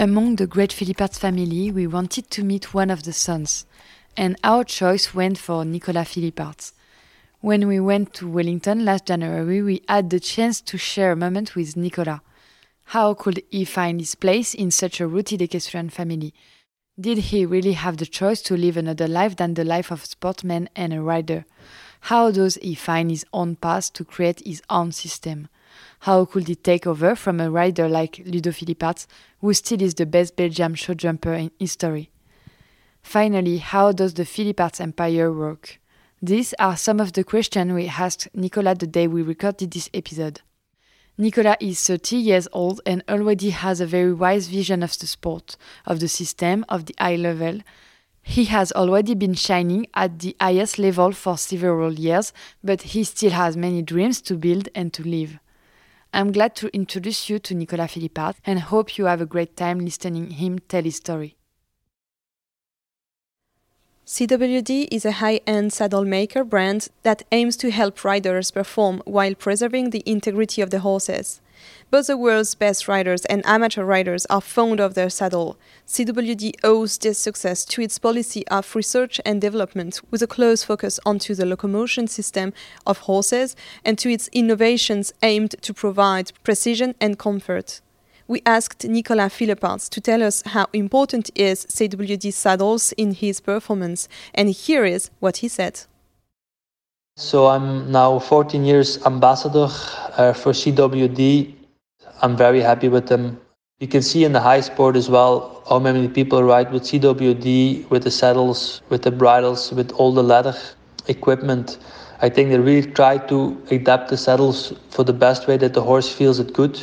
Among 0.00 0.36
the 0.36 0.46
great 0.46 0.70
Philippaerts 0.70 1.18
family, 1.18 1.70
we 1.70 1.86
wanted 1.86 2.30
to 2.30 2.42
meet 2.42 2.72
one 2.72 2.88
of 2.88 3.02
the 3.02 3.12
sons, 3.12 3.66
and 4.16 4.34
our 4.42 4.64
choice 4.64 5.14
went 5.14 5.36
for 5.36 5.62
Nicolas 5.62 6.08
Philippaerts. 6.08 6.72
When 7.42 7.68
we 7.68 7.80
went 7.80 8.14
to 8.14 8.26
Wellington 8.26 8.86
last 8.86 9.04
January, 9.04 9.60
we 9.60 9.82
had 9.86 10.08
the 10.08 10.18
chance 10.18 10.62
to 10.62 10.78
share 10.78 11.12
a 11.12 11.16
moment 11.16 11.54
with 11.54 11.76
Nicolas. 11.76 12.20
How 12.84 13.12
could 13.12 13.42
he 13.50 13.66
find 13.66 14.00
his 14.00 14.14
place 14.14 14.54
in 14.54 14.70
such 14.70 15.02
a 15.02 15.06
rooted 15.06 15.42
equestrian 15.42 15.90
family? 15.90 16.32
Did 16.98 17.18
he 17.18 17.44
really 17.44 17.74
have 17.74 17.98
the 17.98 18.06
choice 18.06 18.40
to 18.44 18.56
live 18.56 18.78
another 18.78 19.06
life 19.06 19.36
than 19.36 19.52
the 19.52 19.64
life 19.64 19.90
of 19.90 20.04
a 20.04 20.06
sportsman 20.06 20.70
and 20.74 20.94
a 20.94 21.02
rider? 21.02 21.44
How 22.08 22.30
does 22.30 22.54
he 22.54 22.74
find 22.74 23.10
his 23.10 23.26
own 23.34 23.56
path 23.56 23.92
to 23.92 24.06
create 24.06 24.40
his 24.46 24.62
own 24.70 24.92
system? 24.92 25.48
How 26.04 26.24
could 26.24 26.48
it 26.48 26.64
take 26.64 26.86
over 26.86 27.14
from 27.14 27.40
a 27.40 27.50
rider 27.50 27.86
like 27.86 28.22
Ludo 28.24 28.52
Philippaerts, 28.52 29.06
who 29.42 29.52
still 29.52 29.82
is 29.82 29.92
the 29.92 30.06
best 30.06 30.34
Belgian 30.34 30.74
show 30.74 30.94
jumper 30.94 31.34
in 31.34 31.50
history? 31.58 32.08
Finally, 33.02 33.58
how 33.58 33.92
does 33.92 34.14
the 34.14 34.22
Philippaerts 34.22 34.80
empire 34.80 35.30
work? 35.30 35.78
These 36.22 36.54
are 36.58 36.78
some 36.78 37.00
of 37.00 37.12
the 37.12 37.22
questions 37.22 37.70
we 37.74 37.86
asked 37.86 38.28
Nicolas 38.34 38.78
the 38.78 38.86
day 38.86 39.08
we 39.08 39.20
recorded 39.20 39.72
this 39.72 39.90
episode. 39.92 40.40
Nicolas 41.18 41.56
is 41.60 41.86
30 41.86 42.16
years 42.16 42.48
old 42.50 42.80
and 42.86 43.04
already 43.06 43.50
has 43.50 43.82
a 43.82 43.86
very 43.86 44.14
wise 44.14 44.48
vision 44.48 44.82
of 44.82 44.98
the 44.98 45.06
sport, 45.06 45.58
of 45.84 46.00
the 46.00 46.08
system, 46.08 46.64
of 46.70 46.86
the 46.86 46.94
high 46.98 47.16
level. 47.16 47.60
He 48.22 48.46
has 48.46 48.72
already 48.72 49.14
been 49.14 49.34
shining 49.34 49.86
at 49.92 50.20
the 50.20 50.34
highest 50.40 50.78
level 50.78 51.12
for 51.12 51.36
several 51.36 51.92
years, 51.92 52.32
but 52.64 52.80
he 52.82 53.04
still 53.04 53.32
has 53.32 53.54
many 53.54 53.82
dreams 53.82 54.22
to 54.22 54.36
build 54.36 54.70
and 54.74 54.94
to 54.94 55.06
live. 55.06 55.38
I'm 56.12 56.32
glad 56.32 56.56
to 56.56 56.74
introduce 56.74 57.30
you 57.30 57.38
to 57.38 57.54
Nicolas 57.54 57.92
Philippart 57.92 58.34
and 58.44 58.58
hope 58.58 58.98
you 58.98 59.04
have 59.04 59.20
a 59.20 59.26
great 59.26 59.56
time 59.56 59.78
listening 59.78 60.30
him 60.30 60.58
tell 60.58 60.82
his 60.82 60.96
story. 60.96 61.36
CWD 64.06 64.88
is 64.90 65.04
a 65.04 65.12
high 65.12 65.40
end 65.46 65.72
saddle 65.72 66.04
maker 66.04 66.42
brand 66.42 66.88
that 67.04 67.22
aims 67.30 67.56
to 67.58 67.70
help 67.70 68.04
riders 68.04 68.50
perform 68.50 69.02
while 69.04 69.36
preserving 69.36 69.90
the 69.90 70.02
integrity 70.04 70.60
of 70.60 70.70
the 70.70 70.80
horses. 70.80 71.40
Both 71.90 72.06
the 72.06 72.16
world's 72.16 72.54
best 72.54 72.86
riders 72.86 73.24
and 73.24 73.44
amateur 73.44 73.84
riders 73.84 74.24
are 74.26 74.40
fond 74.40 74.78
of 74.78 74.94
their 74.94 75.10
saddle. 75.10 75.58
CWD 75.88 76.54
owes 76.62 76.96
this 76.98 77.18
success 77.18 77.64
to 77.64 77.82
its 77.82 77.98
policy 77.98 78.46
of 78.48 78.76
research 78.76 79.20
and 79.24 79.40
development 79.40 80.00
with 80.10 80.22
a 80.22 80.28
close 80.28 80.62
focus 80.62 81.00
onto 81.04 81.34
the 81.34 81.46
locomotion 81.46 82.06
system 82.06 82.52
of 82.86 82.98
horses 82.98 83.56
and 83.84 83.98
to 83.98 84.08
its 84.08 84.28
innovations 84.28 85.12
aimed 85.22 85.56
to 85.62 85.74
provide 85.74 86.32
precision 86.44 86.94
and 87.00 87.18
comfort 87.18 87.80
we 88.30 88.40
asked 88.46 88.84
Nicolas 88.84 89.32
Philippaerts 89.34 89.88
to 89.88 90.00
tell 90.00 90.22
us 90.22 90.42
how 90.46 90.68
important 90.72 91.30
is 91.34 91.66
CWD 91.66 92.32
saddles 92.32 92.92
in 92.92 93.12
his 93.12 93.40
performance, 93.40 94.08
and 94.32 94.48
here 94.50 94.84
is 94.84 95.10
what 95.18 95.38
he 95.38 95.48
said. 95.48 95.80
So 97.16 97.48
I'm 97.48 97.90
now 97.90 98.20
14 98.20 98.64
years 98.64 99.04
ambassador 99.04 99.66
uh, 100.16 100.32
for 100.32 100.52
CWD. 100.52 101.59
I'm 102.22 102.36
very 102.36 102.60
happy 102.60 102.88
with 102.88 103.06
them. 103.08 103.40
You 103.80 103.88
can 103.88 104.02
see 104.02 104.24
in 104.24 104.32
the 104.32 104.40
high 104.40 104.60
sport 104.60 104.96
as 104.96 105.08
well 105.08 105.62
how 105.68 105.78
many 105.78 106.06
people 106.08 106.42
ride 106.42 106.70
with 106.72 106.82
CWD, 106.82 107.88
with 107.90 108.04
the 108.04 108.10
saddles, 108.10 108.82
with 108.90 109.02
the 109.02 109.10
bridles, 109.10 109.72
with 109.72 109.90
all 109.92 110.12
the 110.12 110.22
leather 110.22 110.54
equipment. 111.08 111.78
I 112.20 112.28
think 112.28 112.50
they 112.50 112.58
really 112.58 112.90
try 112.92 113.16
to 113.28 113.56
adapt 113.70 114.10
the 114.10 114.18
saddles 114.18 114.74
for 114.90 115.04
the 115.04 115.14
best 115.14 115.48
way 115.48 115.56
that 115.56 115.72
the 115.72 115.82
horse 115.82 116.12
feels 116.12 116.38
it 116.38 116.52
good 116.52 116.78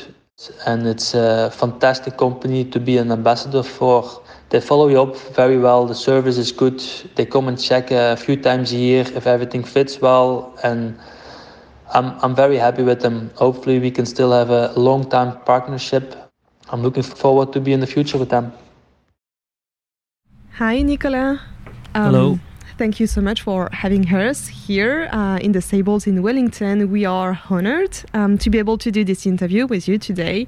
and 0.67 0.85
it's 0.87 1.13
a 1.15 1.49
fantastic 1.51 2.17
company 2.17 2.63
to 2.65 2.79
be 2.79 2.97
an 2.97 3.11
ambassador 3.11 3.63
for. 3.63 4.21
They 4.49 4.61
follow 4.61 4.87
you 4.87 5.01
up 5.01 5.17
very 5.35 5.57
well. 5.57 5.85
The 5.87 5.95
service 5.95 6.37
is 6.37 6.51
good. 6.51 6.79
They 7.15 7.25
come 7.25 7.47
and 7.47 7.59
check 7.61 7.91
a 7.91 8.15
few 8.15 8.37
times 8.37 8.71
a 8.71 8.77
year 8.77 9.01
if 9.01 9.27
everything 9.27 9.63
fits 9.63 9.99
well, 9.99 10.57
and 10.63 10.97
I'm 11.93 12.13
I'm 12.21 12.35
very 12.35 12.57
happy 12.57 12.83
with 12.83 13.01
them. 13.01 13.31
Hopefully, 13.35 13.79
we 13.79 13.91
can 13.91 14.05
still 14.05 14.31
have 14.31 14.49
a 14.49 14.73
long 14.75 15.09
time 15.09 15.39
partnership. 15.45 16.15
I'm 16.69 16.81
looking 16.81 17.03
forward 17.03 17.53
to 17.53 17.61
be 17.61 17.71
in 17.73 17.79
the 17.79 17.87
future 17.87 18.17
with 18.17 18.29
them. 18.29 18.51
Hi, 20.53 20.81
Nicola. 20.81 21.39
Um, 21.95 22.03
Hello. 22.03 22.39
Thank 22.77 22.99
you 22.99 23.07
so 23.07 23.21
much 23.21 23.41
for 23.41 23.69
having 23.73 24.05
us 24.13 24.47
here 24.47 25.09
uh, 25.11 25.39
in 25.41 25.51
the 25.51 25.61
Stables 25.61 26.05
in 26.05 26.21
Wellington. 26.21 26.91
We 26.91 27.05
are 27.05 27.39
honored 27.49 27.97
um, 28.13 28.37
to 28.37 28.51
be 28.51 28.59
able 28.59 28.77
to 28.77 28.91
do 28.91 29.03
this 29.03 29.25
interview 29.25 29.65
with 29.65 29.87
you 29.87 29.97
today. 29.97 30.45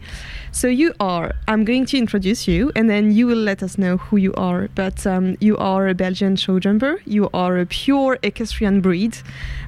So, 0.51 0.67
you 0.67 0.93
are, 0.99 1.33
I'm 1.47 1.65
going 1.65 1.85
to 1.87 1.97
introduce 1.97 2.47
you 2.47 2.71
and 2.75 2.87
then 2.87 3.13
you 3.13 3.25
will 3.25 3.39
let 3.39 3.63
us 3.63 3.79
know 3.79 3.97
who 3.97 4.17
you 4.17 4.31
are. 4.35 4.69
But 4.75 5.07
um, 5.07 5.37
you 5.39 5.57
are 5.57 5.87
a 5.87 5.95
Belgian 5.95 6.35
show 6.35 6.59
jumper, 6.59 7.01
you 7.05 7.31
are 7.33 7.57
a 7.57 7.65
pure 7.65 8.19
equestrian 8.21 8.79
breed. 8.81 9.17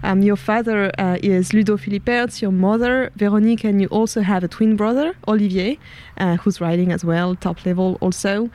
Um, 0.04 0.22
your 0.22 0.36
father 0.36 0.92
uh, 1.00 1.18
is 1.24 1.54
Ludo 1.54 1.78
Philippaerts, 1.78 2.44
your 2.44 2.52
mother, 2.52 3.12
Veronique, 3.16 3.64
and 3.64 3.82
you 3.82 3.88
also 3.88 4.22
have 4.22 4.44
a 4.44 4.48
twin 4.48 4.76
brother, 4.76 5.16
Olivier, 5.28 5.80
uh, 6.20 6.38
who's 6.38 6.62
riding 6.62 6.92
as 6.92 7.04
well, 7.04 7.36
top 7.36 7.66
level 7.66 7.98
also. 8.02 8.52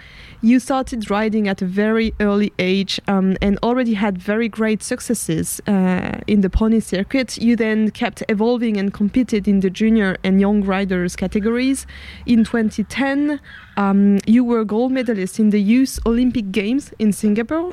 You 0.46 0.60
started 0.60 1.10
riding 1.10 1.48
at 1.48 1.60
a 1.60 1.66
very 1.66 2.14
early 2.20 2.52
age 2.60 3.00
um, 3.08 3.36
and 3.42 3.58
already 3.64 3.94
had 3.94 4.16
very 4.16 4.48
great 4.48 4.80
successes 4.80 5.60
uh, 5.66 6.20
in 6.28 6.42
the 6.42 6.48
pony 6.48 6.78
circuit. 6.78 7.36
You 7.36 7.56
then 7.56 7.90
kept 7.90 8.22
evolving 8.28 8.76
and 8.76 8.94
competed 8.94 9.48
in 9.48 9.58
the 9.58 9.70
junior 9.70 10.16
and 10.22 10.40
young 10.40 10.62
riders 10.62 11.16
categories. 11.16 11.84
In 12.26 12.44
2010, 12.44 13.40
um, 13.76 14.20
you 14.24 14.44
were 14.44 14.64
gold 14.64 14.92
medalist 14.92 15.40
in 15.40 15.50
the 15.50 15.60
Youth 15.60 15.98
Olympic 16.06 16.52
Games 16.52 16.92
in 17.00 17.12
Singapore. 17.12 17.72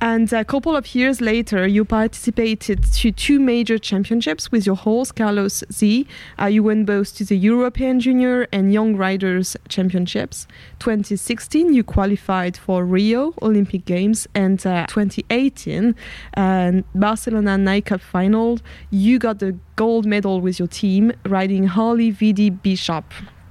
And 0.00 0.32
a 0.32 0.44
couple 0.44 0.76
of 0.76 0.94
years 0.94 1.20
later, 1.20 1.66
you 1.66 1.84
participated 1.84 2.84
to 2.84 3.10
two 3.10 3.40
major 3.40 3.78
championships 3.78 4.52
with 4.52 4.64
your 4.64 4.76
horse, 4.76 5.10
Carlos 5.10 5.64
Z. 5.72 6.06
Uh, 6.40 6.46
you 6.46 6.62
won 6.62 6.84
both 6.84 7.16
to 7.16 7.24
the 7.24 7.36
European 7.36 7.98
Junior 7.98 8.46
and 8.52 8.72
Young 8.72 8.94
Riders 8.94 9.56
Championships. 9.68 10.46
2016, 10.78 11.74
you 11.74 11.82
qualified 11.82 12.56
for 12.56 12.84
Rio 12.84 13.34
Olympic 13.42 13.86
Games, 13.86 14.28
and 14.36 14.64
uh, 14.64 14.86
2018, 14.86 15.96
uh, 16.36 16.72
Barcelona 16.94 17.82
Cup 17.82 18.00
final, 18.00 18.60
you 18.90 19.18
got 19.18 19.40
the 19.40 19.58
gold 19.74 20.06
medal 20.06 20.40
with 20.40 20.60
your 20.60 20.68
team 20.68 21.12
riding 21.26 21.66
Harley 21.66 22.12
VD 22.12 22.60
Bisschop. 22.62 23.02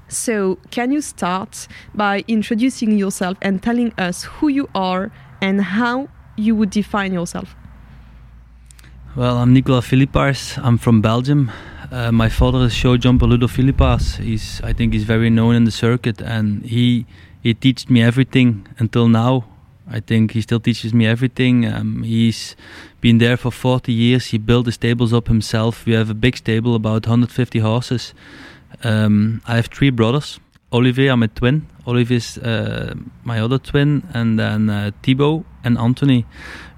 So, 0.07 0.59
can 0.71 0.93
you 0.93 1.01
start 1.01 1.67
by 1.93 2.23
introducing 2.29 2.97
yourself 2.97 3.37
and 3.41 3.61
telling 3.61 3.91
us 3.97 4.23
who 4.23 4.47
you 4.47 4.69
are 4.73 5.11
and 5.41 5.61
how 5.61 6.07
you 6.37 6.55
would 6.55 6.69
define 6.69 7.13
yourself? 7.13 7.55
Well, 9.15 9.37
I'm 9.37 9.53
Nicolas 9.53 9.85
Philippaerts. 9.87 10.63
I'm 10.63 10.77
from 10.77 11.01
Belgium. 11.01 11.51
Uh, 11.91 12.11
my 12.11 12.29
father 12.29 12.65
is 12.65 12.73
show 12.73 12.97
jumper 12.97 13.25
Ludo 13.25 13.47
Philippaerts. 13.47 14.17
He's, 14.17 14.61
I 14.61 14.73
think, 14.73 14.93
he's 14.93 15.05
very 15.05 15.29
known 15.29 15.55
in 15.55 15.63
the 15.63 15.71
circuit, 15.71 16.21
and 16.21 16.63
he 16.63 17.05
he 17.41 17.53
teaches 17.53 17.89
me 17.89 18.03
everything 18.03 18.67
until 18.77 19.07
now. 19.07 19.45
I 19.89 20.01
think 20.01 20.31
he 20.31 20.41
still 20.41 20.59
teaches 20.59 20.93
me 20.93 21.07
everything. 21.07 21.65
Um, 21.65 22.03
he's 22.03 22.55
been 22.99 23.19
there 23.19 23.37
for 23.37 23.51
40 23.51 23.93
years. 23.93 24.27
He 24.27 24.37
built 24.37 24.65
the 24.65 24.71
stables 24.71 25.13
up 25.13 25.27
himself. 25.27 25.85
We 25.85 25.93
have 25.93 26.09
a 26.09 26.13
big 26.13 26.35
stable, 26.35 26.75
about 26.75 27.07
150 27.07 27.59
horses. 27.59 28.13
Um, 28.83 29.41
I 29.47 29.55
have 29.55 29.67
three 29.67 29.91
brothers. 29.91 30.39
Olivier, 30.73 31.07
I'm 31.07 31.23
a 31.23 31.29
twin. 31.29 31.67
Olivier's 31.87 32.37
uh, 32.37 32.95
my 33.23 33.39
other 33.39 33.57
twin, 33.57 34.03
and 34.13 34.37
then 34.37 34.69
uh, 34.69 34.91
Thibaut 35.01 35.45
and 35.67 35.77
Anthony. 35.77 36.25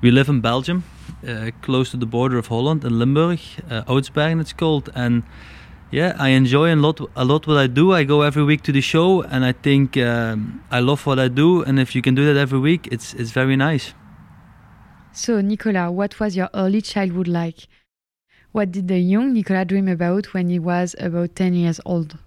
We 0.01 0.11
live 0.11 0.27
in 0.27 0.41
Belgium, 0.41 0.83
uh, 1.27 1.51
close 1.61 1.91
to 1.91 1.97
the 1.97 2.05
border 2.05 2.37
of 2.37 2.47
Holland, 2.47 2.83
in 2.83 2.99
Limburg, 2.99 3.39
uh, 3.69 3.83
Oudsbergen 3.83 4.41
it's 4.41 4.53
called. 4.53 4.89
And 4.95 5.23
yeah, 5.91 6.15
I 6.19 6.29
enjoy 6.29 6.73
a 6.73 6.75
lot, 6.75 6.99
a 7.15 7.23
lot 7.23 7.47
what 7.47 7.57
I 7.57 7.67
do. 7.67 7.93
I 7.93 8.03
go 8.03 8.21
every 8.23 8.43
week 8.43 8.63
to 8.63 8.71
the 8.71 8.81
show, 8.81 9.21
and 9.21 9.45
I 9.45 9.53
think 9.53 9.95
um, 9.97 10.63
I 10.69 10.79
love 10.81 11.05
what 11.05 11.19
I 11.19 11.29
do. 11.29 11.63
And 11.63 11.79
if 11.79 11.95
you 11.95 12.01
can 12.01 12.15
do 12.15 12.25
that 12.25 12.37
every 12.39 12.59
week, 12.59 12.87
it's 12.91 13.13
it's 13.13 13.31
very 13.31 13.55
nice. 13.55 13.93
So, 15.13 15.41
Nicolas, 15.41 15.91
what 15.91 16.19
was 16.19 16.35
your 16.35 16.49
early 16.53 16.81
childhood 16.81 17.27
like? 17.27 17.67
What 18.51 18.71
did 18.71 18.87
the 18.87 18.99
young 18.99 19.33
Nicolas 19.33 19.67
dream 19.67 19.87
about 19.87 20.33
when 20.33 20.49
he 20.49 20.59
was 20.59 20.95
about 20.99 21.35
10 21.35 21.53
years 21.53 21.79
old? 21.85 22.17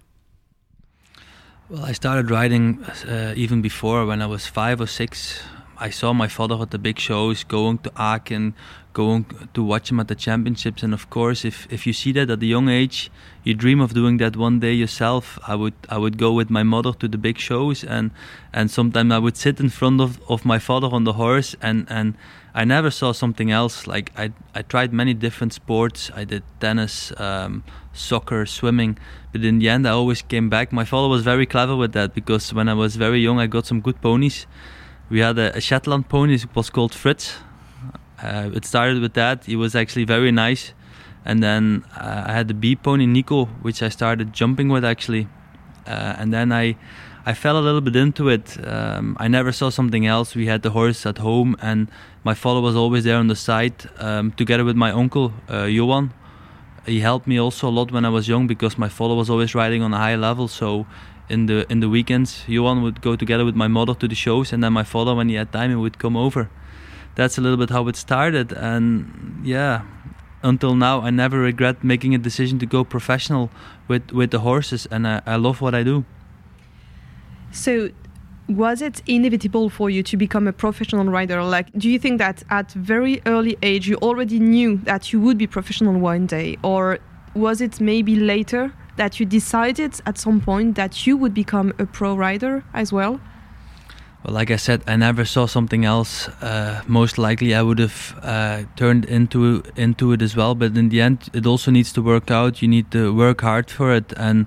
Well, 1.68 1.84
I 1.84 1.92
started 1.92 2.30
riding 2.30 2.84
uh, 3.08 3.32
even 3.34 3.62
before 3.62 4.04
when 4.04 4.20
I 4.20 4.26
was 4.26 4.46
five 4.46 4.80
or 4.80 4.86
six. 4.86 5.42
I 5.78 5.90
saw 5.90 6.12
my 6.12 6.28
father 6.28 6.60
at 6.60 6.70
the 6.70 6.78
big 6.78 6.98
shows, 6.98 7.44
going 7.44 7.78
to 7.78 7.92
Aachen, 7.96 8.54
going 8.92 9.24
to 9.54 9.62
watch 9.62 9.90
him 9.90 10.00
at 10.00 10.08
the 10.08 10.14
championships. 10.14 10.82
And 10.82 10.92
of 10.92 11.08
course, 11.10 11.44
if, 11.44 11.66
if 11.72 11.86
you 11.86 11.92
see 11.92 12.12
that 12.12 12.30
at 12.30 12.42
a 12.42 12.46
young 12.46 12.68
age, 12.68 13.10
you 13.44 13.54
dream 13.54 13.80
of 13.80 13.94
doing 13.94 14.18
that 14.18 14.36
one 14.36 14.60
day 14.60 14.72
yourself. 14.72 15.38
I 15.46 15.54
would 15.54 15.74
I 15.88 15.98
would 15.98 16.18
go 16.18 16.32
with 16.32 16.50
my 16.50 16.62
mother 16.62 16.92
to 16.92 17.08
the 17.08 17.18
big 17.18 17.38
shows, 17.38 17.82
and 17.82 18.10
and 18.52 18.70
sometimes 18.70 19.12
I 19.12 19.18
would 19.18 19.36
sit 19.36 19.58
in 19.60 19.68
front 19.68 20.00
of, 20.00 20.20
of 20.28 20.44
my 20.44 20.58
father 20.58 20.88
on 20.92 21.04
the 21.04 21.14
horse, 21.14 21.56
and, 21.60 21.86
and 21.90 22.14
I 22.54 22.64
never 22.64 22.90
saw 22.90 23.12
something 23.12 23.50
else. 23.50 23.86
Like 23.86 24.12
I 24.16 24.32
I 24.54 24.62
tried 24.62 24.92
many 24.92 25.14
different 25.14 25.52
sports. 25.52 26.10
I 26.14 26.24
did 26.24 26.42
tennis, 26.60 27.12
um, 27.18 27.64
soccer, 27.92 28.46
swimming, 28.46 28.98
but 29.32 29.44
in 29.44 29.58
the 29.58 29.68
end, 29.68 29.88
I 29.88 29.90
always 29.90 30.22
came 30.22 30.48
back. 30.48 30.72
My 30.72 30.84
father 30.84 31.08
was 31.08 31.22
very 31.22 31.46
clever 31.46 31.74
with 31.74 31.92
that 31.92 32.14
because 32.14 32.54
when 32.54 32.68
I 32.68 32.74
was 32.74 32.96
very 32.96 33.20
young, 33.20 33.40
I 33.40 33.46
got 33.48 33.66
some 33.66 33.80
good 33.80 34.00
ponies. 34.00 34.46
We 35.12 35.20
had 35.20 35.38
a, 35.38 35.54
a 35.54 35.60
Shetland 35.60 36.08
pony. 36.08 36.36
It 36.36 36.56
was 36.56 36.70
called 36.70 36.94
Fritz. 36.94 37.34
Uh, 38.22 38.48
it 38.54 38.64
started 38.64 39.02
with 39.02 39.12
that. 39.12 39.44
He 39.44 39.56
was 39.56 39.74
actually 39.74 40.04
very 40.04 40.32
nice, 40.32 40.72
and 41.26 41.42
then 41.42 41.84
uh, 41.94 42.24
I 42.28 42.32
had 42.32 42.48
the 42.48 42.54
B 42.54 42.76
pony 42.76 43.04
Nico, 43.04 43.44
which 43.60 43.82
I 43.82 43.90
started 43.90 44.32
jumping 44.32 44.70
with 44.70 44.86
actually, 44.86 45.28
uh, 45.86 46.16
and 46.18 46.32
then 46.32 46.50
I. 46.50 46.76
I 47.24 47.34
fell 47.34 47.56
a 47.56 47.62
little 47.62 47.80
bit 47.80 47.94
into 47.94 48.28
it. 48.28 48.58
Um, 48.66 49.16
I 49.20 49.28
never 49.28 49.52
saw 49.52 49.70
something 49.70 50.04
else. 50.04 50.34
We 50.34 50.46
had 50.46 50.62
the 50.62 50.70
horse 50.70 51.06
at 51.06 51.18
home, 51.18 51.54
and 51.62 51.86
my 52.24 52.34
father 52.34 52.60
was 52.60 52.74
always 52.74 53.04
there 53.04 53.16
on 53.16 53.28
the 53.28 53.36
side, 53.36 53.74
um, 54.00 54.32
together 54.32 54.64
with 54.64 54.74
my 54.74 54.90
uncle 54.90 55.32
uh, 55.48 55.66
Johan, 55.66 56.12
he 56.86 57.00
helped 57.00 57.26
me 57.26 57.38
also 57.38 57.68
a 57.68 57.70
lot 57.70 57.92
when 57.92 58.04
I 58.04 58.08
was 58.08 58.28
young 58.28 58.46
because 58.46 58.76
my 58.76 58.88
father 58.88 59.14
was 59.14 59.30
always 59.30 59.54
riding 59.54 59.82
on 59.82 59.94
a 59.94 59.98
high 59.98 60.16
level. 60.16 60.48
So 60.48 60.86
in 61.28 61.46
the 61.46 61.66
in 61.70 61.80
the 61.80 61.88
weekends, 61.88 62.44
Johan 62.46 62.82
would 62.82 63.00
go 63.00 63.16
together 63.16 63.44
with 63.44 63.56
my 63.56 63.68
mother 63.68 63.94
to 63.94 64.08
the 64.08 64.14
shows, 64.14 64.52
and 64.52 64.62
then 64.62 64.72
my 64.72 64.84
father, 64.84 65.14
when 65.14 65.28
he 65.28 65.36
had 65.36 65.52
time, 65.52 65.70
he 65.70 65.76
would 65.76 65.98
come 65.98 66.16
over. 66.16 66.50
That's 67.14 67.38
a 67.38 67.40
little 67.40 67.58
bit 67.58 67.70
how 67.70 67.88
it 67.88 67.96
started, 67.96 68.52
and 68.52 69.40
yeah, 69.44 69.82
until 70.42 70.74
now, 70.74 71.00
I 71.00 71.10
never 71.10 71.38
regret 71.38 71.84
making 71.84 72.14
a 72.14 72.18
decision 72.18 72.58
to 72.58 72.66
go 72.66 72.84
professional 72.84 73.50
with 73.88 74.12
with 74.12 74.30
the 74.30 74.40
horses, 74.40 74.86
and 74.90 75.06
I, 75.06 75.22
I 75.26 75.36
love 75.36 75.60
what 75.60 75.74
I 75.74 75.82
do. 75.82 76.04
So 77.50 77.90
was 78.48 78.82
it 78.82 79.02
inevitable 79.06 79.70
for 79.70 79.88
you 79.88 80.02
to 80.02 80.16
become 80.16 80.48
a 80.48 80.52
professional 80.52 81.04
rider? 81.04 81.42
Like, 81.44 81.72
do 81.78 81.88
you 81.88 81.98
think 81.98 82.18
that 82.18 82.42
at 82.50 82.72
very 82.72 83.22
early 83.26 83.56
age 83.62 83.88
you 83.88 83.96
already 83.96 84.38
knew 84.38 84.78
that 84.84 85.12
you 85.12 85.20
would 85.20 85.38
be 85.38 85.46
professional 85.46 85.94
one 85.94 86.26
day, 86.26 86.56
or 86.62 86.98
was 87.34 87.60
it 87.60 87.80
maybe 87.80 88.16
later 88.16 88.72
that 88.96 89.18
you 89.18 89.26
decided 89.26 90.00
at 90.06 90.18
some 90.18 90.40
point 90.40 90.74
that 90.76 91.06
you 91.06 91.16
would 91.16 91.34
become 91.34 91.72
a 91.78 91.86
pro 91.86 92.14
rider 92.14 92.64
as 92.74 92.92
well? 92.92 93.20
Well, 94.24 94.34
like 94.34 94.52
I 94.52 94.56
said, 94.56 94.82
I 94.86 94.94
never 94.96 95.24
saw 95.24 95.46
something 95.46 95.84
else. 95.84 96.28
Uh, 96.40 96.82
most 96.86 97.18
likely, 97.18 97.54
I 97.54 97.62
would 97.62 97.80
have 97.80 98.14
uh, 98.22 98.62
turned 98.76 99.04
into 99.06 99.64
into 99.76 100.12
it 100.12 100.22
as 100.22 100.36
well. 100.36 100.54
But 100.54 100.76
in 100.76 100.90
the 100.90 101.00
end, 101.00 101.28
it 101.32 101.44
also 101.44 101.72
needs 101.72 101.92
to 101.94 102.02
work 102.02 102.30
out. 102.30 102.62
You 102.62 102.68
need 102.68 102.92
to 102.92 103.12
work 103.12 103.40
hard 103.40 103.68
for 103.68 103.92
it, 103.92 104.12
and 104.16 104.46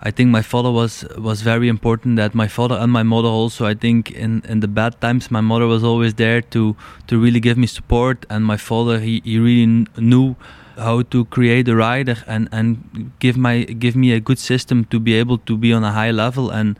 I 0.00 0.12
think 0.12 0.30
my 0.30 0.42
father 0.42 0.70
was 0.70 1.04
was 1.16 1.42
very 1.42 1.68
important. 1.68 2.16
That 2.16 2.32
my 2.32 2.46
father 2.46 2.76
and 2.76 2.92
my 2.92 3.02
mother 3.02 3.28
also. 3.28 3.66
I 3.66 3.74
think 3.74 4.12
in 4.12 4.42
in 4.48 4.60
the 4.60 4.68
bad 4.68 5.00
times, 5.00 5.30
my 5.32 5.40
mother 5.40 5.66
was 5.66 5.82
always 5.82 6.14
there 6.14 6.40
to 6.40 6.76
to 7.08 7.18
really 7.18 7.40
give 7.40 7.58
me 7.58 7.66
support, 7.66 8.24
and 8.30 8.44
my 8.44 8.56
father 8.56 9.00
he 9.00 9.20
he 9.24 9.40
really 9.40 9.86
knew 9.96 10.36
how 10.78 11.02
to 11.02 11.24
create 11.26 11.68
a 11.68 11.76
rider 11.76 12.16
and 12.26 12.48
and 12.52 13.12
give 13.18 13.36
my 13.36 13.64
give 13.64 13.96
me 13.96 14.12
a 14.12 14.20
good 14.20 14.38
system 14.38 14.84
to 14.84 15.00
be 15.00 15.14
able 15.14 15.38
to 15.38 15.56
be 15.56 15.72
on 15.72 15.84
a 15.84 15.92
high 15.92 16.10
level 16.10 16.50
and. 16.50 16.78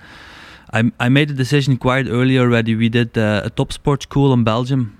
I, 0.70 0.92
I 1.00 1.08
made 1.08 1.30
a 1.30 1.32
decision 1.32 1.78
quite 1.78 2.08
early 2.08 2.38
already. 2.38 2.74
We 2.74 2.90
did 2.90 3.16
uh, 3.16 3.40
a 3.44 3.48
top 3.48 3.72
sport 3.72 4.02
school 4.02 4.34
in 4.34 4.44
Belgium 4.44 4.98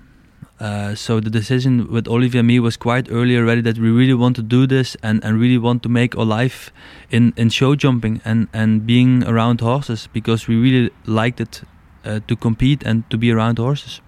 uh, 0.59 0.93
so 0.93 1.21
the 1.21 1.29
decision 1.29 1.89
with 1.89 2.07
Olivier 2.07 2.39
and 2.39 2.47
me 2.47 2.59
was 2.59 2.75
quite 2.75 3.09
early 3.09 3.37
already 3.37 3.61
that 3.61 3.77
we 3.77 3.89
really 3.89 4.13
want 4.13 4.35
to 4.35 4.41
do 4.41 4.67
this 4.67 4.97
and, 5.01 5.23
and 5.23 5.39
really 5.39 5.57
want 5.57 5.83
to 5.83 5.89
make 5.89 6.17
our 6.17 6.25
life 6.25 6.71
in, 7.09 7.33
in 7.37 7.49
show 7.49 7.75
jumping 7.75 8.19
and, 8.25 8.49
and 8.53 8.85
being 8.85 9.23
around 9.23 9.61
horses 9.61 10.09
because 10.11 10.47
we 10.47 10.57
really 10.57 10.91
liked 11.05 11.39
it 11.39 11.61
uh, 12.03 12.19
to 12.27 12.35
compete 12.35 12.83
and 12.83 13.09
to 13.09 13.17
be 13.17 13.31
around 13.31 13.57
horses. 13.57 14.01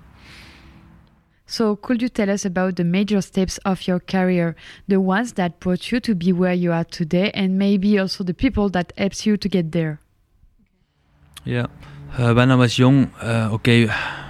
So, 1.52 1.76
could 1.76 2.02
you 2.02 2.08
tell 2.08 2.30
us 2.30 2.46
about 2.46 2.78
the 2.78 2.86
major 2.86 3.20
steps 3.20 3.58
of 3.66 3.86
your 3.86 4.00
career, 4.00 4.56
the 4.88 5.02
ones 5.02 5.34
that 5.34 5.60
brought 5.60 5.92
you 5.92 6.00
to 6.00 6.16
be 6.16 6.32
where 6.32 6.54
you 6.54 6.72
are 6.72 6.86
today, 6.86 7.30
and 7.34 7.60
maybe 7.60 8.00
also 8.00 8.24
the 8.24 8.34
people 8.34 8.70
that 8.70 8.94
helped 8.98 9.26
you 9.26 9.36
to 9.36 9.50
get 9.50 9.74
there? 9.74 10.00
Yeah, 11.44 11.66
uh, 12.18 12.34
when 12.34 12.52
I 12.52 12.56
was 12.56 12.80
young, 12.80 13.12
uh, 13.22 13.50
okay, 13.56 13.90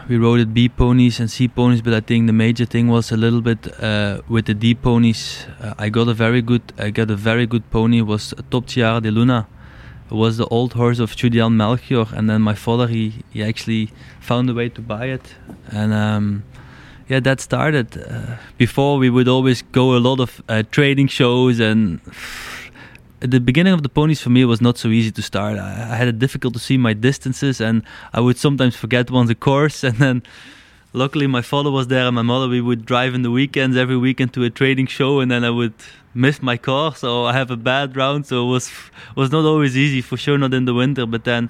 we 0.10 0.18
rode 0.18 0.52
B 0.52 0.68
ponies 0.68 1.20
and 1.20 1.30
C 1.30 1.48
ponies, 1.48 1.84
but 1.84 1.94
I 1.94 2.00
think 2.00 2.26
the 2.26 2.34
major 2.34 2.66
thing 2.66 2.88
was 2.88 3.12
a 3.12 3.18
little 3.18 3.42
bit 3.42 3.68
uh, 3.80 4.22
with 4.28 4.48
the 4.48 4.56
D 4.56 4.74
ponies. 4.74 5.46
Uh, 5.60 5.76
I 5.78 5.90
got 5.90 6.08
a 6.08 6.16
very 6.16 6.42
good, 6.42 6.74
I 6.80 6.90
got 6.90 7.12
a 7.12 7.16
very 7.16 7.46
good 7.46 7.70
pony. 7.70 8.00
It 8.00 8.08
was 8.08 8.34
Top 8.50 8.66
Tiara 8.66 9.00
de 9.00 9.12
Luna. 9.12 9.46
It 10.10 10.16
was 10.16 10.38
the 10.38 10.48
old 10.48 10.74
horse 10.74 10.98
of 10.98 11.16
Julian 11.16 11.56
Melchior, 11.56 12.08
and 12.16 12.28
then 12.28 12.42
my 12.42 12.56
father 12.56 12.88
he 12.88 13.24
he 13.30 13.44
actually 13.44 13.92
found 14.20 14.50
a 14.50 14.56
way 14.56 14.70
to 14.70 14.82
buy 14.82 15.06
it, 15.06 15.36
and 15.70 15.94
um, 15.94 16.44
yeah, 17.12 17.20
that 17.20 17.42
started. 17.42 17.88
Uh, 17.98 18.38
before 18.58 18.98
we 18.98 19.10
would 19.10 19.28
always 19.28 19.64
go 19.74 19.98
a 19.98 20.00
lot 20.00 20.22
of 20.22 20.42
uh, 20.48 20.64
trading 20.72 21.08
shows 21.08 21.60
and 21.60 22.00
the 23.20 23.42
beginning 23.42 23.74
of 23.74 23.84
the 23.84 23.90
ponies 23.90 24.22
for 24.22 24.30
me 24.30 24.46
was 24.46 24.62
not 24.62 24.78
so 24.78 24.88
easy 24.88 25.12
to 25.12 25.22
start. 25.22 25.60
I, 25.60 25.72
I 25.92 25.96
had 25.98 26.08
it 26.08 26.20
difficult 26.20 26.54
to 26.54 26.60
see 26.60 26.78
my 26.78 26.94
distances, 26.94 27.60
and 27.60 27.84
I 28.14 28.22
would 28.22 28.38
sometimes 28.38 28.78
forget 28.78 29.12
once 29.12 29.30
a 29.30 29.36
course. 29.36 29.84
And 29.90 29.98
then, 29.98 30.24
luckily, 30.94 31.28
my 31.28 31.42
father 31.42 31.70
was 31.70 31.88
there, 31.88 32.06
and 32.08 32.16
my 32.16 32.22
mother. 32.22 32.48
We 32.48 32.62
would 32.62 32.86
drive 32.86 33.14
in 33.14 33.24
the 33.24 33.32
weekends 33.32 33.76
every 33.76 33.98
weekend 33.98 34.32
to 34.36 34.46
a 34.46 34.50
trading 34.50 34.88
show, 34.88 35.20
and 35.20 35.30
then 35.30 35.44
I 35.44 35.50
would 35.50 35.74
miss 36.14 36.42
my 36.42 36.56
car, 36.56 36.96
so 36.96 37.26
I 37.26 37.34
have 37.34 37.52
a 37.52 37.58
bad 37.58 37.98
round. 37.98 38.26
So 38.26 38.36
it 38.46 38.50
was 38.56 38.72
was 39.18 39.30
not 39.36 39.44
always 39.44 39.76
easy, 39.76 40.02
for 40.02 40.16
sure, 40.16 40.38
not 40.38 40.54
in 40.54 40.64
the 40.64 40.74
winter. 40.74 41.06
But 41.06 41.26
then, 41.26 41.50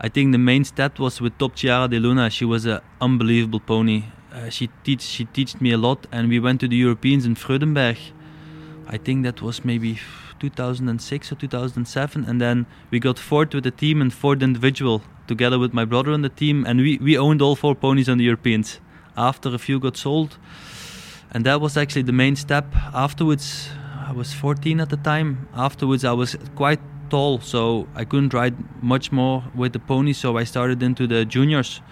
I 0.00 0.08
think 0.08 0.32
the 0.32 0.44
main 0.50 0.64
step 0.64 0.98
was 0.98 1.20
with 1.20 1.36
Top 1.36 1.54
Tiara 1.54 1.86
de 1.86 2.00
Luna. 2.00 2.30
She 2.30 2.46
was 2.46 2.64
an 2.64 2.80
unbelievable 2.98 3.60
pony. 3.60 4.04
Uh, 4.32 4.48
she 4.48 4.70
teach 4.82 5.02
she 5.02 5.26
taught 5.26 5.60
me 5.60 5.72
a 5.72 5.76
lot, 5.78 6.06
and 6.10 6.28
we 6.28 6.40
went 6.40 6.60
to 6.60 6.68
the 6.68 6.76
Europeans 6.76 7.26
in 7.26 7.34
Freudenberg. 7.34 7.98
I 8.88 8.96
think 8.96 9.24
that 9.24 9.42
was 9.42 9.64
maybe 9.64 9.98
2006 10.40 11.32
or 11.32 11.34
2007, 11.34 12.24
and 12.24 12.40
then 12.40 12.66
we 12.90 12.98
got 12.98 13.18
fourth 13.18 13.54
with 13.54 13.64
the 13.64 13.70
team 13.70 14.00
and 14.00 14.12
fourth 14.12 14.42
individual 14.42 15.02
together 15.26 15.58
with 15.58 15.72
my 15.72 15.84
brother 15.84 16.12
on 16.12 16.22
the 16.22 16.28
team, 16.28 16.64
and 16.66 16.80
we 16.80 16.98
we 16.98 17.18
owned 17.18 17.42
all 17.42 17.56
four 17.56 17.74
ponies 17.74 18.08
on 18.08 18.18
the 18.18 18.24
Europeans. 18.24 18.80
After 19.16 19.54
a 19.54 19.58
few 19.58 19.78
got 19.78 19.96
sold, 19.96 20.38
and 21.30 21.44
that 21.44 21.60
was 21.60 21.76
actually 21.76 22.02
the 22.02 22.12
main 22.12 22.36
step. 22.36 22.74
Afterwards, 22.94 23.68
I 24.08 24.12
was 24.12 24.32
14 24.32 24.80
at 24.80 24.88
the 24.88 24.96
time. 24.96 25.48
Afterwards, 25.54 26.04
I 26.04 26.12
was 26.12 26.36
quite 26.54 26.80
tall, 27.10 27.40
so 27.40 27.86
I 27.94 28.04
couldn't 28.04 28.32
ride 28.32 28.54
much 28.82 29.12
more 29.12 29.44
with 29.54 29.72
the 29.72 29.78
pony. 29.78 30.12
So 30.14 30.38
I 30.38 30.44
started 30.44 30.82
into 30.82 31.06
the 31.06 31.24
juniors. 31.24 31.82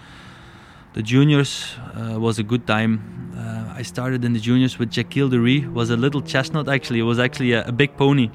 The 0.93 1.01
juniors 1.01 1.75
uh, 1.95 2.19
was 2.19 2.37
a 2.37 2.43
good 2.43 2.67
time. 2.67 3.31
Uh, 3.37 3.73
I 3.77 3.81
started 3.81 4.25
in 4.25 4.33
the 4.33 4.39
juniors 4.39 4.77
with 4.77 4.91
Jacques 4.91 5.13
de 5.13 5.39
Rie. 5.39 5.65
Was 5.65 5.89
a 5.89 5.95
little 5.95 6.21
chestnut 6.21 6.67
actually. 6.67 6.99
It 6.99 7.03
was 7.03 7.17
actually 7.17 7.53
a, 7.53 7.65
a 7.65 7.71
big 7.71 7.95
pony, 7.95 8.29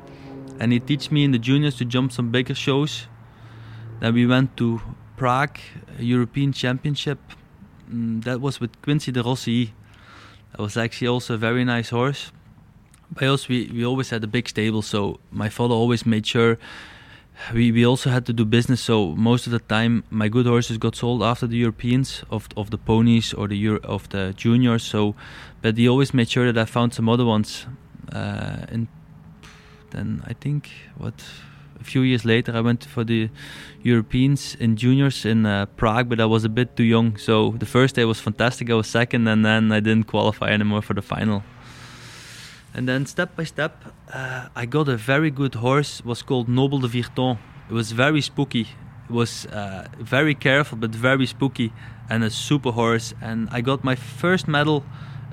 and 0.58 0.72
he 0.72 0.80
teach 0.80 1.10
me 1.10 1.22
in 1.22 1.32
the 1.32 1.38
juniors 1.38 1.76
to 1.76 1.84
jump 1.84 2.12
some 2.12 2.30
bigger 2.30 2.54
shows. 2.54 3.08
Then 4.00 4.14
we 4.14 4.26
went 4.26 4.56
to 4.56 4.80
Prague, 5.18 5.58
European 5.98 6.52
Championship. 6.52 7.18
Mm, 7.92 8.24
that 8.24 8.40
was 8.40 8.58
with 8.58 8.80
Quincy 8.80 9.12
de 9.12 9.22
Rossi. 9.22 9.74
That 10.52 10.60
was 10.62 10.78
actually 10.78 11.08
also 11.08 11.34
a 11.34 11.38
very 11.38 11.64
nice 11.64 11.90
horse. 11.90 12.32
By 13.10 13.26
us, 13.26 13.48
we, 13.48 13.70
we 13.72 13.84
always 13.84 14.08
had 14.08 14.24
a 14.24 14.26
big 14.26 14.48
stable, 14.48 14.80
so 14.80 15.20
my 15.30 15.50
father 15.50 15.74
always 15.74 16.06
made 16.06 16.26
sure 16.26 16.58
we, 17.52 17.72
we 17.72 17.86
also 17.86 18.10
had 18.10 18.24
to 18.26 18.32
do 18.32 18.44
business. 18.44 18.80
So 18.80 19.14
most 19.16 19.46
of 19.46 19.52
the 19.52 19.58
time, 19.58 20.04
my 20.10 20.28
good 20.28 20.46
horses 20.46 20.78
got 20.78 20.96
sold 20.96 21.22
after 21.22 21.46
the 21.46 21.56
Europeans 21.56 22.24
of 22.30 22.48
of 22.56 22.70
the 22.70 22.78
ponies 22.78 23.34
or 23.34 23.48
the 23.48 23.56
Euro, 23.56 23.80
of 23.82 24.08
the 24.08 24.34
juniors. 24.36 24.82
So, 24.82 25.14
but 25.62 25.76
he 25.76 25.88
always 25.88 26.12
made 26.12 26.28
sure 26.28 26.52
that 26.52 26.58
I 26.60 26.64
found 26.64 26.94
some 26.94 27.12
other 27.12 27.24
ones. 27.24 27.66
Uh, 28.12 28.72
and 28.72 28.88
then 29.90 30.22
I 30.30 30.34
think 30.34 30.70
what 30.98 31.24
A 31.80 31.84
few 31.84 32.02
years 32.02 32.24
later, 32.24 32.56
I 32.56 32.60
went 32.60 32.84
for 32.84 33.04
the 33.04 33.28
Europeans 33.82 34.56
in 34.58 34.76
juniors 34.76 35.24
in 35.24 35.44
uh, 35.44 35.66
Prague, 35.76 36.08
but 36.08 36.20
I 36.20 36.24
was 36.24 36.44
a 36.44 36.48
bit 36.48 36.76
too 36.76 36.84
young. 36.84 37.18
So 37.18 37.54
the 37.58 37.66
first 37.66 37.94
day 37.96 38.04
was 38.04 38.20
fantastic. 38.20 38.70
I 38.70 38.74
was 38.74 38.86
second, 38.86 39.28
and 39.28 39.44
then 39.44 39.70
I 39.72 39.80
didn't 39.80 40.06
qualify 40.06 40.48
anymore 40.50 40.82
for 40.82 40.94
the 40.94 41.02
final. 41.02 41.42
And 42.76 42.86
then 42.86 43.06
step 43.06 43.34
by 43.34 43.44
step, 43.44 43.72
uh, 44.12 44.48
I 44.54 44.66
got 44.66 44.86
a 44.86 44.98
very 44.98 45.30
good 45.30 45.54
horse. 45.54 46.00
It 46.00 46.04
was 46.04 46.20
called 46.20 46.46
Noble 46.46 46.78
de 46.78 46.88
Virton. 46.88 47.38
It 47.70 47.72
was 47.72 47.92
very 47.92 48.20
spooky. 48.20 48.68
It 49.08 49.10
was 49.10 49.46
uh, 49.46 49.88
very 49.98 50.34
careful, 50.34 50.76
but 50.76 50.90
very 50.90 51.24
spooky, 51.24 51.72
and 52.10 52.22
a 52.22 52.28
super 52.28 52.72
horse. 52.72 53.14
And 53.22 53.48
I 53.50 53.62
got 53.62 53.82
my 53.82 53.94
first 53.94 54.46
medal 54.46 54.84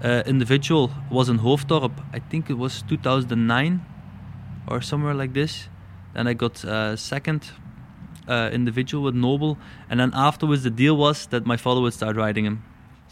uh, 0.01 0.23
individual 0.25 0.91
was 1.11 1.27
in 1.27 1.39
Hoofddorp. 1.39 1.91
I 2.13 2.19
think 2.19 2.49
it 2.49 2.57
was 2.57 2.81
2009 2.83 3.85
or 4.69 4.79
somewhere 4.79 5.13
like 5.13 5.33
this. 5.33 5.67
Then 6.13 6.27
I 6.27 6.33
got 6.35 6.63
uh, 6.63 6.95
second 6.95 7.51
uh, 8.25 8.51
individual 8.53 9.03
with 9.03 9.15
Noble, 9.15 9.57
and 9.89 9.99
then 9.99 10.11
afterwards 10.13 10.63
the 10.63 10.69
deal 10.69 10.95
was 10.95 11.25
that 11.27 11.45
my 11.45 11.57
father 11.57 11.81
would 11.81 11.93
start 11.93 12.15
riding 12.15 12.45
him. 12.45 12.63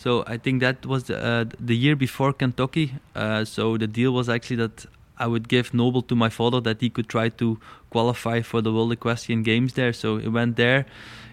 So 0.02 0.24
I 0.26 0.38
think 0.38 0.62
that 0.62 0.84
was 0.84 1.04
the, 1.04 1.24
uh, 1.24 1.46
the 1.60 1.78
year 1.78 1.96
before 1.96 2.34
Kentucky. 2.34 2.96
Uh, 3.16 3.46
so 3.46 3.78
the 3.78 3.86
deal 3.86 4.12
was 4.12 4.30
actually 4.30 4.56
that 4.56 4.88
I 5.20 5.28
would 5.28 5.48
give 5.48 5.76
Noble 5.76 6.02
to 6.02 6.16
my 6.16 6.30
father 6.30 6.60
that 6.62 6.82
he 6.82 6.90
could 6.90 7.08
try 7.08 7.30
to 7.30 7.60
qualify 7.92 8.42
for 8.42 8.64
the 8.64 8.74
World 8.74 8.92
Equestrian 8.92 9.44
Games 9.44 9.74
there. 9.74 9.94
So 9.94 10.18
he 10.18 10.28
went 10.28 10.56
there. 10.56 10.88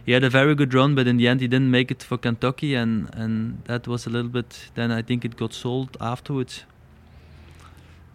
He 0.04 0.12
had 0.12 0.22
a 0.22 0.28
very 0.28 0.54
good 0.54 0.74
run, 0.74 0.94
but 0.94 1.06
in 1.06 1.16
the 1.16 1.28
end 1.28 1.40
he 1.40 1.48
didn't 1.48 1.70
make 1.70 1.90
it 1.90 2.02
for 2.02 2.18
Kentucky, 2.18 2.74
and 2.74 3.08
and 3.14 3.62
that 3.64 3.88
was 3.88 4.06
a 4.06 4.10
little 4.10 4.30
bit. 4.30 4.70
Then 4.74 4.90
I 4.90 5.00
think 5.00 5.24
it 5.24 5.36
got 5.36 5.54
sold 5.54 5.96
afterwards. 5.98 6.64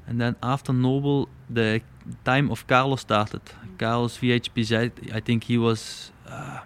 And 0.05 0.21
then 0.21 0.35
after 0.43 0.71
Noble, 0.71 1.29
the 1.49 1.81
time 2.25 2.51
of 2.51 2.67
Carlos 2.67 3.01
started. 3.01 3.41
Carlos 3.79 4.19
VHPZ, 4.19 5.15
I 5.15 5.19
think 5.19 5.45
he 5.45 5.57
was. 5.57 6.11
Uh, 6.27 6.59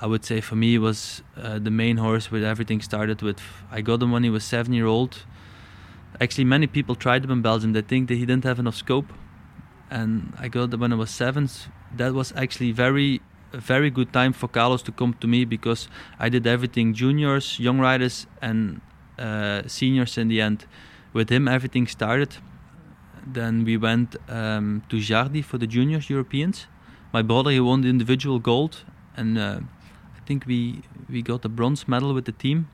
I 0.00 0.06
would 0.06 0.24
say 0.24 0.40
for 0.40 0.56
me 0.56 0.76
was 0.78 1.22
uh, 1.36 1.58
the 1.58 1.70
main 1.70 1.98
horse 1.98 2.30
where 2.30 2.44
everything 2.44 2.80
started 2.80 3.22
with. 3.22 3.40
I 3.70 3.80
got 3.80 4.02
him 4.02 4.10
when 4.10 4.24
he 4.24 4.30
was 4.30 4.44
seven 4.44 4.72
year 4.72 4.86
old. 4.86 5.24
Actually, 6.20 6.44
many 6.44 6.66
people 6.66 6.94
tried 6.94 7.24
him 7.24 7.30
in 7.30 7.42
Belgium. 7.42 7.72
They 7.72 7.82
think 7.82 8.08
that 8.08 8.14
he 8.16 8.26
didn't 8.26 8.44
have 8.44 8.58
enough 8.58 8.76
scope, 8.76 9.12
and 9.90 10.32
I 10.38 10.48
got 10.48 10.72
him 10.72 10.80
when 10.80 10.92
I 10.92 10.96
was 10.96 11.10
seven. 11.10 11.48
That 11.96 12.12
was 12.12 12.32
actually 12.36 12.72
very, 12.72 13.20
very 13.52 13.90
good 13.90 14.12
time 14.12 14.32
for 14.32 14.48
Carlos 14.48 14.82
to 14.82 14.92
come 14.92 15.14
to 15.20 15.26
me 15.26 15.44
because 15.44 15.88
I 16.18 16.28
did 16.28 16.46
everything 16.46 16.94
juniors, 16.94 17.58
young 17.58 17.80
riders, 17.80 18.26
and 18.40 18.80
uh, 19.18 19.62
seniors 19.66 20.18
in 20.18 20.28
the 20.28 20.40
end. 20.40 20.66
With 21.12 21.30
him, 21.30 21.48
everything 21.48 21.86
started. 21.86 22.36
Then 23.26 23.64
we 23.64 23.76
went 23.76 24.16
um, 24.28 24.82
to 24.88 24.96
Jardy 24.96 25.42
for 25.42 25.58
the 25.58 25.66
juniors 25.66 26.10
Europeans. 26.10 26.66
My 27.12 27.22
brother 27.22 27.50
he 27.50 27.60
won 27.60 27.80
the 27.82 27.88
individual 27.88 28.38
gold, 28.38 28.84
and 29.16 29.38
uh, 29.38 29.60
think 30.26 30.46
we 30.46 30.82
we 31.08 31.22
got 31.22 31.44
a 31.44 31.48
bronze 31.48 31.86
medal 31.88 32.14
with 32.14 32.24
the 32.24 32.32
team. 32.32 32.68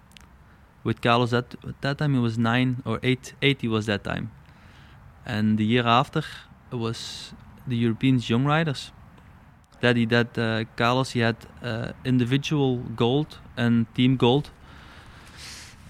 With 0.83 1.03
Carlos 1.03 1.33
at, 1.35 1.55
at 1.69 1.81
that 1.83 1.99
time 1.99 2.15
he 2.15 2.21
was 2.21 2.39
nine 2.39 2.83
or 2.85 2.99
eight. 3.03 3.35
Eight 3.43 3.61
he 3.61 3.69
was 3.69 3.87
that 3.87 4.03
time, 4.05 4.31
and 5.27 5.59
the 5.59 5.65
year 5.65 5.87
after 5.87 6.23
it 6.73 6.77
was 6.77 7.33
the 7.67 7.77
Europeans 7.77 8.31
young 8.31 8.45
riders. 8.45 8.93
That 9.81 9.97
he 9.97 10.07
that 10.07 10.39
uh, 10.39 10.65
Carlos 10.77 11.11
he 11.11 11.21
had 11.21 11.37
uh, 11.63 11.93
individual 12.05 12.79
gold 12.97 13.39
and 13.57 13.87
team 13.95 14.17
gold, 14.17 14.51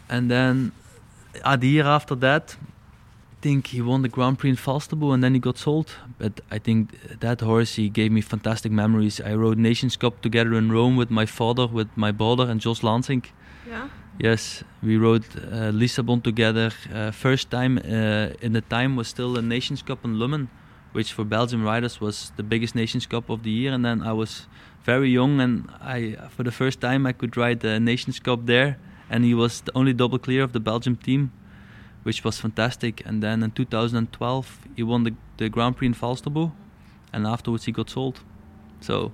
and 0.09 0.31
then 0.31 0.73
uh, 1.45 1.57
the 1.57 1.69
year 1.69 1.87
after 1.87 2.15
that, 2.17 2.57
think 3.41 3.69
he 3.69 3.81
won 3.81 4.03
the 4.03 4.09
Grand 4.09 4.39
Prix 4.39 4.51
in 4.51 4.57
Falsterbo 4.57 5.13
and 5.15 5.23
then 5.23 5.35
he 5.35 5.41
got 5.41 5.59
sold. 5.59 5.91
But 6.19 6.41
I 6.51 6.59
think 6.59 7.21
that 7.21 7.41
horse 7.41 7.75
he 7.75 7.89
gave 7.89 8.13
me 8.13 8.21
fantastic 8.21 8.73
memories. 8.73 9.21
I 9.21 9.35
rode 9.35 9.59
Nations 9.59 9.97
Cup 9.97 10.21
together 10.21 10.55
in 10.55 10.71
Rome 10.71 10.97
with 10.97 11.11
my 11.11 11.27
father, 11.27 11.67
with 11.67 11.89
my 11.97 12.13
brother 12.13 12.45
and 12.45 12.61
Jos 12.61 12.81
Lansink. 12.81 13.27
Yeah. 13.69 13.89
Yes, 14.19 14.65
we 14.83 14.97
rode 14.97 15.25
uh, 15.37 15.73
Lissabon 15.73 16.23
together. 16.23 16.71
Uh, 16.93 17.11
first 17.11 17.51
time 17.51 17.79
uh, 17.79 18.35
in 18.43 18.53
the 18.53 18.61
time 18.61 18.97
was 18.97 19.09
still 19.09 19.39
a 19.39 19.43
Nations 19.43 19.83
Cup 19.83 20.05
in 20.05 20.19
Lummen, 20.19 20.49
which 20.93 21.13
for 21.13 21.25
Belgian 21.25 21.63
riders 21.63 22.01
was 22.01 22.33
the 22.37 22.43
biggest 22.43 22.75
Nations 22.75 23.07
Cup 23.07 23.31
of 23.31 23.43
the 23.43 23.51
year. 23.51 23.73
And 23.73 23.85
then 23.85 24.03
I 24.03 24.13
was 24.13 24.47
very 24.85 25.11
young, 25.11 25.41
and 25.41 25.71
I 25.81 26.17
for 26.29 26.43
the 26.43 26.53
first 26.53 26.81
time 26.81 27.07
I 27.07 27.13
could 27.13 27.37
ride 27.37 27.61
the 27.61 27.81
Nations 27.81 28.19
Cup 28.19 28.47
there 28.47 28.77
and 29.11 29.25
he 29.25 29.35
was 29.35 29.61
the 29.63 29.73
only 29.77 29.93
double 29.93 30.19
clear 30.19 30.43
of 30.43 30.53
the 30.53 30.61
Belgium 30.61 30.97
team, 30.97 31.33
which 32.03 32.25
was 32.25 32.39
fantastic. 32.39 33.03
And 33.07 33.23
then 33.23 33.43
in 33.43 33.51
2012, 33.51 34.59
he 34.77 34.83
won 34.83 35.05
the, 35.05 35.15
the 35.37 35.49
Grand 35.49 35.77
Prix 35.77 35.89
in 35.89 35.95
Falsterbo, 35.95 36.53
and 37.13 37.27
afterwards 37.27 37.65
he 37.65 37.73
got 37.73 37.91
sold. 37.91 38.21
So. 38.81 39.13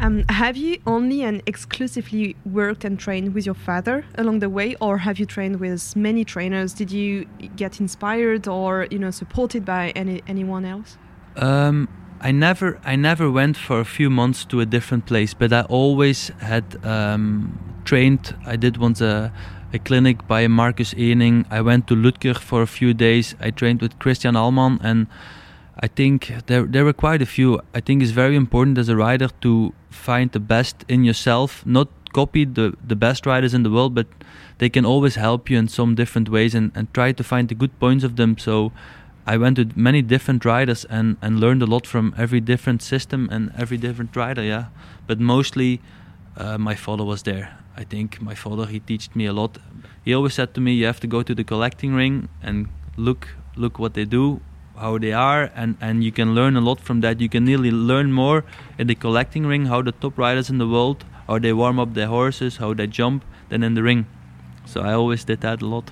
Um, 0.00 0.24
have 0.28 0.56
you 0.56 0.78
only 0.86 1.22
and 1.22 1.40
exclusively 1.46 2.36
worked 2.44 2.84
and 2.84 2.98
trained 2.98 3.32
with 3.32 3.46
your 3.46 3.54
father 3.54 4.04
along 4.16 4.40
the 4.40 4.50
way, 4.50 4.74
or 4.80 4.98
have 4.98 5.18
you 5.18 5.26
trained 5.26 5.60
with 5.60 5.94
many 5.94 6.24
trainers? 6.24 6.74
Did 6.74 6.90
you 6.90 7.26
get 7.56 7.80
inspired 7.80 8.48
or 8.48 8.88
you 8.90 8.98
know 8.98 9.12
supported 9.12 9.64
by 9.64 9.90
any 9.90 10.20
anyone 10.26 10.64
else? 10.64 10.98
Um, 11.36 11.88
I 12.20 12.32
never 12.32 12.80
I 12.84 12.96
never 12.96 13.30
went 13.30 13.56
for 13.56 13.80
a 13.80 13.84
few 13.84 14.10
months 14.10 14.44
to 14.46 14.60
a 14.60 14.66
different 14.66 15.06
place, 15.06 15.32
but 15.32 15.52
I 15.52 15.62
always 15.62 16.28
had 16.40 16.64
um, 16.84 17.58
trained. 17.84 18.34
I 18.44 18.56
did 18.56 18.78
once 18.78 19.00
a, 19.00 19.32
a 19.74 19.78
clinic 19.80 20.26
by 20.28 20.46
Marcus 20.46 20.94
Ehning. 20.94 21.44
I 21.50 21.60
went 21.60 21.88
to 21.88 21.96
Lutker 21.96 22.38
for 22.38 22.62
a 22.62 22.66
few 22.66 22.94
days. 22.94 23.34
I 23.40 23.50
trained 23.50 23.82
with 23.82 23.98
Christian 23.98 24.36
Ahlmann, 24.36 24.78
and 24.82 25.08
I 25.80 25.88
think 25.88 26.32
there 26.46 26.62
there 26.62 26.84
were 26.84 26.92
quite 26.92 27.20
a 27.20 27.26
few. 27.26 27.60
I 27.74 27.80
think 27.80 28.02
it's 28.02 28.12
very 28.12 28.36
important 28.36 28.78
as 28.78 28.88
a 28.88 28.96
rider 28.96 29.28
to 29.40 29.72
find 29.90 30.30
the 30.30 30.40
best 30.40 30.84
in 30.88 31.04
yourself, 31.04 31.66
not 31.66 31.88
copy 32.12 32.44
the 32.44 32.74
the 32.86 32.96
best 32.96 33.26
riders 33.26 33.54
in 33.54 33.64
the 33.64 33.70
world, 33.70 33.94
but 33.94 34.06
they 34.58 34.68
can 34.68 34.86
always 34.86 35.16
help 35.16 35.50
you 35.50 35.58
in 35.58 35.68
some 35.68 35.94
different 35.96 36.28
ways, 36.28 36.54
and, 36.54 36.70
and 36.76 36.94
try 36.94 37.12
to 37.12 37.24
find 37.24 37.48
the 37.48 37.56
good 37.56 37.78
points 37.80 38.04
of 38.04 38.14
them. 38.14 38.38
So 38.38 38.70
I 39.26 39.36
went 39.36 39.56
to 39.56 39.66
many 39.74 40.02
different 40.02 40.44
riders 40.44 40.84
and, 40.84 41.16
and 41.20 41.40
learned 41.40 41.62
a 41.62 41.66
lot 41.66 41.86
from 41.86 42.14
every 42.16 42.40
different 42.40 42.82
system 42.82 43.28
and 43.32 43.50
every 43.58 43.78
different 43.78 44.14
rider, 44.14 44.42
yeah. 44.42 44.66
But 45.06 45.18
mostly, 45.18 45.80
uh, 46.36 46.58
my 46.58 46.74
father 46.74 47.04
was 47.04 47.22
there. 47.22 47.63
I 47.76 47.84
think 47.84 48.20
my 48.20 48.34
father 48.34 48.66
he 48.66 48.80
taught 48.80 49.16
me 49.16 49.26
a 49.26 49.32
lot. 49.32 49.58
He 50.04 50.14
always 50.14 50.34
said 50.34 50.54
to 50.54 50.60
me, 50.60 50.74
"You 50.74 50.86
have 50.86 51.00
to 51.00 51.06
go 51.06 51.22
to 51.22 51.34
the 51.34 51.44
collecting 51.44 51.94
ring 51.94 52.28
and 52.42 52.68
look 52.96 53.28
look 53.56 53.78
what 53.78 53.94
they 53.94 54.04
do, 54.04 54.40
how 54.76 54.98
they 54.98 55.12
are, 55.12 55.50
and 55.54 55.76
and 55.80 56.04
you 56.04 56.12
can 56.12 56.34
learn 56.34 56.56
a 56.56 56.60
lot 56.60 56.80
from 56.80 57.00
that. 57.00 57.20
You 57.20 57.28
can 57.28 57.44
nearly 57.44 57.70
learn 57.70 58.12
more 58.12 58.44
in 58.78 58.86
the 58.86 58.94
collecting 58.94 59.46
ring 59.46 59.66
how 59.66 59.82
the 59.82 59.92
top 59.92 60.18
riders 60.18 60.50
in 60.50 60.58
the 60.58 60.68
world 60.68 61.04
how 61.26 61.38
they 61.38 61.52
warm 61.52 61.78
up 61.78 61.94
their 61.94 62.08
horses, 62.08 62.58
how 62.58 62.74
they 62.74 62.86
jump, 62.86 63.24
than 63.48 63.62
in 63.62 63.74
the 63.74 63.82
ring. 63.82 64.06
So 64.66 64.80
I 64.80 64.92
always 64.92 65.24
did 65.24 65.40
that 65.40 65.62
a 65.62 65.66
lot 65.66 65.90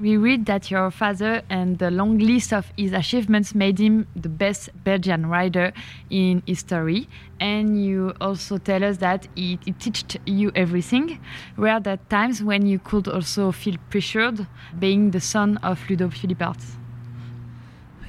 we 0.00 0.16
read 0.16 0.46
that 0.46 0.70
your 0.70 0.90
father 0.90 1.42
and 1.50 1.78
the 1.78 1.90
long 1.90 2.18
list 2.18 2.52
of 2.52 2.72
his 2.76 2.92
achievements 2.92 3.54
made 3.54 3.78
him 3.78 4.06
the 4.16 4.30
best 4.30 4.70
Belgian 4.82 5.26
rider 5.26 5.72
in 6.08 6.42
history. 6.46 7.06
And 7.38 7.84
you 7.84 8.14
also 8.20 8.56
tell 8.56 8.82
us 8.82 8.96
that 8.98 9.28
he, 9.34 9.58
taught 9.78 10.16
you 10.26 10.50
everything. 10.54 11.20
Were 11.56 11.78
there 11.80 11.98
times 12.08 12.42
when 12.42 12.66
you 12.66 12.78
could 12.78 13.08
also 13.08 13.52
feel 13.52 13.76
pressured 13.90 14.46
being 14.78 15.10
the 15.10 15.20
son 15.20 15.58
of 15.58 15.78
Ludo 15.88 16.08
Philippart? 16.08 16.62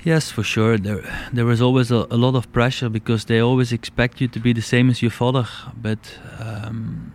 Yes, 0.03 0.31
for 0.31 0.43
sure. 0.43 0.77
There, 0.77 1.03
there 1.31 1.45
was 1.45 1.62
always 1.62 1.91
a, 1.91 2.07
a, 2.10 2.17
lot 2.17 2.36
of 2.36 2.51
pressure 2.51 2.89
because 2.89 3.25
they 3.25 3.39
always 3.39 3.71
expect 3.71 4.19
you 4.19 4.27
to 4.29 4.39
be 4.39 4.51
the 4.51 4.62
same 4.62 4.89
as 4.89 5.01
your 5.01 5.12
father. 5.12 5.48
But 5.79 6.17
um, 6.39 7.12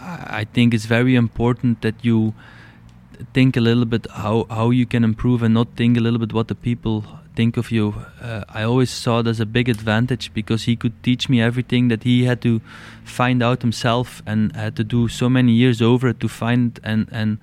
I, 0.00 0.40
I 0.40 0.44
think 0.44 0.74
it's 0.74 0.86
very 0.86 1.14
important 1.14 1.82
that 1.82 2.04
you 2.04 2.34
think 3.32 3.56
a 3.56 3.60
little 3.60 3.84
bit 3.84 4.06
how 4.10 4.46
how 4.50 4.70
you 4.70 4.86
can 4.86 5.04
improve 5.04 5.42
and 5.42 5.54
not 5.54 5.68
think 5.76 5.96
a 5.96 6.00
little 6.00 6.18
bit 6.18 6.32
what 6.32 6.48
the 6.48 6.54
people 6.54 7.04
think 7.34 7.56
of 7.56 7.70
you. 7.70 7.94
Uh, 8.20 8.44
I 8.48 8.62
always 8.62 8.90
saw 8.90 9.20
it 9.20 9.26
as 9.26 9.40
a 9.40 9.46
big 9.46 9.68
advantage 9.68 10.32
because 10.32 10.64
he 10.64 10.76
could 10.76 11.02
teach 11.02 11.28
me 11.28 11.40
everything 11.40 11.88
that 11.88 12.04
he 12.04 12.24
had 12.24 12.40
to 12.42 12.60
find 13.04 13.42
out 13.42 13.62
himself 13.62 14.22
and 14.26 14.54
had 14.54 14.76
to 14.76 14.84
do 14.84 15.08
so 15.08 15.28
many 15.28 15.52
years 15.52 15.82
over 15.82 16.12
to 16.12 16.28
find 16.28 16.80
and 16.82 17.08
and 17.10 17.38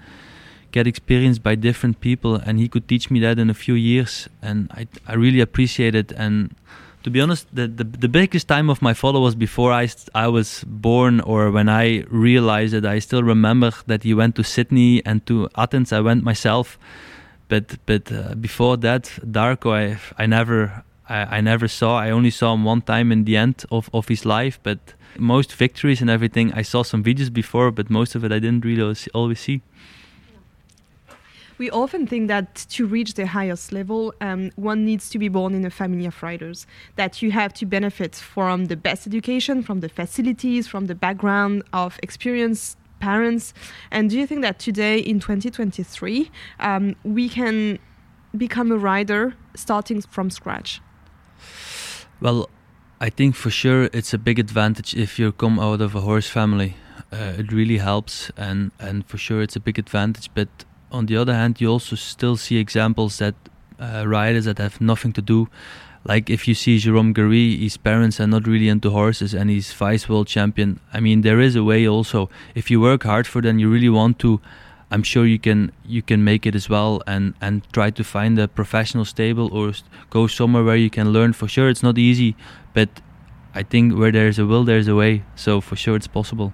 get 0.71 0.87
experience 0.87 1.39
by 1.39 1.55
different 1.55 1.99
people. 1.99 2.35
And 2.35 2.57
he 2.57 2.67
could 2.69 2.87
teach 2.87 3.11
me 3.11 3.19
that 3.19 3.37
in 3.37 3.49
a 3.49 3.53
few 3.53 3.75
years. 3.75 4.29
And 4.41 4.69
I 4.71 4.87
I 5.07 5.13
really 5.15 5.41
appreciate 5.41 5.95
it. 5.95 6.11
And 6.11 6.55
to 7.03 7.09
be 7.09 7.19
honest, 7.19 7.47
the, 7.53 7.67
the, 7.67 7.83
the 7.83 8.07
biggest 8.07 8.47
time 8.47 8.69
of 8.69 8.81
my 8.81 8.93
father 8.93 9.19
was 9.19 9.35
before 9.35 9.71
I 9.71 9.87
I 10.13 10.27
was 10.27 10.63
born, 10.67 11.19
or 11.21 11.51
when 11.51 11.69
I 11.69 12.03
realized 12.09 12.73
it. 12.73 12.85
I 12.85 12.99
still 12.99 13.23
remember 13.23 13.71
that 13.87 14.03
he 14.03 14.13
went 14.13 14.35
to 14.35 14.43
Sydney 14.43 15.01
and 15.05 15.25
to 15.25 15.49
Athens. 15.57 15.91
I 15.91 16.01
went 16.01 16.23
myself, 16.23 16.77
but 17.47 17.77
but 17.85 18.11
uh, 18.11 18.35
before 18.35 18.77
that, 18.77 19.03
Darco, 19.25 19.71
I 19.71 19.99
I 20.23 20.27
never 20.27 20.83
I, 21.09 21.37
I 21.37 21.41
never 21.41 21.67
saw. 21.67 21.97
I 21.97 22.11
only 22.11 22.31
saw 22.31 22.53
him 22.53 22.63
one 22.63 22.81
time 22.81 23.11
in 23.11 23.25
the 23.25 23.37
end 23.37 23.65
of 23.71 23.89
of 23.93 24.07
his 24.07 24.25
life, 24.25 24.59
but 24.63 24.79
most 25.17 25.53
victories 25.53 26.01
and 26.01 26.09
everything 26.09 26.53
I 26.53 26.61
saw 26.61 26.83
some 26.83 27.03
videos 27.03 27.33
before, 27.33 27.71
but 27.71 27.89
most 27.89 28.15
of 28.15 28.23
it 28.23 28.31
I 28.31 28.39
didn't 28.39 28.63
really 28.63 28.95
always 29.13 29.39
see. 29.39 29.61
We 31.61 31.69
often 31.69 32.07
think 32.07 32.27
that 32.27 32.55
to 32.69 32.87
reach 32.87 33.13
the 33.13 33.27
highest 33.27 33.71
level, 33.71 34.15
um, 34.19 34.49
one 34.55 34.83
needs 34.83 35.11
to 35.11 35.19
be 35.19 35.29
born 35.29 35.53
in 35.53 35.63
a 35.63 35.69
family 35.69 36.07
of 36.07 36.23
riders, 36.23 36.65
that 36.95 37.21
you 37.21 37.29
have 37.33 37.53
to 37.53 37.67
benefit 37.67 38.15
from 38.15 38.65
the 38.65 38.75
best 38.75 39.05
education, 39.05 39.61
from 39.61 39.81
the 39.81 39.87
facilities, 39.87 40.67
from 40.67 40.87
the 40.87 40.95
background 40.95 41.61
of 41.71 41.99
experienced 42.01 42.79
parents. 42.99 43.53
And 43.91 44.09
do 44.09 44.17
you 44.17 44.25
think 44.25 44.41
that 44.41 44.57
today, 44.57 44.97
in 44.97 45.19
2023, 45.19 46.31
um, 46.61 46.95
we 47.03 47.29
can 47.29 47.77
become 48.35 48.71
a 48.71 48.77
rider 48.79 49.35
starting 49.55 50.01
from 50.01 50.31
scratch? 50.31 50.81
Well, 52.19 52.49
I 52.99 53.11
think 53.11 53.35
for 53.35 53.51
sure 53.51 53.87
it's 53.93 54.15
a 54.15 54.17
big 54.17 54.39
advantage 54.39 54.95
if 54.95 55.19
you 55.19 55.31
come 55.31 55.59
out 55.59 55.79
of 55.79 55.93
a 55.93 56.01
horse 56.01 56.27
family. 56.27 56.75
Uh, 57.11 57.33
it 57.37 57.51
really 57.51 57.77
helps, 57.77 58.31
and, 58.35 58.71
and 58.79 59.05
for 59.05 59.19
sure 59.19 59.43
it's 59.43 59.55
a 59.55 59.59
big 59.59 59.77
advantage. 59.77 60.31
But 60.33 60.49
on 60.91 61.05
the 61.05 61.17
other 61.17 61.33
hand, 61.33 61.61
you 61.61 61.69
also 61.69 61.95
still 61.95 62.37
see 62.37 62.57
examples 62.57 63.17
that 63.17 63.35
uh, 63.79 64.03
riders 64.07 64.45
that 64.45 64.57
have 64.59 64.79
nothing 64.79 65.13
to 65.13 65.21
do. 65.21 65.47
Like 66.03 66.29
if 66.29 66.47
you 66.47 66.55
see 66.55 66.79
Jerome 66.79 67.13
Guery, 67.13 67.57
his 67.57 67.77
parents 67.77 68.19
are 68.19 68.27
not 68.27 68.47
really 68.47 68.69
into 68.69 68.89
horses 68.89 69.33
and 69.33 69.49
he's 69.49 69.71
vice 69.71 70.09
world 70.09 70.27
champion. 70.27 70.79
I 70.93 70.99
mean, 70.99 71.21
there 71.21 71.39
is 71.39 71.55
a 71.55 71.63
way 71.63 71.87
also. 71.87 72.29
If 72.55 72.71
you 72.71 72.81
work 72.81 73.03
hard 73.03 73.27
for 73.27 73.39
and 73.39 73.61
you 73.61 73.69
really 73.69 73.89
want 73.89 74.17
to, 74.19 74.41
I'm 74.89 75.03
sure 75.03 75.25
you 75.25 75.39
can 75.39 75.71
you 75.85 76.01
can 76.01 76.23
make 76.23 76.45
it 76.45 76.55
as 76.55 76.67
well 76.67 77.01
and 77.07 77.33
and 77.39 77.61
try 77.71 77.91
to 77.91 78.03
find 78.03 78.37
a 78.39 78.47
professional 78.47 79.05
stable 79.05 79.53
or 79.53 79.73
go 80.09 80.27
somewhere 80.27 80.63
where 80.63 80.75
you 80.75 80.89
can 80.89 81.13
learn. 81.13 81.33
For 81.33 81.47
sure, 81.47 81.69
it's 81.69 81.83
not 81.83 81.97
easy, 81.97 82.35
but 82.73 82.89
I 83.53 83.63
think 83.63 83.97
where 83.97 84.11
there's 84.11 84.39
a 84.39 84.45
will, 84.45 84.65
there's 84.65 84.87
a 84.87 84.95
way. 84.95 85.23
So 85.35 85.61
for 85.61 85.75
sure, 85.75 85.95
it's 85.95 86.07
possible. 86.07 86.51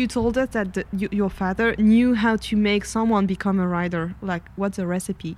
You 0.00 0.06
told 0.06 0.38
us 0.38 0.48
that 0.52 0.72
the, 0.72 0.84
you, 0.96 1.10
your 1.12 1.28
father 1.28 1.74
knew 1.76 2.14
how 2.14 2.36
to 2.36 2.56
make 2.56 2.86
someone 2.86 3.26
become 3.26 3.60
a 3.60 3.68
rider. 3.68 4.14
Like, 4.22 4.44
what's 4.56 4.78
the 4.78 4.86
recipe? 4.86 5.36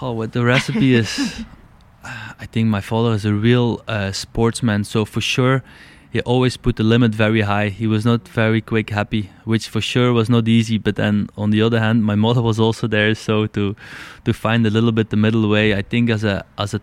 Oh, 0.00 0.12
what 0.12 0.32
the 0.32 0.42
recipe 0.42 0.94
is? 0.94 1.44
I 2.04 2.46
think 2.46 2.68
my 2.68 2.80
father 2.80 3.12
is 3.12 3.26
a 3.26 3.34
real 3.34 3.82
uh, 3.86 4.12
sportsman. 4.12 4.84
So 4.84 5.04
for 5.04 5.20
sure, 5.20 5.62
he 6.10 6.22
always 6.22 6.56
put 6.56 6.76
the 6.76 6.84
limit 6.84 7.14
very 7.14 7.42
high. 7.42 7.68
He 7.68 7.86
was 7.86 8.06
not 8.06 8.26
very 8.26 8.62
quick 8.62 8.88
happy, 8.88 9.28
which 9.44 9.68
for 9.68 9.82
sure 9.82 10.14
was 10.14 10.30
not 10.30 10.48
easy. 10.48 10.78
But 10.78 10.96
then 10.96 11.28
on 11.36 11.50
the 11.50 11.60
other 11.60 11.80
hand, 11.80 12.02
my 12.02 12.14
mother 12.14 12.40
was 12.40 12.58
also 12.58 12.86
there, 12.86 13.14
so 13.14 13.46
to 13.48 13.76
to 14.24 14.32
find 14.32 14.66
a 14.66 14.70
little 14.70 14.92
bit 14.92 15.10
the 15.10 15.18
middle 15.18 15.46
way. 15.50 15.74
I 15.74 15.82
think 15.82 16.08
as 16.08 16.24
a 16.24 16.46
as 16.56 16.72
a 16.72 16.80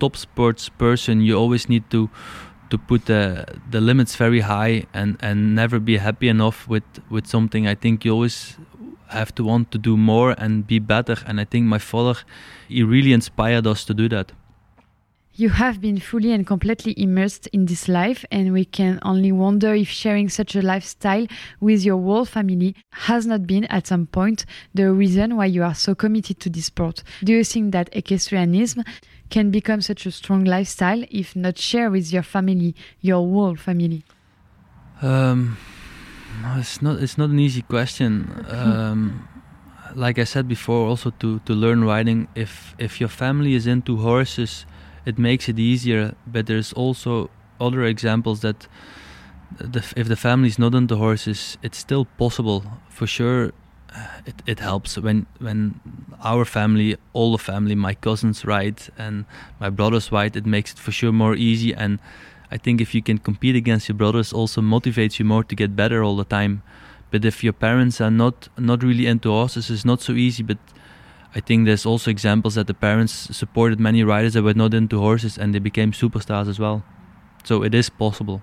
top 0.00 0.16
sports 0.16 0.68
person, 0.68 1.20
you 1.20 1.38
always 1.38 1.68
need 1.68 1.88
to 1.90 2.10
to 2.72 2.78
put 2.78 3.04
the 3.04 3.44
the 3.70 3.80
limits 3.80 4.16
very 4.16 4.40
high 4.40 4.84
and 4.94 5.16
and 5.20 5.54
never 5.54 5.78
be 5.78 5.98
happy 5.98 6.28
enough 6.28 6.66
with 6.66 6.88
with 7.10 7.26
something. 7.26 7.68
I 7.68 7.74
think 7.74 8.04
you 8.04 8.12
always 8.12 8.56
have 9.12 9.34
to 9.34 9.44
want 9.44 9.70
to 9.72 9.78
do 9.78 9.96
more 9.96 10.34
and 10.38 10.66
be 10.66 10.78
better. 10.78 11.16
And 11.26 11.38
I 11.38 11.44
think 11.44 11.66
my 11.66 11.78
father, 11.78 12.18
he 12.68 12.82
really 12.82 13.12
inspired 13.12 13.66
us 13.66 13.84
to 13.84 13.94
do 13.94 14.08
that. 14.08 14.32
You 15.34 15.48
have 15.48 15.80
been 15.80 15.98
fully 15.98 16.30
and 16.32 16.46
completely 16.46 16.92
immersed 17.00 17.46
in 17.54 17.64
this 17.64 17.88
life, 17.88 18.22
and 18.30 18.52
we 18.52 18.66
can 18.66 18.98
only 19.00 19.32
wonder 19.32 19.74
if 19.74 19.88
sharing 19.88 20.28
such 20.28 20.54
a 20.54 20.60
lifestyle 20.60 21.26
with 21.58 21.82
your 21.84 21.96
whole 21.96 22.26
family 22.26 22.76
has 22.90 23.26
not 23.26 23.46
been 23.46 23.64
at 23.66 23.86
some 23.86 24.06
point 24.06 24.44
the 24.74 24.92
reason 24.92 25.36
why 25.36 25.46
you 25.46 25.62
are 25.62 25.74
so 25.74 25.94
committed 25.94 26.38
to 26.40 26.50
this 26.50 26.66
sport. 26.66 27.02
Do 27.24 27.32
you 27.32 27.44
think 27.44 27.72
that 27.72 27.88
equestrianism 27.92 28.84
can 29.30 29.50
become 29.50 29.80
such 29.80 30.04
a 30.04 30.10
strong 30.10 30.44
lifestyle 30.44 31.02
if 31.10 31.34
not 31.34 31.56
shared 31.56 31.92
with 31.92 32.12
your 32.12 32.22
family, 32.22 32.74
your 33.00 33.26
whole 33.26 33.56
family? 33.56 34.04
Um, 35.00 35.56
it's 36.58 36.82
not. 36.82 37.02
It's 37.02 37.16
not 37.16 37.30
an 37.30 37.40
easy 37.40 37.62
question. 37.62 38.44
Um, 38.50 39.26
like 39.94 40.18
I 40.18 40.24
said 40.24 40.46
before, 40.46 40.86
also 40.86 41.08
to 41.20 41.38
to 41.46 41.54
learn 41.54 41.84
riding, 41.84 42.28
if 42.34 42.74
if 42.78 43.00
your 43.00 43.08
family 43.08 43.54
is 43.54 43.66
into 43.66 43.96
horses 43.96 44.66
it 45.04 45.18
makes 45.18 45.48
it 45.48 45.58
easier. 45.58 46.14
But 46.26 46.46
there's 46.46 46.72
also 46.72 47.30
other 47.60 47.84
examples 47.84 48.40
that 48.40 48.66
the, 49.58 49.84
if 49.96 50.08
the 50.08 50.16
family 50.16 50.48
is 50.48 50.58
not 50.58 50.74
into 50.74 50.96
horses, 50.96 51.58
it's 51.62 51.78
still 51.78 52.06
possible 52.18 52.64
for 52.88 53.06
sure. 53.06 53.52
It, 54.24 54.42
it 54.46 54.60
helps 54.60 54.96
when 54.96 55.26
when 55.38 55.80
our 56.24 56.46
family, 56.46 56.96
all 57.12 57.32
the 57.32 57.42
family, 57.52 57.74
my 57.74 57.94
cousins 57.94 58.44
ride 58.44 58.80
and 58.96 59.26
my 59.60 59.68
brothers 59.68 60.10
ride. 60.10 60.34
It 60.34 60.46
makes 60.46 60.72
it 60.72 60.78
for 60.78 60.92
sure 60.92 61.12
more 61.12 61.34
easy. 61.34 61.74
And 61.74 61.98
I 62.50 62.56
think 62.56 62.80
if 62.80 62.94
you 62.94 63.02
can 63.02 63.18
compete 63.18 63.54
against 63.54 63.88
your 63.88 63.96
brothers, 63.96 64.32
also 64.32 64.62
motivates 64.62 65.18
you 65.18 65.26
more 65.26 65.44
to 65.44 65.54
get 65.54 65.76
better 65.76 66.02
all 66.02 66.16
the 66.16 66.24
time. 66.24 66.62
But 67.10 67.24
if 67.26 67.44
your 67.44 67.52
parents 67.52 68.00
are 68.00 68.10
not 68.10 68.48
not 68.56 68.82
really 68.82 69.06
into 69.06 69.28
horses, 69.28 69.70
it's 69.70 69.84
not 69.84 70.00
so 70.00 70.14
easy. 70.14 70.42
But 70.42 70.58
I 71.34 71.40
think 71.40 71.64
there's 71.64 71.86
also 71.86 72.10
examples 72.10 72.56
that 72.56 72.66
the 72.66 72.74
parents 72.74 73.12
supported 73.36 73.80
many 73.80 74.04
riders 74.04 74.34
that 74.34 74.42
were 74.42 74.54
not 74.54 74.74
into 74.74 75.00
horses 75.00 75.38
and 75.38 75.54
they 75.54 75.58
became 75.58 75.92
superstars 75.92 76.48
as 76.48 76.58
well. 76.58 76.84
So 77.44 77.62
it 77.62 77.74
is 77.74 77.88
possible. 77.88 78.42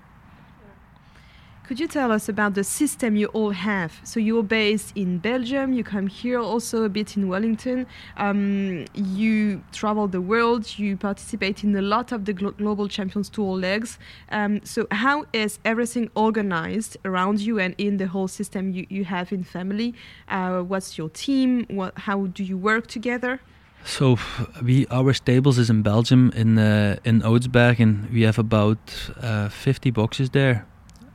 Could 1.70 1.78
you 1.78 1.86
tell 1.86 2.10
us 2.10 2.28
about 2.28 2.54
the 2.54 2.64
system 2.64 3.14
you 3.14 3.28
all 3.28 3.52
have? 3.52 4.00
So 4.02 4.18
you're 4.18 4.42
based 4.42 4.92
in 4.96 5.18
Belgium. 5.18 5.72
You 5.72 5.84
come 5.84 6.08
here 6.08 6.40
also 6.40 6.82
a 6.82 6.88
bit 6.88 7.16
in 7.16 7.28
Wellington. 7.28 7.86
Um, 8.16 8.86
you 8.92 9.62
travel 9.70 10.08
the 10.08 10.20
world. 10.20 10.80
You 10.80 10.96
participate 10.96 11.62
in 11.62 11.76
a 11.76 11.80
lot 11.80 12.10
of 12.10 12.24
the 12.24 12.32
Glo 12.32 12.50
Global 12.50 12.88
Champions 12.88 13.30
Tour 13.30 13.56
legs. 13.56 14.00
Um, 14.32 14.60
so 14.64 14.88
how 14.90 15.26
is 15.32 15.60
everything 15.64 16.10
organized 16.16 16.96
around 17.04 17.38
you 17.38 17.60
and 17.60 17.76
in 17.78 17.98
the 17.98 18.08
whole 18.08 18.26
system 18.26 18.72
you, 18.72 18.84
you 18.88 19.04
have 19.04 19.30
in 19.30 19.44
family? 19.44 19.94
Uh, 20.26 20.62
what's 20.62 20.98
your 20.98 21.08
team? 21.10 21.66
What, 21.70 21.96
how 21.96 22.26
do 22.26 22.42
you 22.42 22.58
work 22.58 22.88
together? 22.88 23.38
So 23.84 24.18
we 24.60 24.88
our 24.88 25.12
stables 25.12 25.56
is 25.56 25.70
in 25.70 25.82
Belgium 25.82 26.32
in 26.34 26.58
uh, 26.58 26.96
in 27.04 27.22
Oudsberg 27.22 27.78
and 27.78 28.10
we 28.10 28.22
have 28.22 28.40
about 28.40 28.78
uh, 29.22 29.48
50 29.48 29.92
boxes 29.92 30.30
there 30.30 30.66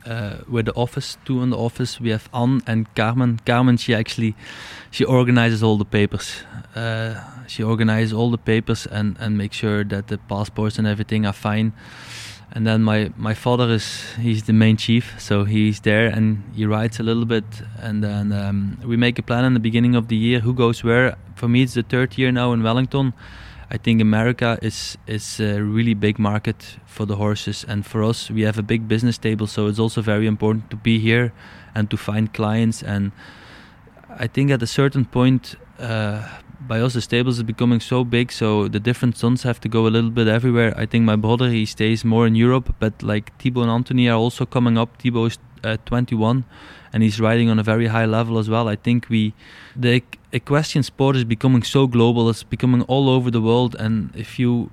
uh, 0.06 0.36
with 0.48 0.66
the 0.66 0.74
office, 0.74 1.18
two 1.24 1.42
in 1.42 1.50
the 1.50 1.56
office. 1.56 2.00
We 2.00 2.10
have 2.10 2.28
Anne 2.32 2.62
and 2.66 2.86
Carmen. 2.94 3.40
Carmen, 3.44 3.76
she 3.76 3.94
actually 3.94 4.34
she 4.90 5.04
organizes 5.04 5.62
all 5.62 5.76
the 5.76 5.84
papers. 5.84 6.42
Uh, 6.74 7.14
she 7.46 7.62
organizes 7.62 8.12
all 8.12 8.30
the 8.30 8.38
papers 8.38 8.86
and 8.86 9.16
and 9.18 9.36
make 9.36 9.52
sure 9.52 9.84
that 9.84 10.06
the 10.06 10.18
passports 10.18 10.78
and 10.78 10.86
everything 10.86 11.26
are 11.26 11.32
fine. 11.32 11.72
And 12.52 12.66
then 12.66 12.82
my 12.82 13.10
my 13.16 13.34
father 13.34 13.74
is 13.74 14.04
he's 14.20 14.44
the 14.44 14.52
main 14.52 14.76
chief, 14.76 15.14
so 15.18 15.44
he's 15.44 15.80
there 15.80 16.06
and 16.06 16.42
he 16.54 16.64
writes 16.64 17.00
a 17.00 17.02
little 17.02 17.26
bit. 17.26 17.44
And 17.82 18.02
then 18.02 18.32
um, 18.32 18.78
we 18.84 18.96
make 18.96 19.18
a 19.18 19.22
plan 19.22 19.44
in 19.44 19.54
the 19.54 19.60
beginning 19.60 19.96
of 19.96 20.08
the 20.08 20.16
year 20.16 20.40
who 20.40 20.54
goes 20.54 20.84
where. 20.84 21.16
For 21.34 21.48
me, 21.48 21.62
it's 21.62 21.74
the 21.74 21.82
third 21.82 22.16
year 22.16 22.32
now 22.32 22.52
in 22.52 22.62
Wellington. 22.62 23.12
I 23.68 23.78
think 23.78 24.00
America 24.00 24.58
is 24.62 24.96
is 25.06 25.40
a 25.40 25.60
really 25.60 25.94
big 25.94 26.18
market 26.18 26.78
for 26.86 27.06
the 27.06 27.16
horses, 27.16 27.64
and 27.68 27.84
for 27.84 28.02
us, 28.02 28.30
we 28.30 28.42
have 28.42 28.58
a 28.58 28.62
big 28.62 28.86
business 28.88 29.18
table, 29.18 29.46
so 29.46 29.66
it's 29.66 29.80
also 29.80 30.02
very 30.02 30.26
important 30.26 30.70
to 30.70 30.76
be 30.76 30.98
here 30.98 31.32
and 31.74 31.90
to 31.90 31.96
find 31.96 32.32
clients. 32.32 32.82
And 32.82 33.10
I 34.20 34.28
think 34.28 34.50
at 34.50 34.62
a 34.62 34.66
certain 34.66 35.04
point, 35.04 35.56
uh, 35.80 36.22
by 36.68 36.80
us, 36.80 36.92
the 36.94 37.00
stables 37.00 37.38
is 37.38 37.42
becoming 37.42 37.80
so 37.80 38.04
big, 38.04 38.32
so 38.32 38.68
the 38.68 38.80
different 38.80 39.16
sons 39.16 39.42
have 39.42 39.60
to 39.60 39.68
go 39.68 39.86
a 39.86 39.90
little 39.90 40.10
bit 40.10 40.28
everywhere. 40.28 40.72
I 40.76 40.86
think 40.86 41.04
my 41.04 41.16
brother 41.16 41.50
he 41.50 41.66
stays 41.66 42.04
more 42.04 42.26
in 42.26 42.36
Europe, 42.36 42.74
but 42.78 43.02
like 43.02 43.32
Thibaut 43.38 43.64
and 43.64 43.72
Anthony 43.72 44.08
are 44.08 44.18
also 44.18 44.46
coming 44.46 44.78
up. 44.78 44.96
Thibaut 44.98 45.32
is 45.32 45.38
uh, 45.66 45.76
21 45.84 46.44
and 46.96 47.02
he's 47.02 47.20
riding 47.20 47.50
on 47.50 47.58
a 47.58 47.62
very 47.62 47.88
high 47.88 48.06
level 48.06 48.38
as 48.38 48.48
well. 48.48 48.68
I 48.68 48.76
think 48.76 49.10
we, 49.10 49.34
the 49.74 50.02
equestrian 50.32 50.82
sport 50.82 51.14
is 51.16 51.24
becoming 51.24 51.62
so 51.62 51.86
global. 51.86 52.30
It's 52.30 52.42
becoming 52.42 52.82
all 52.82 53.10
over 53.10 53.30
the 53.30 53.42
world, 53.42 53.76
and 53.78 54.14
if 54.16 54.38
you, 54.38 54.70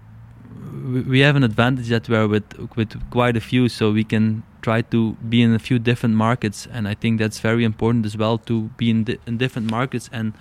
we 0.84 1.19
have 1.19 1.36
an 1.36 1.43
advantage 1.43 1.89
that 1.89 2.08
we're 2.08 2.27
with 2.27 2.47
with 2.77 2.91
quite 3.10 3.36
a 3.36 3.41
few, 3.41 3.67
so 3.67 3.91
we 3.91 4.06
can 4.06 4.43
try 4.62 4.82
to 4.93 5.17
be 5.27 5.41
in 5.41 5.53
a 5.53 5.60
few 5.60 5.79
different 5.79 6.15
markets, 6.15 6.67
and 6.71 6.88
I 6.88 6.93
think 6.93 7.19
that's 7.19 7.39
very 7.39 7.63
important 7.65 8.06
as 8.06 8.15
well 8.15 8.38
to 8.49 8.69
be 8.77 8.89
in, 8.89 9.03
di 9.03 9.17
in 9.27 9.38
different 9.38 9.69
markets 9.69 10.10
and 10.13 10.34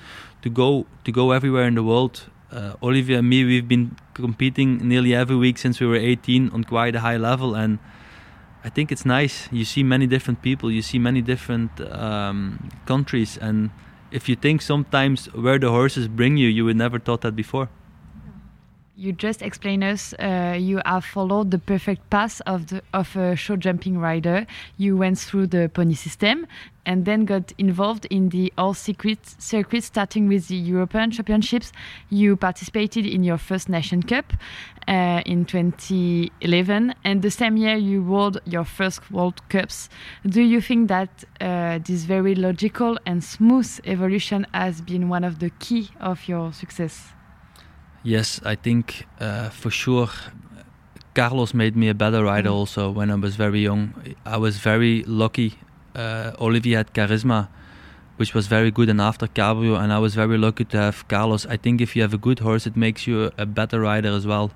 to 0.43 0.49
go 0.51 0.87
to 1.05 1.11
go 1.11 1.33
everywhere 1.33 1.67
in 1.67 1.75
the 1.75 1.83
world. 1.83 2.15
Uh, 2.53 2.75
Olivier 2.83 3.17
and 3.17 3.29
me, 3.29 3.45
we've 3.45 3.67
been 3.67 3.97
competing 4.15 4.87
nearly 4.87 5.15
every 5.15 5.37
week 5.37 5.57
since 5.59 5.81
we 5.81 5.87
were 5.87 5.97
18 5.97 6.51
on 6.51 6.65
quite 6.65 6.95
a 6.95 7.01
high 7.01 7.17
level, 7.17 7.57
and 7.57 7.79
I 8.65 8.71
think 8.71 8.93
it's 8.93 9.05
nice. 9.05 9.49
You 9.51 9.65
see 9.65 9.83
many 9.83 10.07
different 10.07 10.41
people, 10.41 10.71
you 10.71 10.83
see 10.83 10.99
many 10.99 11.21
different 11.21 11.81
um, 11.81 12.71
countries, 12.87 13.37
and 13.37 13.71
if 14.13 14.29
you 14.29 14.37
think 14.37 14.63
sometimes 14.63 15.27
where 15.35 15.59
the 15.59 15.71
horses 15.71 16.07
bring 16.07 16.37
you, 16.37 16.49
you 16.49 16.65
would 16.65 16.77
never 16.77 16.99
thought 16.99 17.23
that 17.23 17.35
before. 17.35 17.69
You 18.95 19.15
just 19.15 19.41
explained 19.41 19.85
us 19.85 20.13
uh, 20.19 20.55
you 20.61 20.83
have 20.85 21.07
followed 21.07 21.51
the 21.51 21.59
perfect 21.59 22.11
path 22.11 22.43
of 22.45 22.67
the 22.67 22.83
of 22.93 23.17
a 23.17 23.35
show 23.35 23.57
jumping 23.57 23.97
rider. 23.99 24.47
You 24.77 24.99
went 24.99 25.19
through 25.19 25.47
the 25.47 25.71
pony 25.73 25.95
system 25.95 26.47
and 26.85 27.07
then 27.07 27.25
got 27.25 27.53
involved 27.57 28.07
in 28.11 28.29
the 28.29 28.53
all 28.59 28.75
secret 28.75 29.19
circuit 29.39 29.85
starting 29.85 30.29
with 30.29 30.49
the 30.49 30.57
European 30.57 31.11
Championships. 31.11 31.73
You 32.11 32.37
participated 32.37 33.07
in 33.07 33.25
your 33.25 33.39
first 33.39 33.71
Nation 33.71 34.03
Cup 34.03 34.35
uh, 34.87 35.23
in 35.25 35.47
2011 35.47 36.95
and 37.03 37.23
the 37.23 37.31
same 37.31 37.57
year 37.57 37.77
you 37.77 38.03
won 38.03 38.35
your 38.45 38.65
first 38.65 39.11
World 39.11 39.41
Cups. 39.49 39.89
Do 40.27 40.43
you 40.43 40.61
think 40.61 40.89
that 40.89 41.25
uh, 41.41 41.79
this 41.79 42.05
very 42.05 42.35
logical 42.35 42.99
and 43.07 43.25
smooth 43.25 43.81
evolution 43.85 44.47
has 44.53 44.83
been 44.83 45.09
one 45.09 45.25
of 45.25 45.39
the 45.39 45.49
key 45.61 45.89
of 45.99 46.29
your 46.29 46.53
success? 46.53 47.15
Yes, 48.05 48.41
I 48.45 48.57
think 48.57 49.07
uh, 49.21 49.51
for 49.51 49.71
sure. 49.71 50.11
Carlos 51.15 51.53
made 51.53 51.77
me 51.77 51.89
a 51.89 51.95
better 51.95 52.25
rider 52.25 52.49
mm. 52.49 52.55
also 52.55 52.91
when 52.91 53.11
I 53.11 53.15
was 53.15 53.37
very 53.37 53.61
young. 53.61 53.95
I 54.25 54.39
was 54.39 54.57
very 54.57 55.05
lucky. 55.05 55.59
Uh, 55.95 56.33
Olivier 56.41 56.77
had 56.77 56.95
charisma, 56.95 57.49
which 58.17 58.35
was 58.35 58.47
very 58.47 58.71
good, 58.71 58.89
and 58.89 59.01
after 59.01 59.27
Cabrio, 59.27 59.79
and 59.79 59.93
I 59.93 59.99
was 59.99 60.15
very 60.15 60.39
lucky 60.39 60.65
to 60.65 60.77
have 60.79 61.07
Carlos. 61.09 61.47
I 61.47 61.57
think 61.59 61.81
if 61.81 61.95
you 61.95 62.03
have 62.03 62.15
a 62.15 62.19
good 62.19 62.39
horse, 62.39 62.67
it 62.67 62.77
makes 62.77 63.07
you 63.07 63.31
a 63.37 63.47
better 63.47 63.81
rider 63.81 64.09
as 64.09 64.27
well. 64.27 64.51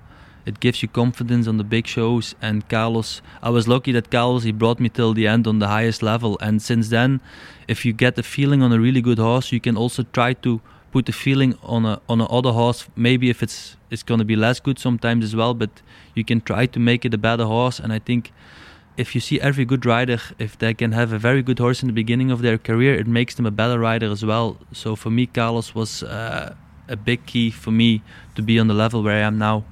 It 0.47 0.59
gives 0.59 0.81
you 0.81 0.87
confidence 0.87 1.45
on 1.47 1.57
the 1.57 1.65
big 1.65 1.87
shows. 1.87 2.33
And 2.41 2.67
Carlos, 2.69 3.21
I 3.43 3.49
was 3.49 3.67
lucky 3.67 3.91
that 3.91 4.09
Carlos 4.09 4.43
he 4.43 4.53
brought 4.53 4.79
me 4.79 4.89
till 4.89 5.13
the 5.13 5.27
end 5.27 5.45
on 5.45 5.59
the 5.59 5.67
highest 5.67 6.01
level. 6.01 6.37
And 6.41 6.61
since 6.61 6.87
then, 6.89 7.21
if 7.67 7.85
you 7.85 7.91
get 7.91 8.15
the 8.15 8.23
feeling 8.23 8.61
on 8.61 8.71
a 8.71 8.79
really 8.79 9.01
good 9.01 9.19
horse, 9.19 9.51
you 9.51 9.59
can 9.59 9.75
also 9.75 10.03
try 10.03 10.33
to 10.33 10.61
put 10.97 11.05
the 11.05 11.13
feeling 11.25 11.53
on 11.61 11.85
a 11.85 11.95
on 12.09 12.21
a 12.21 12.25
other 12.37 12.53
horse. 12.53 12.87
Maybe 12.95 13.29
if 13.29 13.43
it's 13.43 13.77
it's 13.91 14.03
going 14.09 14.21
to 14.25 14.25
be 14.25 14.35
less 14.35 14.59
good 14.67 14.79
sometimes 14.79 15.23
as 15.29 15.35
well, 15.35 15.53
but 15.53 15.69
you 16.15 16.23
can 16.25 16.41
try 16.41 16.65
to 16.65 16.79
make 16.79 17.05
it 17.07 17.13
a 17.13 17.17
better 17.17 17.45
horse. 17.45 17.83
And 17.83 17.93
I 17.93 17.99
think 17.99 18.31
if 18.97 19.13
you 19.13 19.21
see 19.21 19.39
every 19.49 19.65
good 19.65 19.85
rider, 19.85 20.19
if 20.39 20.57
they 20.57 20.73
can 20.73 20.91
have 20.93 21.13
a 21.13 21.19
very 21.19 21.43
good 21.43 21.59
horse 21.59 21.83
in 21.83 21.87
the 21.87 21.93
beginning 22.03 22.31
of 22.31 22.41
their 22.41 22.57
career, 22.57 22.93
it 23.01 23.07
makes 23.07 23.35
them 23.35 23.45
a 23.45 23.51
better 23.51 23.79
rider 23.79 24.09
as 24.11 24.23
well. 24.25 24.57
So 24.73 24.95
for 24.95 25.11
me, 25.11 25.27
Carlos 25.27 25.75
was 25.75 26.03
uh, 26.03 26.55
a 26.87 26.95
big 26.95 27.19
key 27.25 27.51
for 27.51 27.71
me 27.71 28.01
to 28.35 28.41
be 28.41 28.59
on 28.59 28.67
the 28.67 28.77
level 28.83 29.03
where 29.03 29.17
I 29.23 29.27
am 29.27 29.37
now 29.37 29.63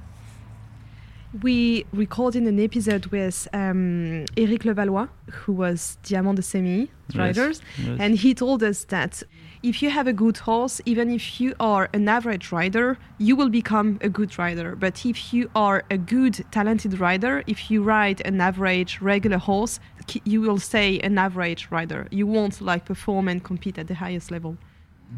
we 1.42 1.84
recorded 1.92 2.44
an 2.44 2.58
episode 2.60 3.06
with 3.06 3.48
um, 3.52 4.24
Eric 4.36 4.62
Levallois, 4.62 5.08
who 5.30 5.52
was 5.52 5.98
Diamant 6.02 6.36
de 6.36 6.42
Semi 6.42 6.90
riders, 7.14 7.60
yes, 7.78 7.86
yes. 7.86 7.96
and 8.00 8.16
he 8.16 8.34
told 8.34 8.62
us 8.62 8.84
that 8.84 9.22
if 9.62 9.82
you 9.82 9.90
have 9.90 10.06
a 10.06 10.12
good 10.12 10.38
horse, 10.38 10.80
even 10.84 11.10
if 11.10 11.40
you 11.40 11.54
are 11.58 11.88
an 11.92 12.08
average 12.08 12.52
rider, 12.52 12.98
you 13.18 13.34
will 13.36 13.48
become 13.48 13.98
a 14.00 14.08
good 14.08 14.38
rider. 14.38 14.76
But 14.76 15.04
if 15.04 15.32
you 15.32 15.50
are 15.54 15.84
a 15.90 15.98
good, 15.98 16.44
talented 16.50 17.00
rider, 17.00 17.42
if 17.46 17.70
you 17.70 17.82
ride 17.82 18.22
an 18.24 18.40
average, 18.40 19.00
regular 19.00 19.38
horse, 19.38 19.80
you 20.24 20.40
will 20.40 20.58
stay 20.58 21.00
an 21.00 21.18
average 21.18 21.68
rider. 21.70 22.06
You 22.10 22.26
won't 22.26 22.60
like 22.60 22.84
perform 22.84 23.28
and 23.28 23.42
compete 23.42 23.78
at 23.78 23.88
the 23.88 23.94
highest 23.94 24.30
level. 24.30 24.56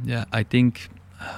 Yeah, 0.05 0.25
I 0.33 0.43
think 0.43 0.89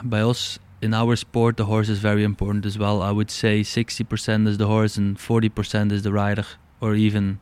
by 0.03 0.21
us 0.21 0.59
in 0.83 0.95
our 0.95 1.16
sport, 1.16 1.57
the 1.57 1.66
horse 1.66 1.88
is 1.88 1.99
very 1.99 2.25
important 2.25 2.64
as 2.64 2.79
well. 2.79 3.03
I 3.03 3.11
would 3.11 3.31
say 3.31 3.61
60% 3.61 4.49
is 4.49 4.59
the 4.59 4.66
horse 4.66 4.97
and 4.97 5.19
40% 5.19 5.93
is 5.93 6.03
the 6.03 6.12
rider, 6.12 6.47
or 6.81 6.95
even 6.95 7.38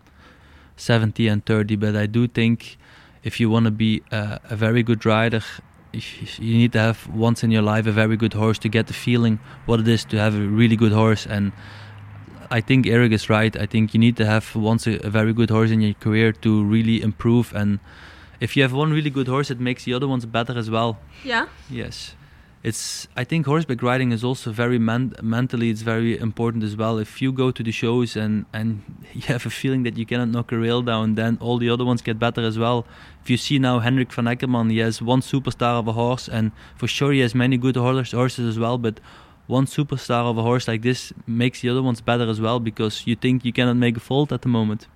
70 0.76 1.28
and 1.28 1.44
30. 1.44 1.76
But 1.76 1.94
I 1.94 2.06
do 2.06 2.26
think 2.26 2.76
if 3.22 3.38
you 3.38 3.48
want 3.48 3.66
to 3.66 3.70
be 3.70 4.02
a, 4.10 4.40
a 4.50 4.56
very 4.56 4.82
good 4.82 5.06
rider, 5.06 5.42
you 5.92 6.58
need 6.58 6.72
to 6.72 6.80
have 6.80 7.06
once 7.08 7.44
in 7.44 7.50
your 7.50 7.62
life 7.62 7.86
a 7.86 7.92
very 7.92 8.16
good 8.16 8.34
horse 8.34 8.58
to 8.58 8.68
get 8.68 8.88
the 8.88 8.92
feeling 8.92 9.38
what 9.66 9.80
it 9.80 9.88
is 9.88 10.04
to 10.06 10.18
have 10.18 10.34
a 10.34 10.40
really 10.40 10.76
good 10.76 10.92
horse. 10.92 11.24
And 11.24 11.52
I 12.50 12.60
think 12.60 12.86
Eric 12.86 13.12
is 13.12 13.30
right. 13.30 13.56
I 13.56 13.66
think 13.66 13.94
you 13.94 14.00
need 14.00 14.16
to 14.16 14.26
have 14.26 14.54
once 14.56 14.86
a, 14.86 14.98
a 15.06 15.10
very 15.10 15.32
good 15.32 15.50
horse 15.50 15.70
in 15.70 15.80
your 15.80 15.94
career 15.94 16.32
to 16.32 16.64
really 16.64 17.00
improve. 17.02 17.54
And 17.54 17.78
if 18.40 18.56
you 18.56 18.62
have 18.62 18.72
one 18.72 18.92
really 18.92 19.10
good 19.10 19.28
horse, 19.28 19.50
it 19.50 19.60
makes 19.60 19.84
the 19.84 19.94
other 19.94 20.08
ones 20.08 20.26
better 20.26 20.58
as 20.58 20.68
well. 20.68 20.98
Yeah. 21.22 21.46
Yes 21.70 22.16
it's 22.68 23.08
I 23.16 23.24
think 23.24 23.46
horseback 23.46 23.82
riding 23.82 24.12
is 24.12 24.22
also 24.22 24.52
very 24.52 24.78
man- 24.78 25.14
mentally 25.22 25.70
it's 25.70 25.82
very 25.82 26.18
important 26.18 26.62
as 26.62 26.76
well. 26.76 26.98
If 26.98 27.22
you 27.22 27.32
go 27.32 27.50
to 27.50 27.62
the 27.62 27.72
shows 27.72 28.16
and 28.16 28.44
and 28.52 28.68
you 29.14 29.22
have 29.22 29.46
a 29.46 29.50
feeling 29.50 29.82
that 29.84 29.96
you 29.96 30.06
cannot 30.06 30.28
knock 30.28 30.52
a 30.52 30.58
rail 30.58 30.82
down, 30.82 31.14
then 31.14 31.38
all 31.40 31.58
the 31.58 31.70
other 31.70 31.84
ones 31.84 32.02
get 32.02 32.18
better 32.18 32.42
as 32.42 32.58
well. 32.58 32.86
If 33.22 33.30
you 33.30 33.36
see 33.36 33.58
now 33.58 33.78
Henrik 33.80 34.12
von 34.12 34.26
Eckermann, 34.26 34.70
he 34.70 34.78
has 34.78 35.02
one 35.02 35.22
superstar 35.22 35.74
of 35.80 35.88
a 35.88 35.92
horse, 35.92 36.28
and 36.28 36.52
for 36.76 36.86
sure 36.86 37.12
he 37.12 37.20
has 37.20 37.34
many 37.34 37.56
good 37.56 37.76
horses 37.76 38.46
as 38.52 38.58
well, 38.58 38.78
but. 38.78 39.00
One 39.58 39.64
superstar 39.64 40.24
of 40.30 40.36
a 40.36 40.42
horse 40.42 40.68
like 40.68 40.82
this 40.82 41.10
makes 41.26 41.62
the 41.62 41.70
other 41.70 41.82
ones 41.82 42.02
better 42.02 42.28
as 42.28 42.38
well 42.38 42.60
because 42.60 43.06
you 43.06 43.16
think 43.16 43.46
you 43.46 43.52
cannot 43.58 43.76
make 43.76 43.96
a 43.96 44.00
fault 44.00 44.30
at 44.30 44.42
the 44.42 44.48
moment. 44.48 44.86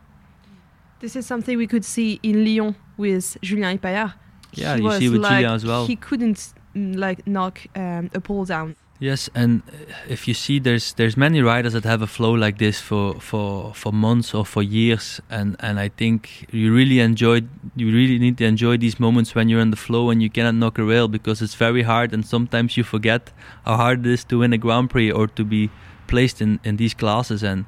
This 1.00 1.16
is 1.16 1.24
something 1.24 1.56
we 1.56 1.66
could 1.66 1.86
see 1.86 2.20
in 2.22 2.44
Lyon 2.44 2.76
with 2.98 3.38
Julien 3.40 3.78
Epaillard. 3.78 4.12
Yeah, 4.52 4.76
he 4.76 4.82
you 4.82 4.92
see 4.92 5.08
with 5.08 5.22
like, 5.22 5.32
Julien 5.40 5.54
as 5.54 5.64
well. 5.64 5.86
He 5.86 5.96
couldn't 5.96 6.52
like 6.74 7.26
knock 7.26 7.60
um, 7.76 8.10
a 8.14 8.20
pole 8.20 8.44
down. 8.44 8.76
Yes, 9.02 9.28
and 9.34 9.62
if 10.08 10.28
you 10.28 10.34
see, 10.34 10.60
there's 10.60 10.92
there's 10.92 11.16
many 11.16 11.42
riders 11.42 11.72
that 11.72 11.82
have 11.84 12.02
a 12.02 12.06
flow 12.06 12.34
like 12.34 12.58
this 12.58 12.80
for 12.80 13.14
for 13.20 13.74
for 13.74 13.92
months 13.92 14.32
or 14.32 14.46
for 14.46 14.62
years, 14.62 15.20
and 15.28 15.56
and 15.58 15.80
I 15.80 15.88
think 15.88 16.46
you 16.52 16.72
really 16.72 17.00
enjoy 17.00 17.40
you 17.74 17.86
really 17.88 18.20
need 18.20 18.38
to 18.38 18.44
enjoy 18.44 18.76
these 18.76 19.00
moments 19.00 19.34
when 19.34 19.48
you're 19.48 19.60
in 19.60 19.72
the 19.72 19.76
flow 19.76 20.10
and 20.10 20.22
you 20.22 20.30
cannot 20.30 20.54
knock 20.54 20.78
a 20.78 20.84
rail 20.84 21.08
because 21.08 21.42
it's 21.42 21.56
very 21.56 21.82
hard, 21.82 22.14
and 22.14 22.24
sometimes 22.24 22.76
you 22.76 22.84
forget 22.84 23.32
how 23.64 23.76
hard 23.76 24.06
it 24.06 24.12
is 24.12 24.24
to 24.24 24.38
win 24.38 24.52
a 24.52 24.58
Grand 24.58 24.90
Prix 24.90 25.10
or 25.10 25.26
to 25.26 25.44
be 25.44 25.70
placed 26.06 26.40
in 26.40 26.60
in 26.62 26.76
these 26.76 26.94
classes 26.94 27.42
and 27.42 27.64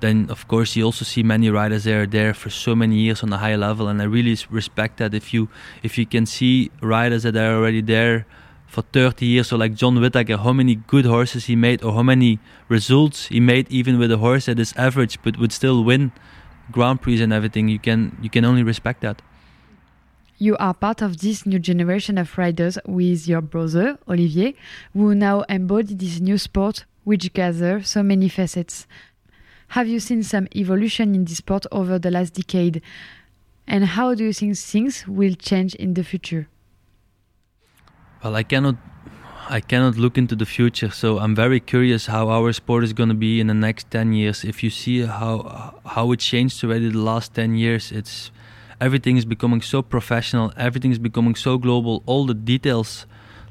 then 0.00 0.26
of 0.30 0.46
course 0.48 0.76
you 0.76 0.84
also 0.84 1.04
see 1.04 1.22
many 1.22 1.50
riders 1.50 1.84
that 1.84 1.94
are 1.94 2.06
there 2.06 2.34
for 2.34 2.50
so 2.50 2.74
many 2.74 2.96
years 2.96 3.22
on 3.22 3.32
a 3.32 3.38
high 3.38 3.56
level 3.56 3.88
and 3.88 4.00
i 4.00 4.04
really 4.04 4.36
respect 4.50 4.98
that. 4.98 5.14
If 5.14 5.34
you 5.34 5.48
if 5.82 5.98
you 5.98 6.06
can 6.06 6.26
see 6.26 6.70
riders 6.80 7.22
that 7.22 7.36
are 7.36 7.56
already 7.56 7.82
there 7.82 8.26
for 8.66 8.82
30 8.82 9.24
years 9.24 9.48
so 9.48 9.56
like 9.56 9.74
john 9.74 9.98
whitaker 9.98 10.36
how 10.36 10.52
many 10.52 10.74
good 10.74 11.06
horses 11.06 11.46
he 11.46 11.56
made 11.56 11.82
or 11.82 11.94
how 11.94 12.02
many 12.02 12.38
results 12.68 13.26
he 13.28 13.40
made 13.40 13.66
even 13.70 13.98
with 13.98 14.12
a 14.12 14.18
horse 14.18 14.44
that 14.44 14.58
is 14.58 14.74
average 14.76 15.18
but 15.22 15.38
would 15.38 15.52
still 15.52 15.82
win 15.82 16.12
grand 16.70 17.00
prix 17.00 17.20
and 17.22 17.32
everything 17.32 17.68
you 17.68 17.78
can 17.78 18.16
you 18.20 18.30
can 18.30 18.44
only 18.44 18.62
respect 18.62 19.00
that. 19.00 19.22
You 20.40 20.56
are 20.58 20.74
part 20.74 21.02
of 21.02 21.18
this 21.18 21.46
new 21.46 21.58
generation 21.58 22.16
of 22.16 22.38
riders 22.38 22.78
with 22.86 23.26
your 23.26 23.40
brother 23.40 23.98
olivier 24.08 24.54
who 24.92 25.14
now 25.14 25.42
embody 25.48 25.94
this 25.94 26.20
new 26.20 26.38
sport 26.38 26.84
which 27.04 27.32
gathers 27.32 27.88
so 27.88 28.02
many 28.02 28.28
facets 28.28 28.86
have 29.68 29.88
you 29.88 30.00
seen 30.00 30.22
some 30.22 30.48
evolution 30.54 31.14
in 31.14 31.24
this 31.24 31.38
sport 31.38 31.66
over 31.72 31.98
the 31.98 32.10
last 32.10 32.34
decade? 32.34 32.82
And 33.66 33.84
how 33.84 34.14
do 34.14 34.24
you 34.24 34.32
think 34.32 34.56
things 34.56 35.06
will 35.06 35.34
change 35.34 35.74
in 35.74 35.94
the 35.94 36.02
future? 36.02 36.48
Well, 38.22 38.34
I 38.34 38.42
cannot 38.42 38.76
I 39.50 39.60
cannot 39.60 39.96
look 39.96 40.18
into 40.18 40.36
the 40.36 40.44
future, 40.44 40.90
so 40.90 41.18
I'm 41.18 41.34
very 41.34 41.58
curious 41.58 42.06
how 42.06 42.28
our 42.28 42.52
sport 42.52 42.84
is 42.84 42.92
going 42.92 43.08
to 43.08 43.14
be 43.14 43.40
in 43.40 43.46
the 43.46 43.54
next 43.54 43.90
10 43.90 44.12
years. 44.12 44.44
If 44.44 44.62
you 44.62 44.70
see 44.70 45.06
how 45.06 45.80
how 45.84 46.12
it 46.12 46.20
changed 46.20 46.62
already 46.64 46.90
the 46.90 46.98
last 46.98 47.34
10 47.34 47.54
years, 47.54 47.92
it's 47.92 48.30
everything 48.80 49.16
is 49.16 49.24
becoming 49.24 49.62
so 49.62 49.82
professional, 49.82 50.52
everything 50.56 50.92
is 50.92 50.98
becoming 50.98 51.34
so 51.34 51.58
global, 51.58 52.02
all 52.06 52.26
the 52.26 52.34
details 52.34 53.06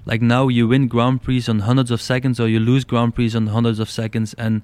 like 0.08 0.22
now 0.22 0.48
you 0.48 0.70
win 0.70 0.88
Grand 0.88 1.22
Prix 1.22 1.44
on 1.50 1.60
hundreds 1.60 1.92
of 1.92 2.02
seconds 2.02 2.40
or 2.40 2.48
you 2.48 2.62
lose 2.62 2.86
Grand 2.86 3.14
Prix 3.14 3.36
on 3.36 3.48
hundreds 3.48 3.78
of 3.78 3.90
seconds 3.90 4.34
and 4.36 4.62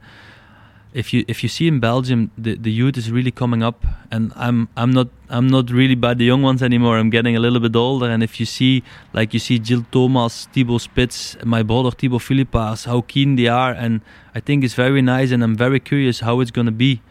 if 0.94 1.12
you 1.12 1.26
if 1.28 1.42
you 1.42 1.50
see 1.50 1.68
in 1.68 1.80
Belgium 1.80 2.32
the, 2.38 2.56
the 2.56 2.72
youth 2.72 2.98
is 2.98 3.12
really 3.12 3.32
coming 3.32 3.64
up 3.64 3.84
and 4.12 4.32
I'm 4.36 4.70
I'm 4.78 4.92
not 4.92 5.08
I'm 5.28 5.48
not 5.48 5.72
really 5.72 5.96
by 5.96 6.14
the 6.14 6.24
young 6.24 6.44
ones 6.44 6.62
anymore. 6.62 7.00
I'm 7.00 7.10
getting 7.10 7.36
a 7.36 7.40
little 7.40 7.60
bit 7.60 7.76
older. 7.76 8.10
And 8.10 8.22
if 8.22 8.40
you 8.40 8.46
see 8.46 8.84
like 9.12 9.34
you 9.34 9.40
see 9.40 9.60
Gilles 9.62 9.86
Thomas 9.92 10.48
Thibaut 10.54 10.82
Spitz 10.82 11.36
my 11.44 11.64
brother 11.64 11.92
Thibaut 11.92 12.22
Philippas 12.22 12.86
how 12.86 13.02
keen 13.02 13.36
they 13.36 13.48
are. 13.48 13.72
And 13.72 14.02
I 14.36 14.40
think 14.40 14.64
it's 14.64 14.76
very 14.76 15.02
nice 15.02 15.32
and 15.32 15.44
I'm 15.44 15.56
very 15.56 15.80
curious 15.80 16.20
how 16.20 16.40
it's 16.42 16.52
gonna 16.52 16.72
be. 16.72 17.02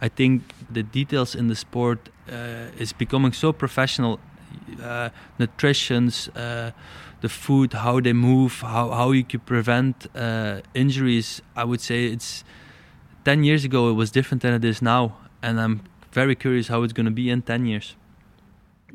I 0.00 0.08
think 0.08 0.42
the 0.70 0.82
details 0.82 1.34
in 1.34 1.48
the 1.48 1.56
sport 1.56 2.08
uh, 2.32 2.70
is 2.78 2.92
becoming 2.94 3.32
so 3.32 3.52
professional 3.52 4.20
uh, 4.82 5.10
nutritions 5.38 6.28
uh, 6.28 6.70
the 7.20 7.28
food 7.28 7.72
how 7.72 8.00
they 8.00 8.12
move 8.12 8.60
how, 8.60 8.90
how 8.90 9.10
you 9.10 9.24
can 9.24 9.40
prevent 9.40 10.06
uh, 10.16 10.60
injuries. 10.72 11.42
I 11.54 11.64
would 11.64 11.82
say 11.82 12.06
it's 12.06 12.44
10 13.28 13.44
years 13.44 13.62
ago 13.62 13.90
it 13.90 13.92
was 13.92 14.10
different 14.10 14.40
than 14.42 14.54
it 14.54 14.64
is 14.64 14.80
now 14.80 15.02
and 15.42 15.60
i'm 15.60 15.82
very 16.12 16.34
curious 16.34 16.68
how 16.68 16.82
it's 16.82 16.92
going 16.92 17.06
to 17.06 17.12
be 17.22 17.30
in 17.30 17.42
10 17.42 17.66
years. 17.66 17.94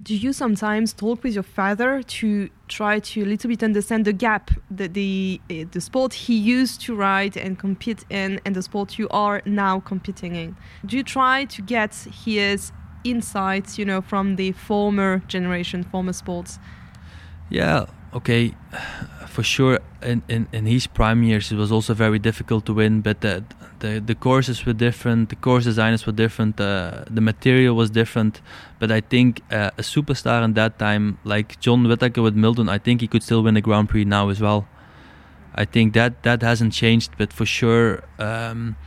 Do 0.02 0.16
you 0.16 0.34
sometimes 0.34 0.92
talk 0.92 1.24
with 1.24 1.34
your 1.36 1.44
father 1.44 2.02
to 2.02 2.50
try 2.68 3.00
to 3.00 3.24
a 3.24 3.26
little 3.26 3.48
bit 3.48 3.64
understand 3.64 4.06
the 4.06 4.12
gap 4.12 4.52
that 4.72 4.94
the 4.94 5.40
uh, 5.50 5.66
the 5.72 5.80
sport 5.80 6.14
he 6.14 6.36
used 6.36 6.82
to 6.86 6.96
ride 6.96 7.38
and 7.38 7.58
compete 7.58 8.04
in 8.10 8.42
and 8.46 8.56
the 8.56 8.64
sport 8.64 8.98
you 8.98 9.08
are 9.10 9.42
now 9.46 9.80
competing 9.80 10.36
in? 10.36 10.56
Do 10.86 10.98
you 10.98 11.04
try 11.04 11.46
to 11.46 11.62
get 11.62 11.94
his 12.26 12.72
insights 13.04 13.78
you 13.78 13.86
know 13.86 14.02
from 14.02 14.36
the 14.36 14.52
former 14.54 15.22
generation 15.28 15.84
former 15.84 16.14
sports? 16.14 16.60
Yeah 17.50 17.86
okay, 18.14 18.54
for 19.28 19.44
sure, 19.44 19.80
in, 20.02 20.22
in, 20.28 20.48
in 20.52 20.66
his 20.66 20.88
prime 20.88 21.24
years, 21.24 21.52
it 21.52 21.56
was 21.56 21.72
also 21.72 21.94
very 21.94 22.20
difficult 22.20 22.66
to 22.68 22.74
win. 22.74 23.02
But 23.02 23.22
the 23.22 23.44
the, 23.80 24.00
the 24.00 24.16
courses 24.16 24.66
were 24.66 24.74
different, 24.74 25.30
the 25.30 25.36
course 25.36 25.66
designers 25.66 26.06
were 26.06 26.14
different, 26.14 26.60
uh, 26.62 27.04
the 27.10 27.20
material 27.20 27.76
was 27.76 27.90
different. 27.90 28.42
But 28.80 28.92
I 28.92 29.02
think 29.02 29.42
uh, 29.52 29.72
a 29.78 29.82
superstar 29.82 30.42
in 30.44 30.54
that 30.54 30.80
time, 30.80 31.18
like 31.26 31.60
John 31.60 31.84
Whitaker 31.84 32.22
with 32.22 32.36
Milton, 32.36 32.70
I 32.70 32.78
think 32.78 33.02
he 33.02 33.08
could 33.08 33.24
still 33.24 33.44
win 33.44 33.58
a 33.58 33.62
Grand 33.62 33.90
Prix 33.90 34.06
now 34.06 34.30
as 34.30 34.40
well. 34.40 34.68
I 35.54 35.66
think 35.66 35.94
that 35.94 36.24
that 36.24 36.42
hasn't 36.42 36.74
changed, 36.74 37.12
but 37.18 37.34
for 37.34 37.46
sure. 37.46 38.04
Um, 38.20 38.78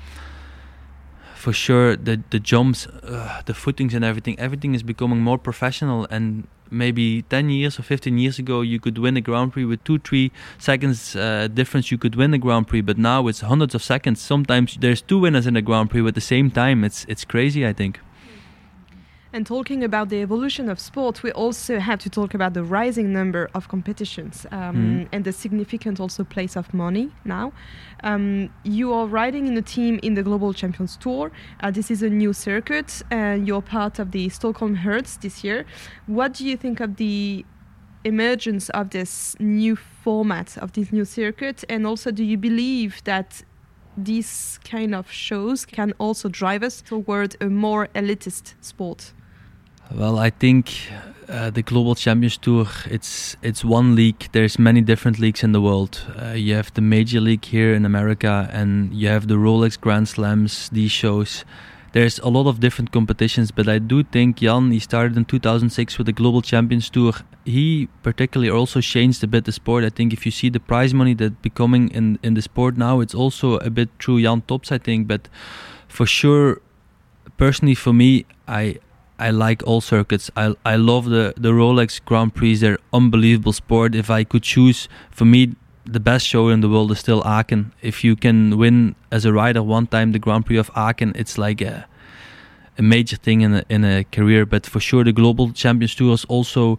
for 1.34 1.52
sure 1.52 1.94
the 1.94 2.20
the 2.30 2.40
jumps 2.40 2.86
uh, 2.86 3.40
the 3.44 3.54
footings 3.54 3.94
and 3.94 4.04
everything 4.04 4.36
everything 4.36 4.74
is 4.74 4.82
becoming 4.82 5.20
more 5.20 5.38
professional 5.38 6.04
and 6.10 6.48
maybe 6.70 7.22
10 7.22 7.50
years 7.50 7.78
or 7.78 7.82
15 7.82 8.18
years 8.18 8.38
ago 8.38 8.60
you 8.60 8.80
could 8.80 8.98
win 8.98 9.16
a 9.16 9.20
grand 9.20 9.52
prix 9.52 9.64
with 9.64 9.82
2 9.84 9.98
3 9.98 10.30
seconds 10.58 11.16
uh, 11.16 11.48
difference 11.52 11.90
you 11.90 11.98
could 11.98 12.14
win 12.14 12.34
a 12.34 12.38
grand 12.38 12.66
prix. 12.68 12.80
But 12.80 12.98
now 12.98 13.26
it's 13.28 13.40
hundreds 13.40 13.74
of 13.74 13.82
seconds. 13.82 14.20
Sometimes 14.20 14.76
there's 14.80 15.02
two 15.02 15.18
winners 15.18 15.46
in 15.46 15.56
a 15.56 15.62
grand 15.62 15.90
prix 15.90 16.06
at 16.06 16.14
the 16.14 16.20
same 16.20 16.50
time. 16.50 16.84
It's 16.84 17.04
it's 17.08 17.24
crazy 17.24 17.66
i 17.66 17.72
think 17.72 18.00
and 19.36 19.44
talking 19.44 19.84
about 19.84 20.08
the 20.08 20.22
evolution 20.22 20.70
of 20.70 20.80
sport, 20.80 21.22
we 21.22 21.30
also 21.32 21.78
have 21.78 21.98
to 21.98 22.08
talk 22.08 22.32
about 22.32 22.54
the 22.54 22.64
rising 22.64 23.12
number 23.12 23.50
of 23.54 23.68
competitions 23.68 24.46
um, 24.50 24.76
mm. 24.76 25.08
and 25.12 25.26
the 25.26 25.32
significant 25.32 26.00
also 26.00 26.24
place 26.24 26.56
of 26.56 26.72
money 26.72 27.10
now. 27.26 27.52
Um, 28.02 28.48
you 28.64 28.94
are 28.94 29.06
riding 29.06 29.46
in 29.46 29.54
a 29.58 29.60
team 29.60 30.00
in 30.02 30.14
the 30.14 30.22
Global 30.22 30.54
Champions 30.54 30.96
Tour. 30.96 31.30
Uh, 31.60 31.70
this 31.70 31.90
is 31.90 32.02
a 32.02 32.08
new 32.08 32.32
circuit, 32.32 33.02
and 33.10 33.46
you're 33.46 33.60
part 33.60 33.98
of 33.98 34.12
the 34.12 34.30
Stockholm 34.30 34.74
Hearts 34.74 35.18
this 35.18 35.44
year. 35.44 35.66
What 36.06 36.32
do 36.32 36.46
you 36.46 36.56
think 36.56 36.80
of 36.80 36.96
the 36.96 37.44
emergence 38.04 38.70
of 38.70 38.88
this 38.88 39.36
new 39.38 39.76
format 39.76 40.56
of 40.56 40.72
this 40.72 40.92
new 40.92 41.04
circuit? 41.04 41.62
And 41.68 41.86
also, 41.86 42.10
do 42.10 42.24
you 42.24 42.38
believe 42.38 43.04
that 43.04 43.42
these 43.98 44.58
kind 44.64 44.94
of 44.94 45.10
shows 45.10 45.66
can 45.66 45.92
also 45.98 46.30
drive 46.30 46.62
us 46.62 46.80
toward 46.80 47.36
a 47.42 47.50
more 47.50 47.88
elitist 47.94 48.54
sport? 48.62 49.12
Well, 49.94 50.18
I 50.18 50.30
think 50.30 50.72
uh, 51.28 51.50
the 51.50 51.62
Global 51.62 51.94
Champions 51.94 52.36
Tour 52.36 52.66
it's 52.90 53.36
it's 53.42 53.64
one 53.64 53.94
league. 53.94 54.28
There's 54.32 54.58
many 54.58 54.80
different 54.80 55.18
leagues 55.18 55.42
in 55.42 55.52
the 55.52 55.60
world. 55.60 56.00
Uh, 56.20 56.32
you 56.32 56.54
have 56.54 56.72
the 56.74 56.80
Major 56.80 57.20
League 57.20 57.44
here 57.44 57.74
in 57.74 57.84
America, 57.84 58.48
and 58.52 58.92
you 58.92 59.08
have 59.08 59.26
the 59.28 59.34
Rolex 59.34 59.80
Grand 59.80 60.08
Slams. 60.08 60.68
These 60.70 60.92
shows. 60.92 61.44
There's 61.92 62.18
a 62.18 62.28
lot 62.28 62.46
of 62.46 62.60
different 62.60 62.92
competitions, 62.92 63.50
but 63.50 63.68
I 63.68 63.78
do 63.78 64.02
think 64.02 64.36
Jan 64.36 64.70
he 64.70 64.80
started 64.80 65.16
in 65.16 65.24
2006 65.24 65.96
with 65.96 66.06
the 66.06 66.12
Global 66.12 66.42
Champions 66.42 66.90
Tour. 66.90 67.14
He 67.44 67.88
particularly 68.02 68.50
also 68.50 68.80
changed 68.80 69.24
a 69.24 69.26
bit 69.26 69.44
the 69.44 69.52
sport. 69.52 69.84
I 69.84 69.88
think 69.88 70.12
if 70.12 70.26
you 70.26 70.32
see 70.32 70.50
the 70.50 70.60
prize 70.60 70.92
money 70.92 71.14
that 71.14 71.40
becoming 71.42 71.88
in 71.90 72.18
in 72.22 72.34
the 72.34 72.42
sport 72.42 72.76
now, 72.76 73.00
it's 73.00 73.14
also 73.14 73.56
a 73.58 73.70
bit 73.70 73.88
through 73.98 74.22
Jan 74.22 74.42
Tops. 74.42 74.72
I 74.72 74.78
think, 74.78 75.06
but 75.08 75.28
for 75.88 76.06
sure, 76.06 76.60
personally 77.38 77.74
for 77.74 77.92
me, 77.92 78.26
I 78.46 78.78
I 79.18 79.30
like 79.30 79.62
all 79.66 79.80
circuits. 79.80 80.30
I 80.36 80.54
I 80.64 80.76
love 80.76 81.06
the 81.06 81.34
the 81.36 81.52
Rolex 81.52 82.00
Grand 82.04 82.34
Prix. 82.34 82.56
They're 82.56 82.78
unbelievable 82.92 83.52
sport. 83.52 83.94
If 83.94 84.10
I 84.10 84.24
could 84.24 84.42
choose, 84.42 84.88
for 85.10 85.24
me, 85.24 85.54
the 85.84 86.00
best 86.00 86.26
show 86.26 86.48
in 86.48 86.60
the 86.60 86.68
world 86.68 86.90
is 86.92 86.98
still 86.98 87.22
Aachen. 87.24 87.72
If 87.80 88.04
you 88.04 88.16
can 88.16 88.58
win 88.58 88.94
as 89.10 89.24
a 89.24 89.32
rider 89.32 89.62
one 89.62 89.86
time 89.86 90.12
the 90.12 90.18
Grand 90.18 90.46
Prix 90.46 90.58
of 90.58 90.70
Aachen, 90.74 91.12
it's 91.14 91.38
like 91.38 91.60
a 91.60 91.86
a 92.78 92.82
major 92.82 93.16
thing 93.16 93.40
in 93.40 93.54
a, 93.54 93.64
in 93.68 93.84
a 93.84 94.04
career. 94.04 94.44
But 94.44 94.66
for 94.66 94.80
sure, 94.80 95.04
the 95.04 95.12
Global 95.12 95.52
Champions 95.52 95.94
Tour 95.94 96.14
is 96.14 96.24
also 96.26 96.78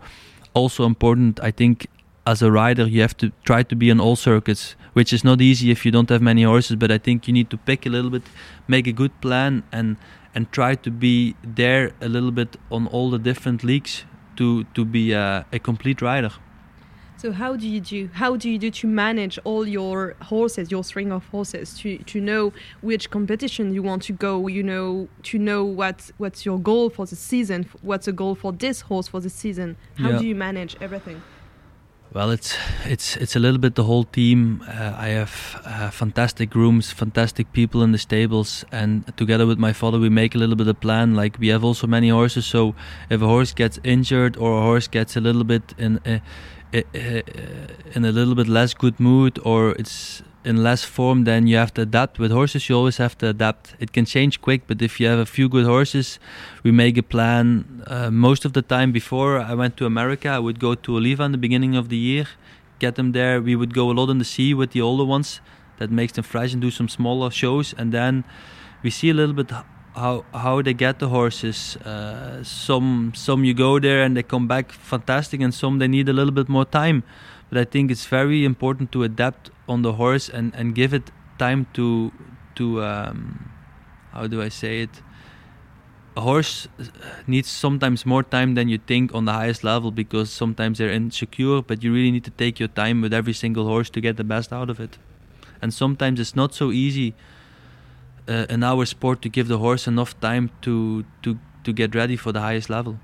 also 0.53 0.85
important. 0.85 1.39
I 1.39 1.51
think 1.51 1.87
as 2.25 2.41
a 2.41 2.51
rider, 2.51 2.85
you 2.85 3.01
have 3.01 3.15
to 3.17 3.31
try 3.45 3.63
to 3.63 3.75
be 3.75 3.89
on 3.89 3.99
all 3.99 4.15
circuits, 4.15 4.75
which 4.93 5.13
is 5.13 5.23
not 5.23 5.41
easy 5.41 5.71
if 5.71 5.85
you 5.85 5.91
don't 5.91 6.09
have 6.09 6.21
many 6.21 6.43
horses. 6.43 6.75
But 6.75 6.91
I 6.91 6.97
think 6.97 7.27
you 7.27 7.33
need 7.33 7.49
to 7.49 7.57
pick 7.57 7.85
a 7.85 7.89
little 7.89 8.11
bit, 8.11 8.23
make 8.67 8.85
a 8.85 8.91
good 8.91 9.19
plan, 9.21 9.63
and 9.71 9.95
and 10.33 10.51
try 10.51 10.75
to 10.75 10.91
be 10.91 11.35
there 11.43 11.91
a 12.01 12.07
little 12.07 12.31
bit 12.31 12.57
on 12.71 12.87
all 12.87 13.09
the 13.09 13.19
different 13.19 13.63
leagues 13.63 14.05
to 14.35 14.63
to 14.75 14.85
be 14.85 15.13
a, 15.13 15.45
a 15.51 15.59
complete 15.59 16.01
rider. 16.01 16.31
So 17.17 17.31
how 17.31 17.55
do 17.55 17.67
you 17.67 17.81
do? 17.81 18.11
How 18.13 18.35
do 18.35 18.47
you 18.47 18.59
do 18.59 18.69
to 18.69 18.85
manage 18.85 19.39
all 19.43 19.67
your 19.67 20.15
horses, 20.21 20.69
your 20.69 20.83
string 20.83 21.11
of 21.11 21.25
horses, 21.29 21.75
to, 21.79 21.97
to 21.97 22.21
know 22.21 22.53
which 22.81 23.09
competition 23.09 23.73
you 23.73 23.81
want 23.81 24.03
to 24.03 24.13
go? 24.13 24.45
You 24.45 24.61
know, 24.61 25.07
to 25.23 25.39
know 25.39 25.65
what 25.65 26.11
what's 26.17 26.45
your 26.45 26.59
goal 26.59 26.91
for 26.91 27.07
the 27.07 27.15
season? 27.15 27.67
What's 27.81 28.05
the 28.05 28.11
goal 28.11 28.35
for 28.35 28.51
this 28.51 28.81
horse 28.81 29.07
for 29.07 29.19
the 29.19 29.31
season? 29.31 29.77
How 29.95 30.11
yeah. 30.11 30.19
do 30.19 30.27
you 30.27 30.35
manage 30.35 30.77
everything? 30.79 31.23
Well, 32.13 32.31
it's 32.31 32.55
it's 32.85 33.17
it's 33.17 33.35
a 33.35 33.39
little 33.39 33.57
bit 33.59 33.75
the 33.75 33.83
whole 33.83 34.05
team. 34.05 34.63
Uh, 34.65 34.93
I 34.97 35.09
have 35.09 35.61
uh, 35.65 35.89
fantastic 35.89 36.55
rooms, 36.55 36.89
fantastic 36.89 37.51
people 37.51 37.83
in 37.83 37.91
the 37.91 37.97
stables, 37.97 38.65
and 38.71 39.03
together 39.17 39.45
with 39.45 39.59
my 39.59 39.73
father, 39.73 39.99
we 39.99 40.09
make 40.09 40.33
a 40.33 40.37
little 40.37 40.55
bit 40.55 40.67
of 40.67 40.79
plan. 40.79 41.15
Like 41.15 41.37
we 41.37 41.49
have 41.49 41.65
also 41.65 41.85
many 41.85 42.09
horses, 42.09 42.45
so 42.45 42.75
if 43.09 43.21
a 43.21 43.27
horse 43.27 43.53
gets 43.53 43.79
injured 43.83 44.37
or 44.37 44.57
a 44.57 44.61
horse 44.61 44.87
gets 44.87 45.17
a 45.17 45.21
little 45.21 45.43
bit 45.43 45.73
in 45.77 45.99
uh, 46.05 46.19
Eh, 46.73 46.83
eh, 46.93 46.99
eh, 46.99 47.23
in 47.95 48.03
a 48.03 48.11
little 48.11 48.35
bit 48.35 48.47
less 48.47 48.73
good 48.73 48.99
mood 48.99 49.39
or 49.45 49.71
it's 49.79 50.21
in 50.43 50.63
less 50.63 50.83
form, 50.83 51.23
then 51.23 51.47
you 51.47 51.55
have 51.55 51.73
to 51.73 51.81
adapt. 51.81 52.19
With 52.19 52.31
horses, 52.31 52.67
you 52.67 52.75
always 52.75 52.97
have 52.97 53.17
to 53.19 53.29
adapt. 53.29 53.75
It 53.79 53.93
can 53.93 54.05
change 54.05 54.41
quick, 54.41 54.63
but 54.67 54.81
if 54.81 54.99
you 54.99 55.07
have 55.07 55.19
a 55.19 55.25
few 55.25 55.47
good 55.47 55.65
horses, 55.65 56.19
we 56.63 56.71
make 56.71 56.97
a 56.97 57.03
plan. 57.03 57.83
Uh, 57.87 58.11
most 58.11 58.43
of 58.45 58.51
the 58.51 58.61
time, 58.61 58.91
before 58.91 59.39
I 59.39 59.53
went 59.53 59.77
to 59.77 59.85
America, 59.85 60.29
I 60.29 60.39
would 60.39 60.59
go 60.59 60.75
to 60.75 60.97
Oliva 60.97 61.23
in 61.23 61.31
the 61.31 61.37
beginning 61.37 61.75
of 61.75 61.87
the 61.87 61.97
year, 61.97 62.27
get 62.79 62.95
them 62.95 63.13
there. 63.13 63.41
We 63.41 63.55
would 63.55 63.73
go 63.73 63.89
a 63.89 63.93
lot 63.93 64.09
in 64.09 64.17
the 64.17 64.25
sea 64.25 64.53
with 64.53 64.71
the 64.71 64.81
older 64.81 65.05
ones. 65.05 65.41
That 65.79 65.91
makes 65.91 66.13
them 66.13 66.23
fresh 66.23 66.53
and 66.53 66.61
do 66.61 66.71
some 66.71 66.89
smaller 66.89 67.29
shows, 67.29 67.73
and 67.77 67.91
then 67.93 68.23
we 68.83 68.89
see 68.89 69.09
a 69.09 69.13
little 69.13 69.35
bit 69.35 69.51
how 69.97 70.25
how 70.33 70.61
they 70.61 70.73
get 70.73 70.99
the 70.99 71.09
horses. 71.09 71.75
Uh, 71.77 72.43
some 72.43 73.11
some 73.15 73.43
you 73.43 73.53
go 73.53 73.79
there 73.79 74.03
and 74.03 74.15
they 74.15 74.23
come 74.23 74.47
back 74.47 74.71
fantastic, 74.71 75.41
and 75.41 75.53
some 75.53 75.79
they 75.79 75.87
need 75.87 76.09
a 76.09 76.13
little 76.13 76.33
bit 76.33 76.49
more 76.49 76.65
time. 76.65 77.03
But 77.49 77.57
I 77.57 77.63
think 77.63 77.91
it's 77.91 78.05
very 78.05 78.45
important 78.45 78.91
to 78.91 79.03
adapt 79.03 79.49
on 79.67 79.81
the 79.81 79.93
horse 79.93 80.29
and, 80.29 80.53
and 80.55 80.75
give 80.75 80.93
it 80.93 81.11
time 81.39 81.65
to 81.73 82.11
to 82.55 82.83
um, 82.83 83.49
how 84.11 84.27
do 84.27 84.41
I 84.41 84.49
say 84.49 84.81
it? 84.81 85.01
A 86.15 86.21
horse 86.21 86.67
needs 87.27 87.47
sometimes 87.47 88.05
more 88.05 88.23
time 88.23 88.55
than 88.55 88.69
you 88.69 88.79
think 88.79 89.13
on 89.13 89.25
the 89.25 89.33
highest 89.33 89.63
level 89.63 89.91
because 89.91 90.31
sometimes 90.31 90.79
they're 90.79 90.91
insecure, 90.91 91.61
but 91.61 91.83
you 91.83 91.93
really 91.93 92.11
need 92.11 92.23
to 92.23 92.31
take 92.31 92.59
your 92.59 92.69
time 92.69 93.01
with 93.01 93.13
every 93.13 93.33
single 93.33 93.65
horse 93.65 93.91
to 93.91 94.01
get 94.01 94.17
the 94.17 94.23
best 94.23 94.51
out 94.51 94.69
of 94.69 94.79
it. 94.79 94.97
And 95.61 95.71
sometimes 95.71 96.19
it's 96.19 96.35
not 96.35 96.55
so 96.55 96.71
easy 96.71 97.13
uh, 98.27 98.45
in 98.49 98.63
our 98.63 98.85
sport 98.85 99.21
to 99.21 99.29
give 99.29 99.47
the 99.47 99.57
horse 99.57 99.87
enough 99.87 100.19
time 100.19 100.49
to 100.61 101.03
to 101.23 101.37
to 101.63 101.73
get 101.73 101.95
ready 101.95 102.15
for 102.15 102.31
the 102.31 102.41
highest 102.41 102.69
level. 102.69 102.97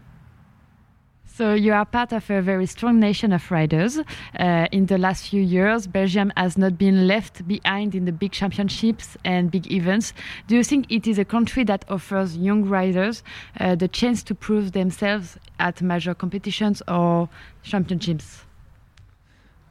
So 1.35 1.55
you 1.55 1.73
are 1.73 1.83
part 1.83 2.13
of 2.13 2.29
a 2.29 2.43
very 2.43 2.67
strong 2.67 2.99
nation 2.99 3.33
of 3.33 3.49
riders. 3.49 3.97
Uh, 3.97 4.67
in 4.71 4.85
the 4.85 4.99
last 4.99 5.29
few 5.29 5.41
years, 5.41 5.87
Belgium 5.87 6.31
has 6.37 6.59
not 6.59 6.77
been 6.77 7.07
left 7.07 7.47
behind 7.47 7.95
in 7.95 8.05
the 8.05 8.11
big 8.11 8.31
championships 8.31 9.17
and 9.25 9.49
big 9.49 9.71
events. 9.71 10.13
Do 10.45 10.55
you 10.55 10.63
think 10.63 10.85
it 10.91 11.07
is 11.07 11.17
a 11.17 11.25
country 11.25 11.63
that 11.63 11.85
offers 11.89 12.37
young 12.37 12.65
riders 12.65 13.23
uh, 13.59 13.73
the 13.73 13.87
chance 13.87 14.21
to 14.25 14.35
prove 14.35 14.73
themselves 14.73 15.39
at 15.57 15.81
major 15.81 16.13
competitions 16.13 16.83
or 16.87 17.29
championships? 17.63 18.42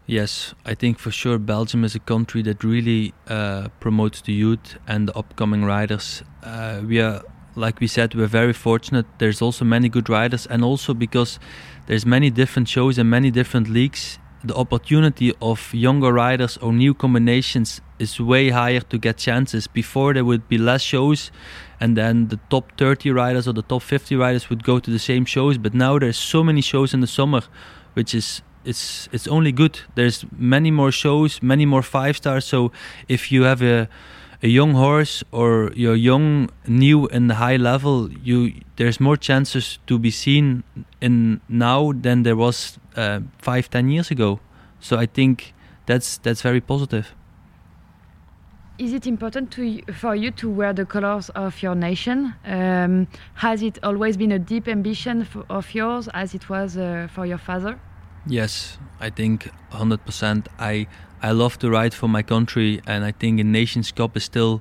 Yes, 0.07 0.55
I 0.65 0.75
think 0.75 0.99
for 0.99 1.11
sure 1.11 1.38
Belgium 1.38 1.85
is 1.85 1.95
a 1.95 2.01
country 2.01 2.43
that 2.43 2.65
really 2.65 3.15
uh, 3.29 3.69
promotes 3.81 4.21
the 4.21 4.33
youth 4.33 4.77
and 4.87 5.09
the 5.09 5.17
upcoming 5.17 5.65
riders. 5.65 6.23
Uh, 6.43 6.83
we 6.85 7.01
are 7.01 7.23
like 7.55 7.81
we 7.81 7.87
said, 7.87 8.15
we're 8.15 8.27
very 8.27 8.53
fortunate. 8.53 9.07
There's 9.19 9.43
also 9.43 9.65
many 9.65 9.88
good 9.88 10.09
riders, 10.09 10.47
and 10.47 10.65
also 10.65 10.95
because 10.95 11.38
there's 11.87 12.07
many 12.07 12.31
different 12.31 12.69
shows 12.69 12.99
and 12.99 13.11
many 13.11 13.31
different 13.31 13.69
leagues, 13.69 14.19
the 14.45 14.55
opportunity 14.55 15.33
of 15.41 15.73
younger 15.73 16.12
riders 16.12 16.57
or 16.57 16.73
new 16.73 16.95
combinations 16.95 17.81
is 17.99 18.19
way 18.19 18.51
higher 18.51 18.81
to 18.81 18.99
get 18.99 19.17
chances. 19.17 19.67
Before 19.67 20.12
there 20.15 20.25
would 20.25 20.49
be 20.49 20.59
less 20.59 20.83
shows, 20.83 21.31
and 21.79 21.97
then 21.97 22.29
the 22.29 22.41
top 22.51 22.73
30 22.77 23.11
riders 23.12 23.47
or 23.47 23.53
the 23.53 23.62
top 23.62 23.83
50 23.83 24.17
riders 24.17 24.51
would 24.51 24.65
go 24.65 24.81
to 24.81 24.91
the 24.91 24.99
same 24.99 25.25
shows. 25.25 25.59
But 25.59 25.75
now 25.75 25.99
there's 25.99 26.17
so 26.17 26.43
many 26.43 26.61
shows 26.61 26.93
in 26.93 27.01
the 27.01 27.07
summer, 27.07 27.43
which 27.95 28.15
is 28.15 28.43
it's 28.64 29.09
it's 29.12 29.29
only 29.29 29.53
good. 29.53 29.81
There's 29.94 30.25
many 30.37 30.70
more 30.70 30.92
shows, 30.92 31.42
many 31.42 31.66
more 31.66 31.83
five 31.83 32.16
stars. 32.16 32.44
So 32.44 32.72
if 33.09 33.33
you 33.33 33.44
have 33.44 33.62
a 33.62 33.88
a 34.42 34.48
young 34.48 34.72
horse 34.75 35.22
or 35.31 35.70
you're 35.75 35.94
young, 35.94 36.51
new 36.66 37.07
in 37.09 37.29
the 37.29 37.35
high 37.35 37.57
level, 37.57 38.11
you 38.25 38.53
there's 38.77 39.01
more 39.01 39.16
chances 39.16 39.79
to 39.87 39.98
be 39.98 40.11
seen 40.11 40.64
in 41.01 41.40
now 41.48 41.92
than 41.92 42.22
there 42.22 42.37
was 42.37 42.79
uh, 42.96 43.20
five, 43.38 43.70
ten 43.70 43.88
years 43.88 44.11
ago. 44.11 44.40
So 44.81 44.98
I 44.98 45.07
think 45.07 45.55
that's 45.87 46.18
that's 46.18 46.42
very 46.42 46.61
positive. 46.61 47.14
Is 48.79 48.92
it 48.92 49.07
important 49.07 49.53
to, 49.53 49.81
for 49.92 50.16
you 50.16 50.31
to 50.33 50.51
wear 50.51 50.72
the 50.72 50.87
colors 50.87 51.29
of 51.31 51.62
your 51.62 51.75
nation? 51.75 52.35
Um, 52.44 53.07
has 53.35 53.62
it 53.62 53.79
always 53.85 54.16
been 54.16 54.33
a 54.33 54.38
deep 54.38 54.66
ambition 54.66 55.29
of 55.48 55.75
yours, 55.75 56.09
as 56.14 56.35
it 56.35 56.48
was 56.48 56.77
uh, 56.77 57.07
for 57.12 57.27
your 57.27 57.38
father? 57.38 57.79
Yes, 58.27 58.79
I 59.01 59.11
think 59.11 59.51
100%. 59.73 60.47
I 60.59 60.87
I 61.25 61.31
love 61.31 61.59
to 61.61 61.71
ride 61.71 61.95
for 61.95 62.09
my 62.09 62.23
country, 62.23 62.81
and 62.87 63.05
I 63.05 63.13
think 63.13 63.41
a 63.41 63.45
Nations 63.45 63.93
Cup 63.93 64.17
is 64.17 64.25
still 64.25 64.61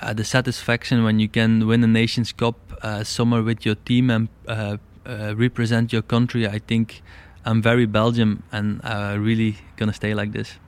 uh, 0.00 0.12
the 0.12 0.24
satisfaction 0.24 1.04
when 1.04 1.20
you 1.20 1.28
can 1.28 1.66
win 1.66 1.84
a 1.84 1.86
Nations 1.86 2.32
Cup 2.32 2.56
uh, 2.82 3.04
somewhere 3.04 3.42
with 3.42 3.64
your 3.64 3.76
team 3.76 4.10
and 4.10 4.28
uh, 4.46 4.76
uh 5.06 5.34
represent 5.36 5.92
your 5.92 6.02
country. 6.02 6.46
I 6.46 6.58
think 6.58 7.02
I'm 7.44 7.62
very 7.62 7.86
Belgium, 7.86 8.42
and 8.52 8.80
uh, 8.84 9.16
really 9.18 9.56
gonna 9.76 9.92
stay 9.92 10.14
like 10.14 10.32
this. 10.32 10.58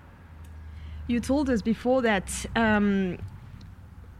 You 1.08 1.20
told 1.20 1.50
us 1.50 1.62
before 1.62 2.02
that 2.02 2.46
um, 2.54 3.18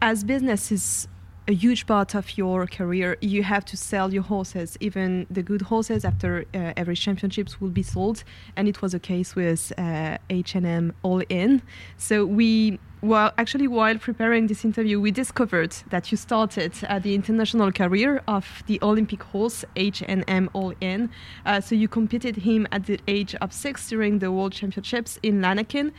as 0.01 0.23
business 0.23 0.71
is 0.71 1.07
a 1.51 1.53
huge 1.53 1.85
part 1.85 2.15
of 2.15 2.37
your 2.37 2.65
career. 2.65 3.17
You 3.19 3.43
have 3.43 3.65
to 3.65 3.77
sell 3.77 4.13
your 4.13 4.23
horses, 4.23 4.77
even 4.79 5.27
the 5.29 5.43
good 5.43 5.63
horses. 5.63 6.05
After 6.05 6.45
uh, 6.53 6.73
every 6.77 6.95
championships 6.95 7.59
will 7.59 7.69
be 7.69 7.83
sold, 7.83 8.23
and 8.55 8.67
it 8.67 8.81
was 8.81 8.93
a 8.93 8.99
case 8.99 9.35
with 9.35 9.73
uh, 9.77 10.17
H&M 10.29 10.93
All 11.03 11.21
In. 11.27 11.61
So 11.97 12.25
we, 12.25 12.79
well, 13.01 13.33
actually, 13.37 13.67
while 13.67 13.97
preparing 13.97 14.47
this 14.47 14.63
interview, 14.63 15.01
we 15.01 15.11
discovered 15.11 15.73
that 15.89 16.09
you 16.09 16.17
started 16.17 16.71
uh, 16.87 16.99
the 16.99 17.13
international 17.13 17.71
career 17.73 18.21
of 18.29 18.63
the 18.67 18.79
Olympic 18.81 19.21
horse 19.21 19.65
H&M 19.75 20.49
All 20.53 20.73
In. 20.79 21.09
Uh, 21.45 21.59
so 21.59 21.75
you 21.75 21.89
competed 21.89 22.37
him 22.37 22.65
at 22.71 22.85
the 22.85 22.97
age 23.09 23.35
of 23.41 23.51
six 23.51 23.89
during 23.89 24.19
the 24.19 24.31
World 24.31 24.53
Championships 24.53 25.19
in 25.21 25.41
Lanaken. 25.41 25.91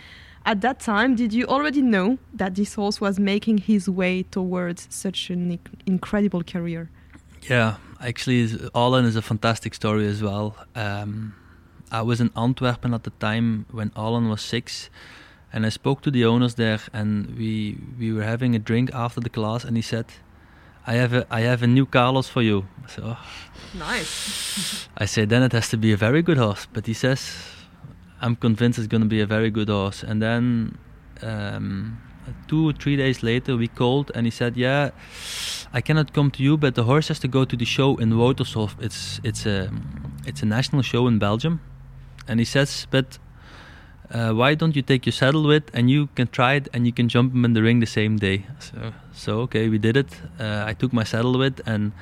At 0.45 0.61
that 0.63 0.81
time, 0.81 1.15
did 1.15 1.33
you 1.33 1.47
already 1.47 1.83
know 1.83 2.19
that 2.35 2.55
this 2.55 2.75
horse 2.75 3.01
was 3.01 3.19
making 3.19 3.59
his 3.59 3.89
way 3.89 4.25
towards 4.25 4.89
such 4.91 5.31
an 5.31 5.59
incredible 5.87 6.43
career? 6.43 6.91
Yeah, 7.49 7.77
actually, 8.01 8.49
All 8.75 8.95
In 8.97 9.05
is 9.05 9.17
a 9.17 9.23
fantastic 9.23 9.75
story 9.75 10.07
as 10.07 10.23
well. 10.23 10.57
Um, 10.75 11.35
I 11.93 12.03
was 12.03 12.21
in 12.21 12.31
Antwerpen 12.37 12.95
at 12.95 13.05
the 13.05 13.11
time 13.11 13.67
when 13.71 13.93
All 13.95 14.17
In 14.17 14.29
was 14.29 14.43
six, 14.43 14.91
and 15.53 15.65
I 15.65 15.69
spoke 15.69 16.03
to 16.03 16.11
the 16.11 16.25
owners 16.25 16.55
there, 16.55 16.81
and 16.93 17.37
we 17.37 17.79
we 17.99 18.13
were 18.13 18.25
having 18.25 18.55
a 18.55 18.59
drink 18.59 18.91
after 18.95 19.21
the 19.21 19.31
class, 19.31 19.65
and 19.65 19.77
he 19.77 19.83
said, 19.83 20.07
"I 20.87 20.95
have 20.95 21.13
a 21.13 21.27
I 21.31 21.41
have 21.43 21.63
a 21.63 21.67
new 21.67 21.87
Carlos 21.87 22.29
for 22.29 22.43
you." 22.43 22.67
So 22.89 23.17
nice. 23.75 24.89
I 24.97 25.07
said, 25.07 25.29
then 25.29 25.43
it 25.43 25.53
has 25.53 25.69
to 25.69 25.77
be 25.77 25.93
a 25.93 25.97
very 25.97 26.23
good 26.23 26.39
horse, 26.39 26.67
but 26.73 26.87
he 26.87 26.95
says 26.95 27.52
I'm 28.23 28.37
convinced 28.37 28.79
it's 28.79 28.89
going 28.89 29.03
to 29.03 29.09
be 29.09 29.21
a 29.21 29.27
very 29.27 29.51
good 29.51 29.69
horse. 29.69 30.05
And 30.05 30.23
then 30.23 30.79
um, 31.23 31.99
two 32.49 32.69
or 32.69 32.73
three 32.73 32.97
days 32.97 33.23
later, 33.23 33.57
we 33.57 33.69
called 33.69 34.13
and 34.15 34.27
he 34.27 34.31
said, 34.31 34.57
"Yeah, 34.57 34.91
I 35.73 35.81
cannot 35.81 36.13
come 36.13 36.31
to 36.31 36.43
you, 36.43 36.57
but 36.57 36.75
the 36.75 36.85
horse 36.85 37.09
has 37.09 37.19
to 37.21 37.29
go 37.29 37.45
to 37.45 37.57
the 37.57 37.65
show 37.65 37.97
in 37.97 38.13
Woutershof. 38.13 38.77
It's 38.81 39.21
it's 39.25 39.47
a 39.47 39.71
it's 40.25 40.43
a 40.43 40.47
national 40.47 40.83
show 40.83 41.09
in 41.09 41.19
Belgium." 41.19 41.61
And 42.29 42.39
he 42.39 42.45
says, 42.45 42.87
"But 42.91 43.19
uh, 44.11 44.33
why 44.33 44.55
don't 44.55 44.77
you 44.77 44.83
take 44.83 45.05
your 45.05 45.13
saddle 45.13 45.43
with 45.43 45.65
and 45.75 45.91
you 45.91 46.09
can 46.15 46.29
try 46.29 46.55
it 46.55 46.69
and 46.73 46.87
you 46.87 46.93
can 46.93 47.09
jump 47.09 47.35
him 47.35 47.45
in 47.45 47.55
the 47.55 47.63
ring 47.63 47.81
the 47.81 47.87
same 47.87 48.17
day?" 48.19 48.47
So 48.59 48.93
so 49.13 49.41
okay, 49.41 49.69
we 49.69 49.79
did 49.79 49.97
it. 49.97 50.11
Uh, 50.39 50.71
I 50.71 50.75
took 50.75 50.93
my 50.93 51.05
saddle 51.05 51.39
with 51.39 51.61
and. 51.67 51.93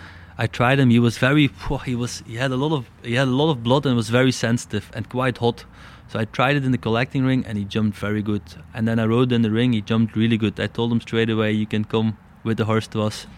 I 0.43 0.47
tried 0.47 0.79
him. 0.79 0.89
He 0.89 0.99
was 0.99 1.19
very. 1.19 1.51
He 1.85 1.95
was. 1.95 2.23
He 2.27 2.37
had 2.37 2.51
a 2.51 2.57
lot 2.57 2.73
of. 2.73 2.87
He 3.03 3.17
had 3.17 3.29
a 3.29 3.31
lot 3.31 3.51
of 3.51 3.63
blood 3.63 3.85
and 3.85 3.95
was 3.95 4.09
very 4.09 4.33
sensitive 4.33 4.91
and 4.95 5.07
quite 5.07 5.37
hot. 5.37 5.67
So 6.11 6.19
I 6.19 6.25
tried 6.25 6.57
it 6.57 6.65
in 6.65 6.73
the 6.73 6.79
collecting 6.79 7.25
ring 7.25 7.45
and 7.47 7.57
he 7.57 7.65
jumped 7.65 7.97
very 7.97 8.21
good. 8.21 8.43
And 8.75 8.89
then 8.89 8.99
I 8.99 9.05
rode 9.05 9.31
in 9.31 9.43
the 9.43 9.51
ring, 9.51 9.73
he 9.73 9.81
jumped 9.81 10.17
really 10.17 10.37
good. 10.37 10.59
I 10.59 10.67
told 10.67 10.91
him 10.91 11.01
straight 11.01 11.31
away, 11.31 11.53
you 11.53 11.67
can 11.67 11.85
come 11.85 12.19
with 12.43 12.57
the 12.57 12.65
horse 12.65 12.89
to 12.89 13.03
us. 13.03 13.29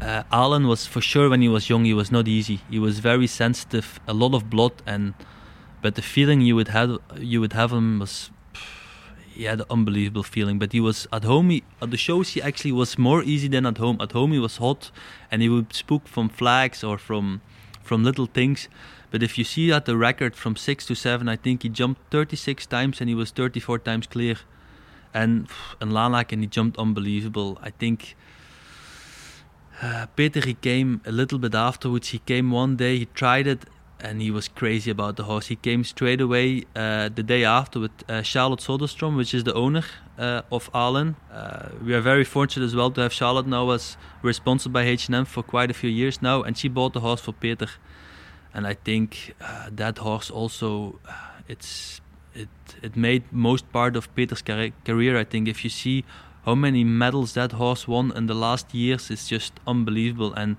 Uh, 0.00 0.22
All 0.30 0.54
In 0.54 0.68
was 0.68 0.86
for 0.86 1.00
sure 1.00 1.28
when 1.28 1.42
he 1.42 1.48
was 1.48 1.68
young, 1.68 1.84
he 1.84 1.92
was 1.92 2.12
not 2.12 2.28
easy. 2.28 2.60
He 2.70 2.78
was 2.78 3.00
very 3.00 3.26
sensitive, 3.26 3.98
a 4.06 4.14
lot 4.14 4.32
of 4.32 4.48
blood, 4.48 4.74
and 4.86 5.14
but 5.82 5.96
the 5.96 6.02
feeling 6.02 6.40
you 6.40 6.54
would 6.54 6.68
have 6.68 6.98
you 7.18 7.40
would 7.40 7.54
have 7.54 7.72
him 7.72 7.98
was 7.98 8.30
he 9.34 9.44
had 9.44 9.60
an 9.60 9.66
unbelievable 9.68 10.22
feeling. 10.22 10.60
But 10.60 10.72
he 10.72 10.80
was 10.80 11.08
at 11.12 11.24
home. 11.24 11.50
He, 11.50 11.64
at 11.82 11.90
the 11.90 11.96
shows, 11.96 12.30
he 12.30 12.42
actually 12.42 12.72
was 12.72 12.96
more 12.96 13.24
easy 13.24 13.48
than 13.48 13.66
at 13.66 13.78
home. 13.78 13.96
At 14.00 14.12
home, 14.12 14.30
he 14.32 14.38
was 14.38 14.58
hot, 14.58 14.92
and 15.30 15.42
he 15.42 15.48
would 15.48 15.72
spook 15.72 16.06
from 16.06 16.28
flags 16.28 16.84
or 16.84 16.96
from 16.96 17.40
from 17.82 18.04
little 18.04 18.26
things. 18.26 18.68
But 19.10 19.22
if 19.22 19.36
you 19.36 19.44
see 19.44 19.72
at 19.72 19.86
the 19.86 19.96
record 19.96 20.36
from 20.36 20.56
six 20.56 20.86
to 20.86 20.94
seven, 20.94 21.28
I 21.28 21.36
think 21.36 21.62
he 21.62 21.68
jumped 21.68 22.00
36 22.10 22.66
times 22.66 23.00
and 23.00 23.08
he 23.08 23.14
was 23.14 23.30
34 23.30 23.80
times 23.80 24.06
clear. 24.06 24.36
And 25.12 25.48
in 25.80 25.96
and 25.96 26.40
he 26.40 26.46
jumped 26.46 26.78
unbelievable. 26.78 27.58
I 27.60 27.70
think 27.70 28.16
uh, 29.82 30.06
Peder, 30.14 30.44
he 30.44 30.54
came 30.54 31.00
a 31.04 31.10
little 31.10 31.38
bit 31.38 31.54
afterwards. 31.54 32.08
He 32.08 32.18
came 32.18 32.52
one 32.52 32.76
day, 32.76 32.98
he 32.98 33.06
tried 33.06 33.48
it, 33.48 33.64
and 33.98 34.22
he 34.22 34.30
was 34.30 34.46
crazy 34.46 34.90
about 34.90 35.16
the 35.16 35.24
horse. 35.24 35.48
He 35.48 35.56
came 35.56 35.82
straight 35.82 36.20
away 36.20 36.64
uh, 36.76 37.08
the 37.08 37.24
day 37.24 37.44
after 37.44 37.80
with 37.80 37.90
uh, 38.08 38.22
Charlotte 38.22 38.60
Soderstrom, 38.60 39.16
which 39.16 39.34
is 39.34 39.42
the 39.42 39.54
owner 39.54 39.82
uh, 40.18 40.42
of 40.52 40.70
All 40.72 40.96
In. 40.96 41.16
Uh, 41.32 41.70
we 41.84 41.94
are 41.94 42.00
very 42.00 42.24
fortunate 42.24 42.64
as 42.64 42.76
well 42.76 42.90
to 42.92 43.00
have 43.00 43.12
Charlotte 43.12 43.48
now 43.48 43.70
as 43.70 43.96
responsible 44.22 44.74
by 44.74 44.82
H&M 44.82 45.24
for 45.24 45.42
quite 45.42 45.70
a 45.70 45.74
few 45.74 45.90
years 45.90 46.22
now, 46.22 46.42
and 46.42 46.56
she 46.56 46.68
bought 46.68 46.92
the 46.92 47.00
horse 47.00 47.20
for 47.20 47.32
Peder 47.32 47.68
and 48.54 48.66
I 48.66 48.74
think 48.74 49.34
uh, 49.40 49.68
that 49.70 49.98
horse 49.98 50.30
also 50.30 50.98
uh, 51.08 51.12
it's 51.48 52.00
it 52.34 52.48
it 52.82 52.96
made 52.96 53.22
most 53.32 53.70
part 53.72 53.96
of 53.96 54.14
Peder's 54.14 54.42
career. 54.42 55.18
I 55.18 55.24
think 55.24 55.48
if 55.48 55.64
you 55.64 55.70
see 55.70 56.04
how 56.44 56.54
many 56.54 56.84
medals 56.84 57.34
that 57.34 57.52
horse 57.52 57.86
won 57.86 58.12
in 58.16 58.26
the 58.26 58.34
last 58.34 58.74
years, 58.74 59.10
it's 59.10 59.28
just 59.28 59.52
unbelievable. 59.66 60.32
And 60.34 60.56